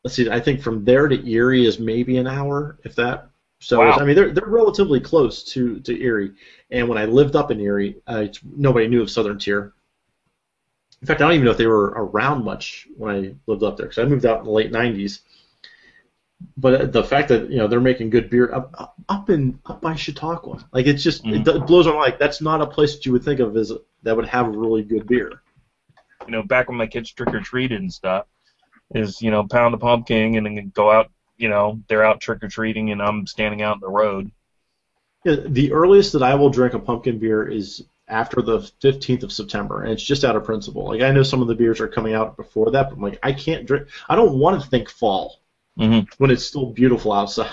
let's 0.03 0.15
see, 0.15 0.29
I 0.29 0.39
think 0.39 0.61
from 0.61 0.83
there 0.85 1.07
to 1.07 1.29
Erie 1.29 1.65
is 1.65 1.79
maybe 1.79 2.17
an 2.17 2.27
hour, 2.27 2.77
if 2.83 2.95
that. 2.95 3.29
So 3.59 3.79
Wow. 3.79 3.97
I 3.99 4.05
mean, 4.05 4.15
they're 4.15 4.31
they're 4.31 4.47
relatively 4.47 4.99
close 4.99 5.43
to 5.53 5.79
to 5.81 5.99
Erie. 6.01 6.31
And 6.71 6.88
when 6.88 6.97
I 6.97 7.05
lived 7.05 7.35
up 7.35 7.49
in 7.51 7.59
Erie, 7.59 7.97
uh, 8.07 8.27
nobody 8.55 8.88
knew 8.88 9.01
of 9.01 9.09
Southern 9.09 9.39
Tier. 9.39 9.73
In 11.01 11.07
fact, 11.07 11.21
I 11.21 11.25
don't 11.25 11.33
even 11.33 11.45
know 11.45 11.51
if 11.51 11.57
they 11.57 11.67
were 11.67 11.93
around 11.95 12.43
much 12.43 12.88
when 12.97 13.15
I 13.15 13.35
lived 13.47 13.63
up 13.63 13.77
there 13.77 13.88
because 13.88 14.03
I 14.03 14.07
moved 14.07 14.25
out 14.25 14.39
in 14.39 14.45
the 14.45 14.51
late 14.51 14.71
'90s. 14.71 15.21
But 16.55 16.91
the 16.93 17.03
fact 17.03 17.29
that 17.29 17.49
you 17.49 17.57
know 17.57 17.67
they're 17.67 17.79
making 17.79 18.11
good 18.11 18.29
beer 18.29 18.53
up, 18.53 18.95
up- 19.09 19.29
in 19.29 19.59
up 19.65 19.81
by 19.81 19.95
Chautauqua, 19.95 20.67
like 20.71 20.85
it's 20.85 21.01
just 21.03 21.25
it, 21.25 21.43
Mhm. 21.43 21.55
it 21.63 21.67
blows 21.67 21.88
my 21.88 21.93
mind. 21.93 22.01
Like 22.11 22.19
that's 22.19 22.41
not 22.41 22.61
a 22.61 22.67
place 22.67 22.95
that 22.95 23.05
you 23.05 23.11
would 23.11 23.23
think 23.23 23.39
of 23.39 23.57
as 23.57 23.71
that 24.03 24.15
would 24.15 24.27
have 24.27 24.55
really 24.55 24.83
good 24.83 25.07
beer. 25.07 25.41
You 26.28 26.34
know, 26.34 26.43
back 26.43 26.69
when 26.69 26.78
my 26.78 26.88
kids 26.88 27.11
trick 27.11 27.34
or 27.34 27.41
treated 27.41 27.82
and 27.82 27.91
stuff, 27.93 28.28
is 28.93 29.21
you 29.21 29.32
know 29.32 29.45
pound 29.47 29.73
a 29.75 29.78
pumpkin 29.78 30.36
and 30.36 30.45
then 30.45 30.71
go 30.75 30.91
out. 30.91 31.11
You 31.38 31.49
know, 31.49 31.82
they're 31.88 32.05
out 32.05 32.21
trick 32.21 32.43
or 32.43 32.47
treating 32.49 32.91
and 32.91 33.01
I'm 33.01 33.28
standing 33.28 33.61
out 33.61 33.75
in 33.78 33.82
the 33.82 33.89
road. 33.89 34.32
Yeah, 35.25 35.36
the 35.47 35.71
earliest 35.73 36.13
that 36.13 36.23
I 36.23 36.36
will 36.36 36.49
drink 36.49 36.73
a 36.73 36.80
pumpkin 36.80 37.19
beer 37.19 37.47
is 37.47 37.84
after 38.07 38.41
the 38.41 38.59
15th 38.80 39.23
of 39.23 39.32
September, 39.32 39.84
and 39.84 39.91
it's 39.91 40.03
just 40.03 40.23
out 40.23 40.36
of 40.36 40.43
principle. 40.45 40.86
Like 40.88 41.01
I 41.01 41.11
know 41.11 41.23
some 41.23 41.41
of 41.41 41.47
the 41.47 41.55
beers 41.55 41.80
are 41.82 41.88
coming 41.88 42.13
out 42.13 42.38
before 42.38 42.71
that, 42.71 42.89
but 42.89 42.95
I'm 42.95 43.01
like 43.01 43.19
I 43.23 43.34
can't 43.34 43.65
drink. 43.65 43.88
I 44.09 44.15
don't 44.15 44.39
want 44.39 44.61
to 44.61 44.69
think 44.69 44.89
fall 44.89 45.41
hmm 45.78 46.07
when 46.17 46.32
it's 46.32 46.45
still 46.45 46.67
beautiful 46.73 47.13
outside. 47.13 47.51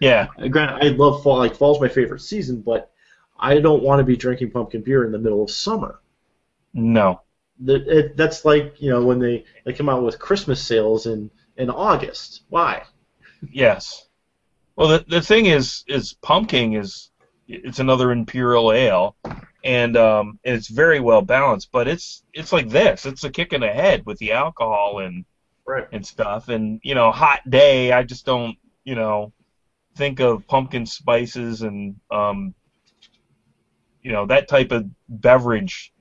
Yeah. 0.00 0.28
Granted, 0.50 0.84
I 0.84 0.88
love 0.96 1.22
fall. 1.22 1.38
Like 1.38 1.56
fall's 1.56 1.80
my 1.80 1.88
favorite 1.88 2.20
season, 2.22 2.62
but 2.62 2.90
I 3.38 3.60
don't 3.60 3.82
want 3.82 4.00
to 4.00 4.04
be 4.04 4.16
drinking 4.16 4.50
pumpkin 4.52 4.82
beer 4.82 5.04
in 5.04 5.12
the 5.12 5.18
middle 5.18 5.42
of 5.42 5.50
summer. 5.50 6.00
No. 6.74 7.22
That 7.60 7.86
it, 7.88 8.16
that's 8.16 8.44
like 8.44 8.80
you 8.80 8.90
know 8.90 9.04
when 9.04 9.18
they, 9.18 9.44
they 9.64 9.72
come 9.72 9.88
out 9.88 10.02
with 10.02 10.18
Christmas 10.18 10.64
sales 10.64 11.06
in 11.06 11.30
in 11.56 11.70
August. 11.70 12.42
Why? 12.48 12.82
Yes. 13.50 14.08
Well, 14.76 14.88
the 14.88 15.04
the 15.08 15.20
thing 15.20 15.46
is, 15.46 15.84
is 15.88 16.14
Pumking 16.22 16.78
is 16.78 17.10
it's 17.48 17.80
another 17.80 18.12
imperial 18.12 18.72
ale, 18.72 19.16
and 19.64 19.96
um, 19.96 20.38
and 20.44 20.56
it's 20.56 20.68
very 20.68 21.00
well 21.00 21.22
balanced. 21.22 21.70
But 21.72 21.88
it's 21.88 22.22
it's 22.32 22.52
like 22.52 22.68
this. 22.68 23.04
It's 23.04 23.24
a 23.24 23.30
kick 23.30 23.52
in 23.52 23.60
the 23.60 23.68
head 23.68 24.06
with 24.06 24.18
the 24.18 24.32
alcohol 24.32 25.00
and 25.00 25.24
Right. 25.66 25.86
and 25.92 26.04
stuff. 26.04 26.48
And 26.48 26.80
you 26.82 26.94
know, 26.94 27.12
hot 27.12 27.48
day. 27.48 27.92
I 27.92 28.02
just 28.02 28.24
don't 28.24 28.56
you 28.84 28.94
know 28.94 29.32
think 29.96 30.20
of 30.20 30.46
pumpkin 30.46 30.86
spices 30.86 31.62
and 31.62 31.96
um, 32.10 32.54
you 34.02 34.12
know 34.12 34.26
that 34.26 34.48
type 34.48 34.72
of 34.72 34.86
beverage 35.08 35.92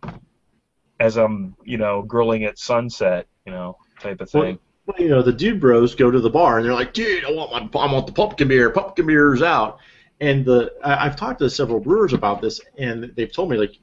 as 1.00 1.18
I'm 1.18 1.56
you 1.64 1.78
know 1.78 2.02
grilling 2.02 2.44
at 2.46 2.60
sunset. 2.60 3.28
You 3.46 3.54
know, 3.54 3.78
type 4.00 4.22
of 4.22 4.30
thing. 4.30 4.60
well, 4.86 4.98
you 5.00 5.10
know, 5.10 5.22
the 5.22 5.34
dude 5.34 5.60
bros 5.60 5.96
go 5.96 6.12
to 6.12 6.20
the 6.20 6.30
bar 6.30 6.58
and 6.58 6.66
they're 6.66 6.74
like, 6.74 6.94
"Dude, 6.94 7.26
I 7.26 7.32
want 7.32 7.52
my, 7.52 7.80
I 7.80 7.92
want 7.92 8.06
the 8.06 8.14
pumpkin 8.14 8.48
beer. 8.48 8.70
Pumpkin 8.70 9.06
beer's 9.06 9.42
out." 9.42 9.80
And 10.22 10.46
the 10.46 10.74
I, 10.84 11.06
I've 11.06 11.16
talked 11.16 11.40
to 11.40 11.50
several 11.50 11.80
brewers 11.80 12.14
about 12.14 12.42
this, 12.42 12.62
and 12.78 13.12
they've 13.16 13.32
told 13.32 13.50
me 13.50 13.58
like, 13.58 13.78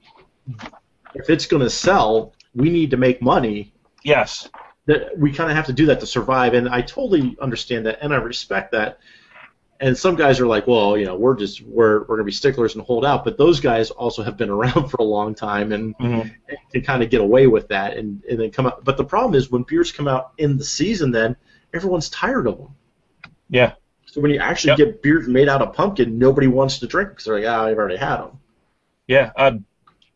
if 1.15 1.31
it's 1.31 1.47
going 1.47 1.63
to 1.63 1.71
sell, 1.71 2.35
we 2.55 2.71
need 2.71 2.91
to 2.91 2.97
make 2.97 3.23
money. 3.23 3.73
Yes. 4.05 4.49
That 4.87 5.19
we 5.19 5.33
kind 5.33 5.51
of 5.51 5.57
have 5.57 5.67
to 5.67 5.73
do 5.73 5.87
that 5.87 5.99
to 6.01 6.07
survive, 6.07 6.55
and 6.55 6.69
I 6.69 6.81
totally 6.83 7.37
understand 7.41 7.87
that, 7.87 7.99
and 8.03 8.15
I 8.15 8.19
respect 8.19 8.71
that. 8.73 8.99
And 9.79 9.97
some 9.97 10.17
guys 10.17 10.41
are 10.41 10.47
like, 10.47 10.67
well, 10.67 10.97
you 10.97 11.05
know, 11.05 11.17
we're 11.17 11.37
just 11.37 11.61
we're 11.63 12.01
we're 12.05 12.17
gonna 12.17 12.25
be 12.25 12.33
sticklers 12.33 12.75
and 12.77 12.85
hold 12.85 13.05
out, 13.05 13.25
but 13.25 13.37
those 13.37 13.61
guys 13.61 13.91
also 13.91 14.23
have 14.23 14.37
been 14.37 14.49
around 14.57 14.89
for 14.89 14.97
a 14.99 15.05
long 15.05 15.35
time 15.35 15.73
and 15.73 15.97
Mhm. 15.99 16.35
can 16.73 16.83
kind 16.83 17.03
of 17.03 17.11
get 17.11 17.21
away 17.21 17.47
with 17.47 17.69
that 17.69 17.97
and, 17.97 18.23
and 18.31 18.41
then 18.41 18.51
come 18.51 18.67
out. 18.67 18.85
But 18.85 18.97
the 18.97 19.05
problem 19.05 19.35
is 19.35 19.51
when 19.51 19.65
beers 19.65 19.93
come 19.93 20.09
out 20.09 20.33
in 20.39 20.57
the 20.57 20.65
season, 20.65 21.11
then 21.11 21.37
everyone's 21.75 22.09
tired 22.09 22.47
of 22.47 22.57
them. 22.59 22.69
Yeah. 23.51 23.73
So 24.07 24.21
when 24.23 24.31
you 24.31 24.39
actually 24.39 24.71
Yep. 24.71 24.79
get 24.79 25.03
beers 25.03 25.29
made 25.29 25.49
out 25.49 25.61
of 25.61 25.75
pumpkin, 25.75 26.19
nobody 26.19 26.47
wants 26.47 26.79
to 26.79 26.87
drink 26.87 27.11
because 27.11 27.27
they're 27.27 27.39
like, 27.41 27.47
ah, 27.49 27.67
I've 27.67 27.77
already 27.77 27.97
had 27.99 28.17
them. 28.17 28.39
Yeah. 29.07 29.31
Uh, 29.37 29.53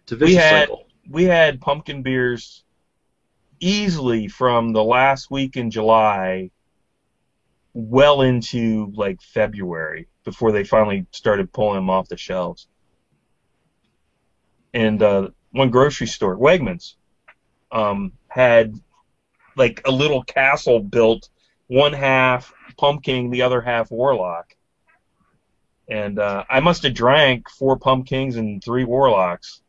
It's 0.05 0.13
a 0.13 0.17
vicious 0.17 0.37
had- 0.39 0.61
cycle. 0.69 0.87
we 1.11 1.25
had 1.25 1.61
pumpkin 1.61 2.03
beers 2.03 2.65
easily 3.61 4.27
from 4.29 4.73
the 4.73 4.83
last 4.83 5.31
week 5.31 5.57
in 5.57 5.71
July 5.71 6.51
well 7.73 8.23
into 8.23 8.93
like 8.95 9.21
February 9.23 10.09
before 10.25 10.53
they 10.53 10.65
finally 10.65 11.07
started 11.13 11.53
pulling 11.53 11.77
them 11.77 11.91
off 11.91 12.09
the 12.09 12.17
shelves. 12.17 12.69
And 14.75 15.03
uh, 15.03 15.29
one 15.53 15.71
grocery 15.71 16.07
store, 16.07 16.37
Wegmans, 16.37 16.95
um, 17.73 18.13
had 18.29 18.75
like 19.57 19.83
a 19.87 19.91
little 19.91 20.23
castle 20.23 20.81
built, 20.81 21.29
one 21.67 21.93
half 21.93 22.53
Pumking, 22.79 23.31
the 23.31 23.43
other 23.43 23.61
half 23.61 23.91
warlock. 23.91 24.55
And 25.89 26.19
uh, 26.19 26.45
I 26.49 26.61
must 26.61 26.85
have 26.85 26.95
drank 26.95 27.51
four 27.51 27.79
Pumkings 27.79 28.37
and 28.37 28.63
three 28.63 28.85
warlocks 28.85 29.61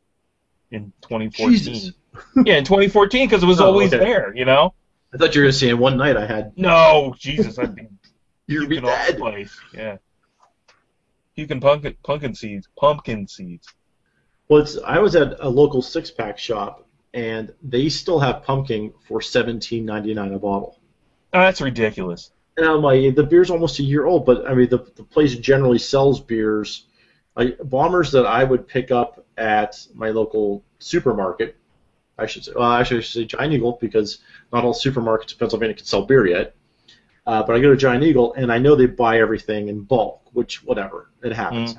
in 0.69 0.93
2014 1.01 1.57
Jesus. 1.57 1.91
yeah, 2.45 2.57
in 2.57 2.63
2014 2.63 3.27
because 3.27 3.41
it 3.41 3.47
was 3.47 3.59
Oh, 3.59 3.65
always 3.67 3.93
okay. 3.93 4.03
there, 4.03 4.35
you 4.35 4.45
know. 4.45 4.73
I 5.13 5.17
thought 5.17 5.35
you 5.35 5.41
were 5.41 5.45
going 5.45 5.51
to 5.53 5.57
say 5.57 5.69
in 5.69 5.79
one 5.79 5.97
night 5.97 6.17
I 6.17 6.25
had 6.25 6.53
No, 6.57 7.13
Jesus, 7.17 7.57
I'd 7.59 7.75
be 7.75 7.87
you'd 8.47 8.69
be 8.69 8.77
puking 8.77 8.85
all 8.85 9.01
the 9.01 9.13
dead. 9.13 9.17
place. 9.17 9.63
Yeah, 9.73 9.97
puking 11.35 11.59
pumpkin 11.59 11.95
pumpkin 12.03 12.35
seeds, 12.35 12.67
pumpkin 12.77 13.27
seeds. 13.27 13.67
Well, 14.47 14.61
it's, 14.61 14.77
I 14.77 14.99
was 14.99 15.15
at 15.15 15.39
a 15.39 15.49
local 15.49 15.81
six 15.81 16.11
pack 16.11 16.37
shop 16.37 16.87
and 17.13 17.53
they 17.61 17.89
still 17.89 18.19
have 18.19 18.43
Pumking 18.43 18.93
for 19.07 19.21
seventeen 19.21 19.85
ninety 19.85 20.13
nine 20.13 20.33
a 20.33 20.39
bottle. 20.39 20.79
Oh, 21.33 21.39
that's 21.39 21.61
ridiculous. 21.61 22.31
And 22.57 22.65
I'm 22.65 22.81
like, 22.81 23.15
the 23.15 23.23
beer's 23.23 23.49
almost 23.49 23.79
a 23.79 23.83
year 23.83 24.05
old, 24.05 24.25
but 24.25 24.47
I 24.49 24.53
mean, 24.53 24.69
the, 24.69 24.79
the 24.95 25.03
place 25.03 25.35
generally 25.35 25.77
sells 25.79 26.19
beers, 26.19 26.85
like 27.35 27.57
bombers 27.63 28.11
that 28.11 28.25
I 28.25 28.43
would 28.43 28.67
pick 28.67 28.91
up 28.91 29.25
at 29.37 29.75
my 29.93 30.09
local 30.09 30.63
supermarket. 30.79 31.55
I 32.21 32.25
should 32.27 32.45
say, 32.45 32.51
well, 32.55 32.71
actually, 32.71 32.99
I 32.99 33.01
should 33.01 33.13
say 33.13 33.25
Giant 33.25 33.53
Eagle 33.53 33.77
because 33.81 34.19
not 34.53 34.63
all 34.63 34.73
supermarkets 34.73 35.33
in 35.33 35.37
Pennsylvania 35.39 35.75
can 35.75 35.85
sell 35.85 36.05
beer 36.05 36.27
yet. 36.27 36.55
Uh, 37.27 37.43
but 37.43 37.55
I 37.55 37.59
go 37.59 37.69
to 37.69 37.77
Giant 37.77 38.03
Eagle 38.03 38.33
and 38.33 38.51
I 38.51 38.57
know 38.57 38.75
they 38.75 38.87
buy 38.87 39.19
everything 39.19 39.67
in 39.67 39.81
bulk, 39.81 40.21
which 40.33 40.63
whatever 40.63 41.09
it 41.23 41.33
happens. 41.33 41.75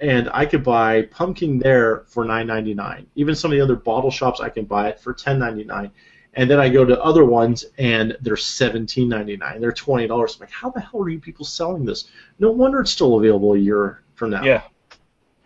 And 0.00 0.28
I 0.32 0.44
could 0.46 0.64
buy 0.64 1.02
Pumking 1.02 1.60
there 1.60 2.04
for 2.08 2.24
nine 2.24 2.46
ninety 2.46 2.74
nine. 2.74 3.06
Even 3.14 3.34
some 3.34 3.52
of 3.52 3.56
the 3.56 3.62
other 3.62 3.76
bottle 3.76 4.10
shops, 4.10 4.40
I 4.40 4.48
can 4.48 4.64
buy 4.64 4.88
it 4.88 5.00
for 5.00 5.12
ten 5.12 5.38
ninety 5.38 5.64
nine. 5.64 5.90
And 6.34 6.50
then 6.50 6.58
I 6.58 6.68
go 6.68 6.84
to 6.84 7.00
other 7.00 7.24
ones 7.24 7.64
and 7.78 8.16
they're 8.20 8.36
seventeen 8.36 9.08
ninety 9.08 9.36
nine. 9.36 9.60
They're 9.60 9.72
twenty 9.72 10.06
dollars. 10.06 10.34
I'm 10.34 10.40
like, 10.40 10.50
how 10.50 10.70
the 10.70 10.80
hell 10.80 11.00
are 11.02 11.08
you 11.08 11.20
people 11.20 11.44
selling 11.44 11.84
this? 11.84 12.10
No 12.38 12.50
wonder 12.50 12.80
it's 12.80 12.90
still 12.90 13.18
available 13.18 13.54
a 13.54 13.58
year 13.58 14.02
from 14.14 14.30
now. 14.30 14.42
Yeah, 14.44 14.62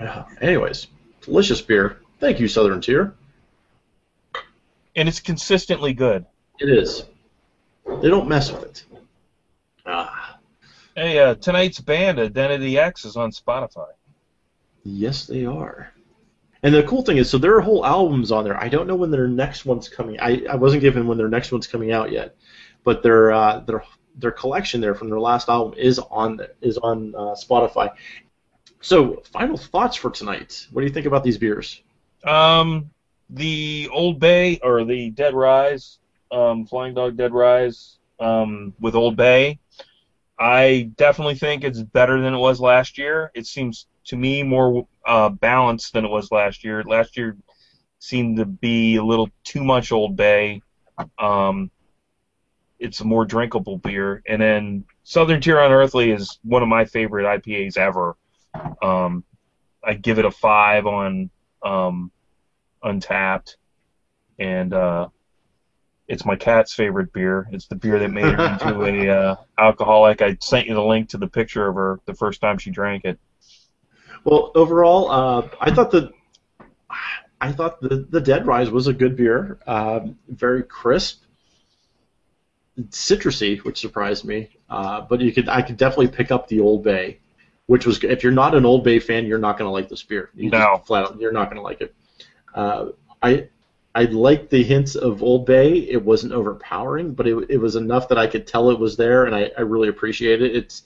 Yeah. 0.00 0.24
Anyways, 0.40 0.86
delicious 1.20 1.60
beer. 1.60 1.98
Thank 2.20 2.40
you, 2.40 2.48
Southern 2.48 2.80
Tier. 2.80 3.14
And 4.98 5.08
it's 5.08 5.20
consistently 5.20 5.92
good. 5.92 6.26
It 6.58 6.68
is. 6.68 7.04
They 8.02 8.08
don't 8.08 8.28
mess 8.28 8.52
with 8.52 8.64
it. 8.64 8.84
Ah, 9.86 10.38
Hey, 10.96 11.18
uh, 11.20 11.36
tonight's 11.36 11.78
band 11.80 12.18
Identity 12.18 12.76
X 12.78 13.04
is 13.04 13.16
on 13.16 13.30
Spotify. 13.30 13.86
yes, 14.82 15.26
they 15.26 15.46
are. 15.46 15.92
And 16.64 16.74
the 16.74 16.82
cool 16.82 17.02
thing 17.02 17.18
is, 17.18 17.30
so 17.30 17.38
there 17.38 17.54
are 17.54 17.60
whole 17.60 17.86
album's 17.86 18.32
on 18.32 18.42
there. 18.42 18.60
I 18.60 18.68
don't 18.68 18.88
know 18.88 18.96
when 18.96 19.12
their 19.12 19.28
next 19.28 19.64
one's 19.64 19.88
coming. 19.88 20.18
I, 20.20 20.42
I 20.50 20.56
wasn't 20.56 20.82
given 20.82 21.06
when 21.06 21.16
their 21.16 21.28
next 21.28 21.52
one's 21.52 21.68
coming 21.68 21.92
out 21.92 22.10
yet, 22.10 22.34
but 22.82 23.02
their 23.04 23.30
uh, 23.32 23.60
their 23.60 23.84
their 24.16 24.32
collection 24.32 24.80
there 24.80 24.96
from 24.96 25.08
their 25.08 25.20
last 25.20 25.48
album 25.48 25.78
is 25.78 26.00
on 26.00 26.40
is 26.60 26.76
on 26.78 27.14
uh, 27.14 27.36
Spotify. 27.36 27.90
So, 28.80 29.22
final 29.32 29.56
thoughts 29.56 29.96
for 29.96 30.10
tonight. 30.10 30.66
What 30.72 30.82
do 30.82 30.86
you 30.88 30.92
think 30.92 31.06
about 31.06 31.22
these 31.22 31.38
beers? 31.38 31.80
Um, 32.24 32.90
the 33.30 33.88
Old 33.92 34.18
Bay 34.18 34.58
or 34.62 34.84
the 34.84 35.10
Dead 35.10 35.34
Rise, 35.34 35.98
um, 36.30 36.66
Flying 36.66 36.94
Dog 36.94 37.16
Dead 37.16 37.32
Rise, 37.32 37.98
um, 38.20 38.74
with 38.80 38.94
Old 38.94 39.16
Bay. 39.16 39.58
I 40.38 40.90
definitely 40.96 41.34
think 41.34 41.64
it's 41.64 41.82
better 41.82 42.20
than 42.20 42.34
it 42.34 42.38
was 42.38 42.60
last 42.60 42.96
year. 42.96 43.30
It 43.34 43.46
seems 43.46 43.86
to 44.04 44.16
me 44.16 44.42
more 44.42 44.86
uh, 45.06 45.30
balanced 45.30 45.92
than 45.92 46.04
it 46.04 46.10
was 46.10 46.30
last 46.30 46.64
year. 46.64 46.82
Last 46.84 47.16
year 47.16 47.36
seemed 47.98 48.36
to 48.38 48.44
be 48.44 48.96
a 48.96 49.02
little 49.02 49.28
too 49.44 49.64
much 49.64 49.90
Old 49.92 50.16
Bay. 50.16 50.62
Um, 51.18 51.70
it's 52.78 53.00
a 53.00 53.04
more 53.04 53.24
drinkable 53.24 53.78
beer, 53.78 54.22
and 54.28 54.40
then 54.40 54.84
Southern 55.02 55.40
Tier 55.40 55.58
Unearthly 55.58 56.12
is 56.12 56.38
one 56.44 56.62
of 56.62 56.68
my 56.68 56.84
favorite 56.84 57.24
IPAs 57.42 57.76
ever. 57.76 58.16
Um, 58.80 59.24
I 59.82 59.94
give 59.94 60.18
it 60.18 60.24
a 60.24 60.30
five 60.30 60.86
on 60.86 61.30
um, 61.64 62.12
Untappd, 62.84 63.56
and 64.38 64.72
uh, 64.72 65.08
it's 66.08 66.24
my 66.24 66.36
cat's 66.36 66.74
favorite 66.74 67.12
beer. 67.12 67.48
It's 67.52 67.66
the 67.66 67.74
beer 67.74 67.98
that 67.98 68.10
made 68.10 68.32
her 68.32 68.44
into 68.52 68.84
a 68.84 69.08
uh, 69.30 69.36
alcoholic. 69.58 70.22
I 70.22 70.36
sent 70.40 70.66
you 70.66 70.74
the 70.74 70.82
link 70.82 71.10
to 71.10 71.18
the 71.18 71.28
picture 71.28 71.68
of 71.68 71.74
her 71.74 72.00
the 72.06 72.14
first 72.14 72.40
time 72.40 72.58
she 72.58 72.70
drank 72.70 73.04
it. 73.04 73.18
Well, 74.24 74.50
overall, 74.54 75.10
uh, 75.10 75.48
I 75.60 75.70
thought 75.70 75.90
the 75.90 76.12
I 77.40 77.52
thought 77.52 77.80
the 77.80 78.06
the 78.10 78.20
Dead 78.20 78.46
Rise 78.46 78.70
was 78.70 78.86
a 78.86 78.92
good 78.92 79.16
beer. 79.16 79.58
Um, 79.66 80.18
very 80.28 80.62
crisp, 80.62 81.22
citrusy, 82.88 83.62
which 83.64 83.78
surprised 83.78 84.24
me. 84.24 84.50
Uh, 84.68 85.02
but 85.02 85.20
you 85.20 85.32
could 85.32 85.48
I 85.48 85.62
could 85.62 85.76
definitely 85.76 86.08
pick 86.08 86.30
up 86.30 86.48
the 86.48 86.60
Old 86.60 86.82
Bay, 86.82 87.18
which 87.66 87.86
was 87.86 88.02
if 88.02 88.22
you're 88.22 88.32
not 88.32 88.54
an 88.54 88.64
Old 88.64 88.84
Bay 88.84 88.98
fan, 88.98 89.26
you're 89.26 89.38
not 89.38 89.58
going 89.58 89.68
to 89.68 89.72
like 89.72 89.88
this 89.88 90.02
beer. 90.02 90.30
You 90.34 90.50
No. 90.50 90.82
flat 90.84 91.04
out, 91.04 91.20
you're 91.20 91.32
not 91.32 91.46
going 91.46 91.56
to 91.56 91.62
like 91.62 91.80
it. 91.80 91.94
Uh, 92.54 92.86
I 93.22 93.48
I 93.94 94.04
liked 94.04 94.50
the 94.50 94.62
hints 94.62 94.94
of 94.94 95.22
Old 95.22 95.46
Bay. 95.46 95.78
It 95.78 96.04
wasn't 96.04 96.32
overpowering, 96.32 97.14
but 97.14 97.26
it, 97.26 97.50
it 97.50 97.58
was 97.58 97.76
enough 97.76 98.08
that 98.08 98.18
I 98.18 98.26
could 98.26 98.46
tell 98.46 98.70
it 98.70 98.78
was 98.78 98.96
there, 98.96 99.24
and 99.24 99.34
I, 99.34 99.50
I 99.56 99.62
really 99.62 99.88
appreciate 99.88 100.42
it. 100.42 100.54
It's 100.54 100.82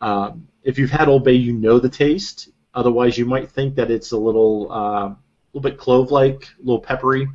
um, 0.00 0.48
if 0.62 0.78
you've 0.78 0.90
had 0.90 1.08
Old 1.08 1.24
Bay, 1.24 1.34
you 1.34 1.52
know 1.52 1.78
the 1.78 1.88
taste. 1.88 2.50
Otherwise, 2.74 3.16
you 3.16 3.24
might 3.24 3.50
think 3.50 3.74
that 3.76 3.90
it's 3.90 4.12
a 4.12 4.18
little 4.18 4.70
uh, 4.70 5.14
little 5.52 5.70
bit 5.70 5.78
clove-like, 5.78 6.48
a 6.58 6.60
little 6.60 6.80
peppery. 6.80 7.28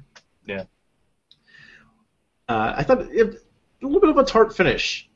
Yeah. 0.45 0.65
Uh, 2.47 2.73
I 2.77 2.83
thought 2.83 3.01
it, 3.11 3.41
a 3.81 3.85
little 3.85 4.01
bit 4.01 4.09
of 4.09 4.17
a 4.17 4.23
tart 4.23 4.55
finish. 4.55 5.09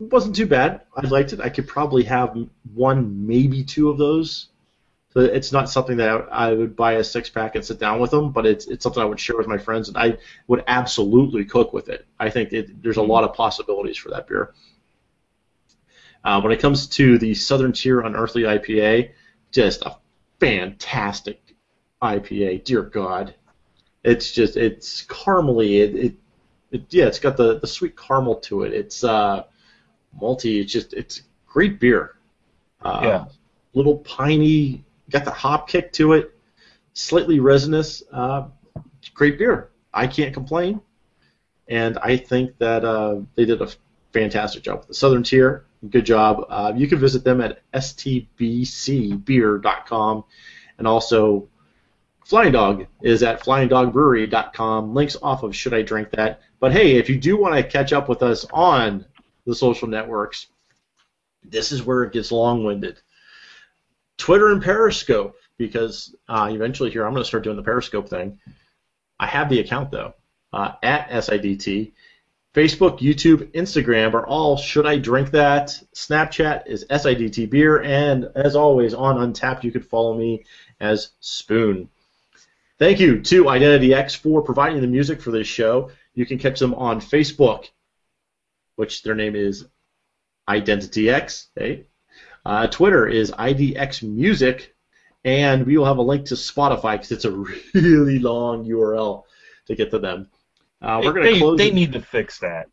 It 0.00 0.12
wasn't 0.12 0.36
too 0.36 0.46
bad. 0.46 0.82
I 0.96 1.06
liked 1.06 1.32
it. 1.32 1.40
I 1.40 1.48
could 1.48 1.66
probably 1.66 2.04
have 2.04 2.36
one, 2.74 3.26
maybe 3.26 3.64
two 3.64 3.90
of 3.90 3.98
those. 3.98 4.48
So 5.14 5.20
it's 5.20 5.52
not 5.52 5.70
something 5.70 5.96
that 5.96 6.28
I 6.30 6.52
would 6.52 6.76
buy 6.76 6.94
a 6.94 7.04
six 7.04 7.30
pack 7.30 7.54
and 7.54 7.64
sit 7.64 7.78
down 7.78 7.98
with 7.98 8.10
them, 8.10 8.30
but 8.30 8.44
it's 8.46 8.66
it's 8.66 8.82
something 8.82 9.02
I 9.02 9.06
would 9.06 9.18
share 9.18 9.36
with 9.36 9.46
my 9.46 9.56
friends, 9.58 9.88
and 9.88 9.96
I 9.96 10.18
would 10.48 10.62
absolutely 10.66 11.44
cook 11.44 11.72
with 11.72 11.88
it. 11.88 12.06
I 12.20 12.28
think 12.30 12.52
it, 12.52 12.82
there's 12.82 12.98
a 12.98 13.02
lot 13.02 13.24
of 13.24 13.32
possibilities 13.34 13.96
for 13.96 14.10
that 14.10 14.26
beer. 14.28 14.52
Uh, 16.24 16.40
when 16.40 16.52
it 16.52 16.60
comes 16.60 16.86
to 16.86 17.18
the 17.18 17.34
Southern 17.34 17.72
Tier 17.72 18.00
Unearthly 18.00 18.42
IPA, 18.42 19.12
just 19.52 19.82
a 19.82 19.96
fantastic 20.40 21.40
IPA. 22.02 22.58
Dear 22.58 22.82
God, 22.82 23.34
it's 24.04 24.32
just 24.32 24.56
it's 24.56 25.04
caramely. 25.06 25.80
It, 25.80 25.94
it, 25.96 26.14
it 26.72 26.84
yeah, 26.90 27.06
it's 27.06 27.18
got 27.18 27.36
the, 27.36 27.58
the 27.60 27.66
sweet 27.66 27.96
caramel 27.96 28.36
to 28.40 28.62
it. 28.64 28.72
It's 28.74 29.04
uh, 29.04 29.44
malty. 30.20 30.60
It's 30.60 30.72
just 30.72 30.92
it's 30.94 31.22
great 31.46 31.80
beer. 31.80 32.16
Uh, 32.82 33.00
Yeah. 33.02 33.24
Little 33.74 33.98
piney, 33.98 34.84
got 35.10 35.24
the 35.24 35.30
hop 35.30 35.68
kick 35.68 35.92
to 35.94 36.12
it. 36.14 36.34
Slightly 36.94 37.40
resinous. 37.40 38.02
Uh, 38.12 38.48
great 39.14 39.38
beer. 39.38 39.70
I 39.92 40.06
can't 40.06 40.34
complain. 40.34 40.80
And 41.68 41.98
I 41.98 42.16
think 42.16 42.56
that 42.58 42.84
uh, 42.84 43.20
they 43.34 43.44
did 43.44 43.60
a 43.60 43.68
fantastic 44.12 44.62
job 44.62 44.78
with 44.78 44.88
the 44.88 44.94
Southern 44.94 45.22
Tier. 45.22 45.66
Good 45.88 46.06
job. 46.06 46.46
Uh, 46.48 46.72
you 46.74 46.88
can 46.88 46.98
visit 46.98 47.22
them 47.24 47.40
at 47.40 47.60
stbcbeer.com, 47.72 48.44
and 50.78 50.86
also 50.86 51.48
Flying 52.24 52.52
Dog 52.52 52.86
is 53.02 53.22
at 53.22 53.42
flyingdogbrewery.com. 53.42 54.94
Links 54.94 55.16
off 55.22 55.44
of 55.44 55.54
Should 55.54 55.74
I 55.74 55.82
Drink 55.82 56.10
That. 56.10 56.40
But 56.58 56.72
hey, 56.72 56.96
if 56.96 57.08
you 57.08 57.16
do 57.16 57.36
want 57.36 57.54
to 57.54 57.62
catch 57.62 57.92
up 57.92 58.08
with 58.08 58.22
us 58.22 58.44
on 58.52 59.06
the 59.46 59.54
social 59.54 59.86
networks, 59.88 60.48
this 61.44 61.70
is 61.70 61.84
where 61.84 62.02
it 62.02 62.12
gets 62.12 62.32
long-winded. 62.32 63.00
Twitter 64.18 64.52
and 64.52 64.62
Periscope, 64.62 65.36
because 65.56 66.14
uh, 66.28 66.48
eventually 66.52 66.90
here 66.90 67.06
I'm 67.06 67.12
going 67.12 67.22
to 67.22 67.28
start 67.28 67.44
doing 67.44 67.56
the 67.56 67.62
Periscope 67.62 68.08
thing. 68.08 68.38
I 69.18 69.26
have 69.26 69.48
the 69.48 69.60
account 69.60 69.90
though 69.90 70.14
uh, 70.52 70.72
at 70.82 71.08
SIDT. 71.08 71.92
Facebook, 72.54 72.98
YouTube, 72.98 73.52
Instagram 73.52 74.14
are 74.14 74.26
all 74.26 74.56
Should 74.56 74.86
I 74.86 74.98
Drink 74.98 75.30
That? 75.30 75.78
Snapchat 75.94 76.66
is 76.66 76.84
SIDT 76.90 77.48
Beer, 77.48 77.82
and 77.82 78.28
as 78.34 78.56
always 78.56 78.94
on 78.94 79.16
Untappd, 79.16 79.64
you 79.64 79.70
could 79.70 79.86
follow 79.86 80.14
me 80.16 80.44
as 80.80 81.10
Spoon. 81.20 81.88
Thank 82.78 83.00
you 83.00 83.20
to 83.22 83.48
Identity 83.48 83.92
X 83.92 84.14
for 84.14 84.42
providing 84.42 84.80
the 84.80 84.86
music 84.86 85.20
for 85.20 85.30
this 85.30 85.46
show. 85.46 85.90
You 86.14 86.26
can 86.26 86.38
catch 86.38 86.58
them 86.58 86.74
on 86.74 87.00
Facebook, 87.00 87.68
which 88.76 89.02
their 89.02 89.14
name 89.14 89.36
is 89.36 89.66
Identity 90.48 91.10
X. 91.10 91.48
Hey. 91.54 91.86
Uh, 92.44 92.66
Twitter 92.66 93.06
is 93.06 93.30
IDX 93.32 94.02
Music, 94.02 94.74
and 95.24 95.66
we 95.66 95.76
will 95.76 95.84
have 95.84 95.98
a 95.98 96.02
link 96.02 96.26
to 96.26 96.34
Spotify 96.34 96.92
because 96.92 97.12
it's 97.12 97.24
a 97.24 97.30
really 97.74 98.18
long 98.18 98.64
URL 98.64 99.24
to 99.66 99.74
get 99.74 99.90
to 99.90 99.98
them. 99.98 100.28
Uh, 100.80 101.00
we're 101.04 101.12
going 101.12 101.26
to 101.26 101.32
they, 101.32 101.38
close. 101.38 101.58
they 101.58 101.70
need 101.70 101.92
to 101.92 102.00
fix 102.00 102.38
that. 102.38 102.68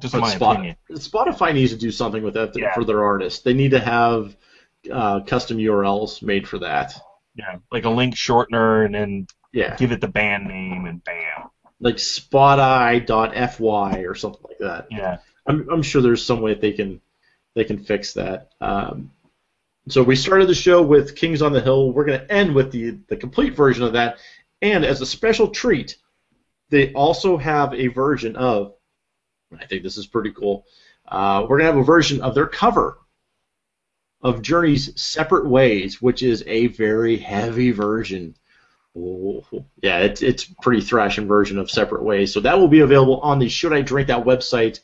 Just 0.00 0.14
my 0.14 0.34
Spot- 0.34 0.56
opinion. 0.56 0.76
Spotify 0.92 1.52
needs 1.54 1.72
to 1.72 1.78
do 1.78 1.90
something 1.90 2.22
with 2.22 2.34
that 2.34 2.56
Yeah. 2.56 2.72
for 2.74 2.84
their 2.84 3.04
artists. 3.04 3.42
They 3.42 3.54
need 3.54 3.72
to 3.72 3.80
have 3.80 4.36
uh, 4.90 5.20
custom 5.20 5.58
URLs 5.58 6.22
made 6.22 6.48
for 6.48 6.58
that. 6.60 6.94
Yeah, 7.36 7.56
like 7.72 7.84
a 7.84 7.90
link 7.90 8.14
shortener, 8.14 8.84
and 8.86 8.94
then 8.94 9.26
Yeah, 9.52 9.74
give 9.76 9.92
it 9.92 10.00
the 10.00 10.08
band 10.08 10.46
name, 10.46 10.86
and 10.86 11.02
bam. 11.04 11.50
like 11.80 11.96
spoti.fy 12.94 13.98
or 14.04 14.14
something 14.14 14.40
like 14.48 14.58
that. 14.58 14.86
Yeah. 14.90 15.18
I'm, 15.46 15.68
I'm 15.70 15.82
sure 15.82 16.00
there's 16.02 16.24
some 16.24 16.40
way 16.40 16.54
that 16.54 16.60
they 16.60 16.72
can 16.72 17.00
they 17.54 17.64
can 17.64 17.82
fix 17.82 18.14
that. 18.14 18.50
Um, 18.60 19.10
so 19.88 20.02
we 20.02 20.16
started 20.16 20.48
the 20.48 20.54
show 20.54 20.82
with 20.82 21.14
Kings 21.14 21.42
on 21.42 21.52
the 21.52 21.60
Hill. 21.60 21.92
We're 21.92 22.06
going 22.06 22.20
to 22.20 22.32
end 22.32 22.54
with 22.54 22.72
the 22.72 22.98
the 23.08 23.16
complete 23.16 23.54
version 23.54 23.84
of 23.84 23.92
that, 23.92 24.18
and 24.62 24.84
as 24.84 25.00
a 25.00 25.06
special 25.06 25.48
treat, 25.48 25.96
they 26.70 26.92
also 26.92 27.36
have 27.36 27.74
a 27.74 27.88
version 27.88 28.36
of. 28.36 28.74
I 29.58 29.66
think 29.66 29.82
this 29.82 29.96
is 29.96 30.06
pretty 30.06 30.32
cool. 30.32 30.64
Uh, 31.06 31.42
we're 31.42 31.58
going 31.58 31.66
to 31.68 31.72
have 31.72 31.76
a 31.76 31.84
version 31.84 32.22
of 32.22 32.34
their 32.34 32.46
cover 32.46 32.98
of 34.22 34.42
Journey's 34.42 35.00
"Separate 35.00 35.46
Ways," 35.46 36.00
which 36.00 36.22
is 36.22 36.42
a 36.46 36.68
very 36.68 37.18
heavy 37.18 37.70
version. 37.70 38.36
Ooh, 38.96 39.44
yeah, 39.82 39.98
it's 39.98 40.22
it's 40.22 40.44
pretty 40.62 40.80
thrashing 40.80 41.28
version 41.28 41.58
of 41.58 41.70
"Separate 41.70 42.02
Ways." 42.02 42.32
So 42.32 42.40
that 42.40 42.58
will 42.58 42.68
be 42.68 42.80
available 42.80 43.20
on 43.20 43.38
the 43.38 43.50
Should 43.50 43.74
I 43.74 43.82
Drink 43.82 44.08
That 44.08 44.24
website 44.24 44.80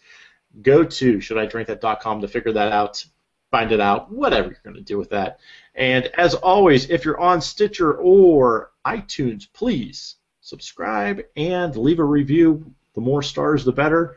go 0.62 0.84
to 0.84 1.18
shouldidrinkthat.com 1.18 2.20
to 2.20 2.28
figure 2.28 2.52
that 2.52 2.72
out, 2.72 3.04
find 3.50 3.72
it 3.72 3.80
out, 3.80 4.10
whatever 4.10 4.48
you're 4.48 4.60
going 4.64 4.76
to 4.76 4.82
do 4.82 4.98
with 4.98 5.10
that. 5.10 5.38
And 5.74 6.06
as 6.06 6.34
always, 6.34 6.90
if 6.90 7.04
you're 7.04 7.20
on 7.20 7.40
Stitcher 7.40 7.94
or 7.94 8.72
iTunes, 8.86 9.46
please 9.52 10.16
subscribe 10.40 11.22
and 11.36 11.76
leave 11.76 11.98
a 11.98 12.04
review. 12.04 12.74
The 12.94 13.00
more 13.00 13.22
stars, 13.22 13.64
the 13.64 13.72
better. 13.72 14.16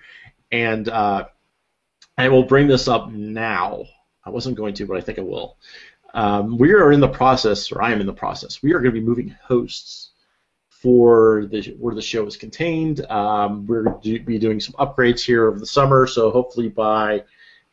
And 0.51 0.89
uh, 0.89 1.25
I 2.17 2.29
will 2.29 2.43
bring 2.43 2.67
this 2.67 2.88
up 2.88 3.11
now. 3.11 3.86
I 4.25 4.29
wasn't 4.29 4.57
going 4.57 4.73
to, 4.75 4.86
but 4.86 4.97
I 4.97 5.01
think 5.01 5.19
I 5.19 5.23
will. 5.23 5.57
Um, 6.13 6.57
we 6.57 6.73
are 6.73 6.91
in 6.91 6.99
the 6.99 7.07
process, 7.07 7.71
or 7.71 7.81
I 7.81 7.91
am 7.91 7.99
in 7.99 8.07
the 8.07 8.13
process. 8.13 8.61
We 8.61 8.73
are 8.73 8.79
going 8.79 8.93
to 8.93 8.99
be 8.99 9.05
moving 9.05 9.36
hosts 9.43 10.11
for 10.84 11.45
the 11.49 11.75
where 11.79 11.95
the 11.95 12.01
show 12.01 12.25
is 12.27 12.36
contained. 12.36 13.09
Um, 13.09 13.65
we're 13.65 13.84
going 13.84 14.01
to 14.01 14.19
be 14.19 14.38
doing 14.38 14.59
some 14.59 14.73
upgrades 14.73 15.21
here 15.21 15.47
over 15.47 15.57
the 15.57 15.65
summer, 15.65 16.05
so 16.05 16.29
hopefully 16.29 16.67
by 16.67 17.23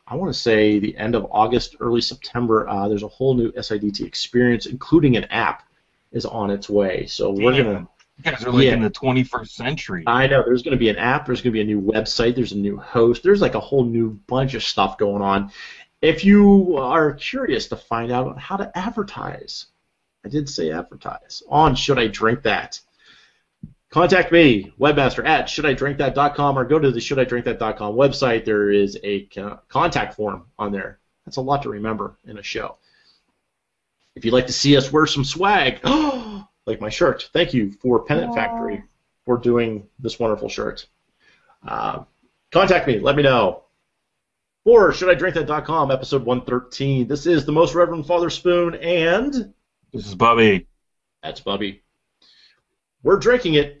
I 0.07 0.15
want 0.15 0.33
to 0.33 0.39
say 0.39 0.79
the 0.79 0.97
end 0.97 1.13
of 1.13 1.27
August, 1.29 1.75
early 1.81 2.01
September, 2.01 2.67
uh, 2.69 2.87
there's 2.87 3.03
a 3.03 3.09
whole 3.09 3.33
new 3.33 3.51
SIDT 3.51 4.05
experience, 4.05 4.65
including 4.65 5.17
an 5.17 5.25
app, 5.25 5.63
is 6.13 6.25
on 6.25 6.51
its 6.51 6.69
way. 6.69 7.05
So 7.05 7.31
we're 7.31 7.51
gonna. 7.63 7.87
You 8.17 8.31
guys 8.31 8.43
are 8.45 8.51
like 8.51 8.65
Yeah. 8.65 8.73
in 8.73 8.81
the 8.81 8.89
21st 8.89 9.49
century. 9.49 10.03
I 10.07 10.27
know 10.27 10.43
there's 10.45 10.61
going 10.63 10.77
to 10.77 10.79
be 10.79 10.89
an 10.89 10.97
app. 10.97 11.25
There's 11.25 11.41
going 11.41 11.51
to 11.53 11.57
be 11.57 11.61
a 11.61 11.63
new 11.63 11.81
website. 11.81 12.35
There's 12.35 12.51
a 12.51 12.57
new 12.57 12.77
host. 12.77 13.23
There's 13.23 13.41
like 13.41 13.55
a 13.55 13.59
whole 13.59 13.83
new 13.83 14.11
bunch 14.27 14.53
of 14.53 14.63
stuff 14.63 14.97
going 14.97 15.21
on. 15.23 15.51
If 16.01 16.23
you 16.23 16.77
are 16.77 17.13
curious 17.13 17.67
to 17.69 17.75
find 17.75 18.11
out 18.11 18.37
how 18.37 18.57
to 18.57 18.77
advertise, 18.77 19.67
I 20.23 20.29
did 20.29 20.47
say 20.49 20.71
advertise 20.71 21.41
on 21.49 21.73
Should 21.75 21.97
I 21.99 22.07
Drink 22.07 22.43
That. 22.43 22.79
Contact 23.91 24.31
me, 24.31 24.71
webmaster 24.79 25.25
at 25.27 25.47
shouldidrinkthat.com, 25.47 26.57
or 26.57 26.63
go 26.63 26.79
to 26.79 26.91
the 26.91 26.99
shouldidrinkthat.com 26.99 27.93
website. 27.93 28.45
There 28.45 28.71
is 28.71 28.97
a 29.03 29.27
contact 29.67 30.15
form 30.15 30.45
on 30.57 30.71
there. 30.71 30.99
That's 31.25 31.35
a 31.35 31.41
lot 31.41 31.63
to 31.63 31.69
remember 31.69 32.15
in 32.25 32.37
a 32.37 32.43
show. 32.43 32.77
If 34.15 34.23
you'd 34.23 34.33
like 34.33 34.47
to 34.47 34.53
see 34.53 34.77
us 34.77 34.93
wear 34.93 35.05
some 35.05 35.25
swag, 35.25 35.85
like 36.65 36.79
my 36.79 36.89
shirt, 36.89 37.29
thank 37.33 37.53
you 37.53 37.71
for 37.73 38.05
Pennant 38.05 38.33
Factory 38.33 38.81
for 39.25 39.37
doing 39.37 39.85
this 39.99 40.17
wonderful 40.17 40.47
shirt. 40.47 40.87
Uh, 41.67 42.05
contact 42.51 42.87
me, 42.87 42.99
let 42.99 43.17
me 43.17 43.23
know. 43.23 43.63
Or 44.63 44.91
shouldidrinkthat.com, 44.93 45.91
episode 45.91 46.23
113. 46.23 47.07
This 47.07 47.25
is 47.25 47.43
the 47.45 47.51
most 47.51 47.75
Reverend 47.75 48.07
Father 48.07 48.29
Spoon, 48.29 48.75
and 48.75 49.53
This 49.91 50.07
is 50.07 50.15
Bobby. 50.15 50.65
that's 51.21 51.41
Bobby. 51.41 51.81
We're 53.03 53.17
drinking 53.17 53.55
it 53.55 53.80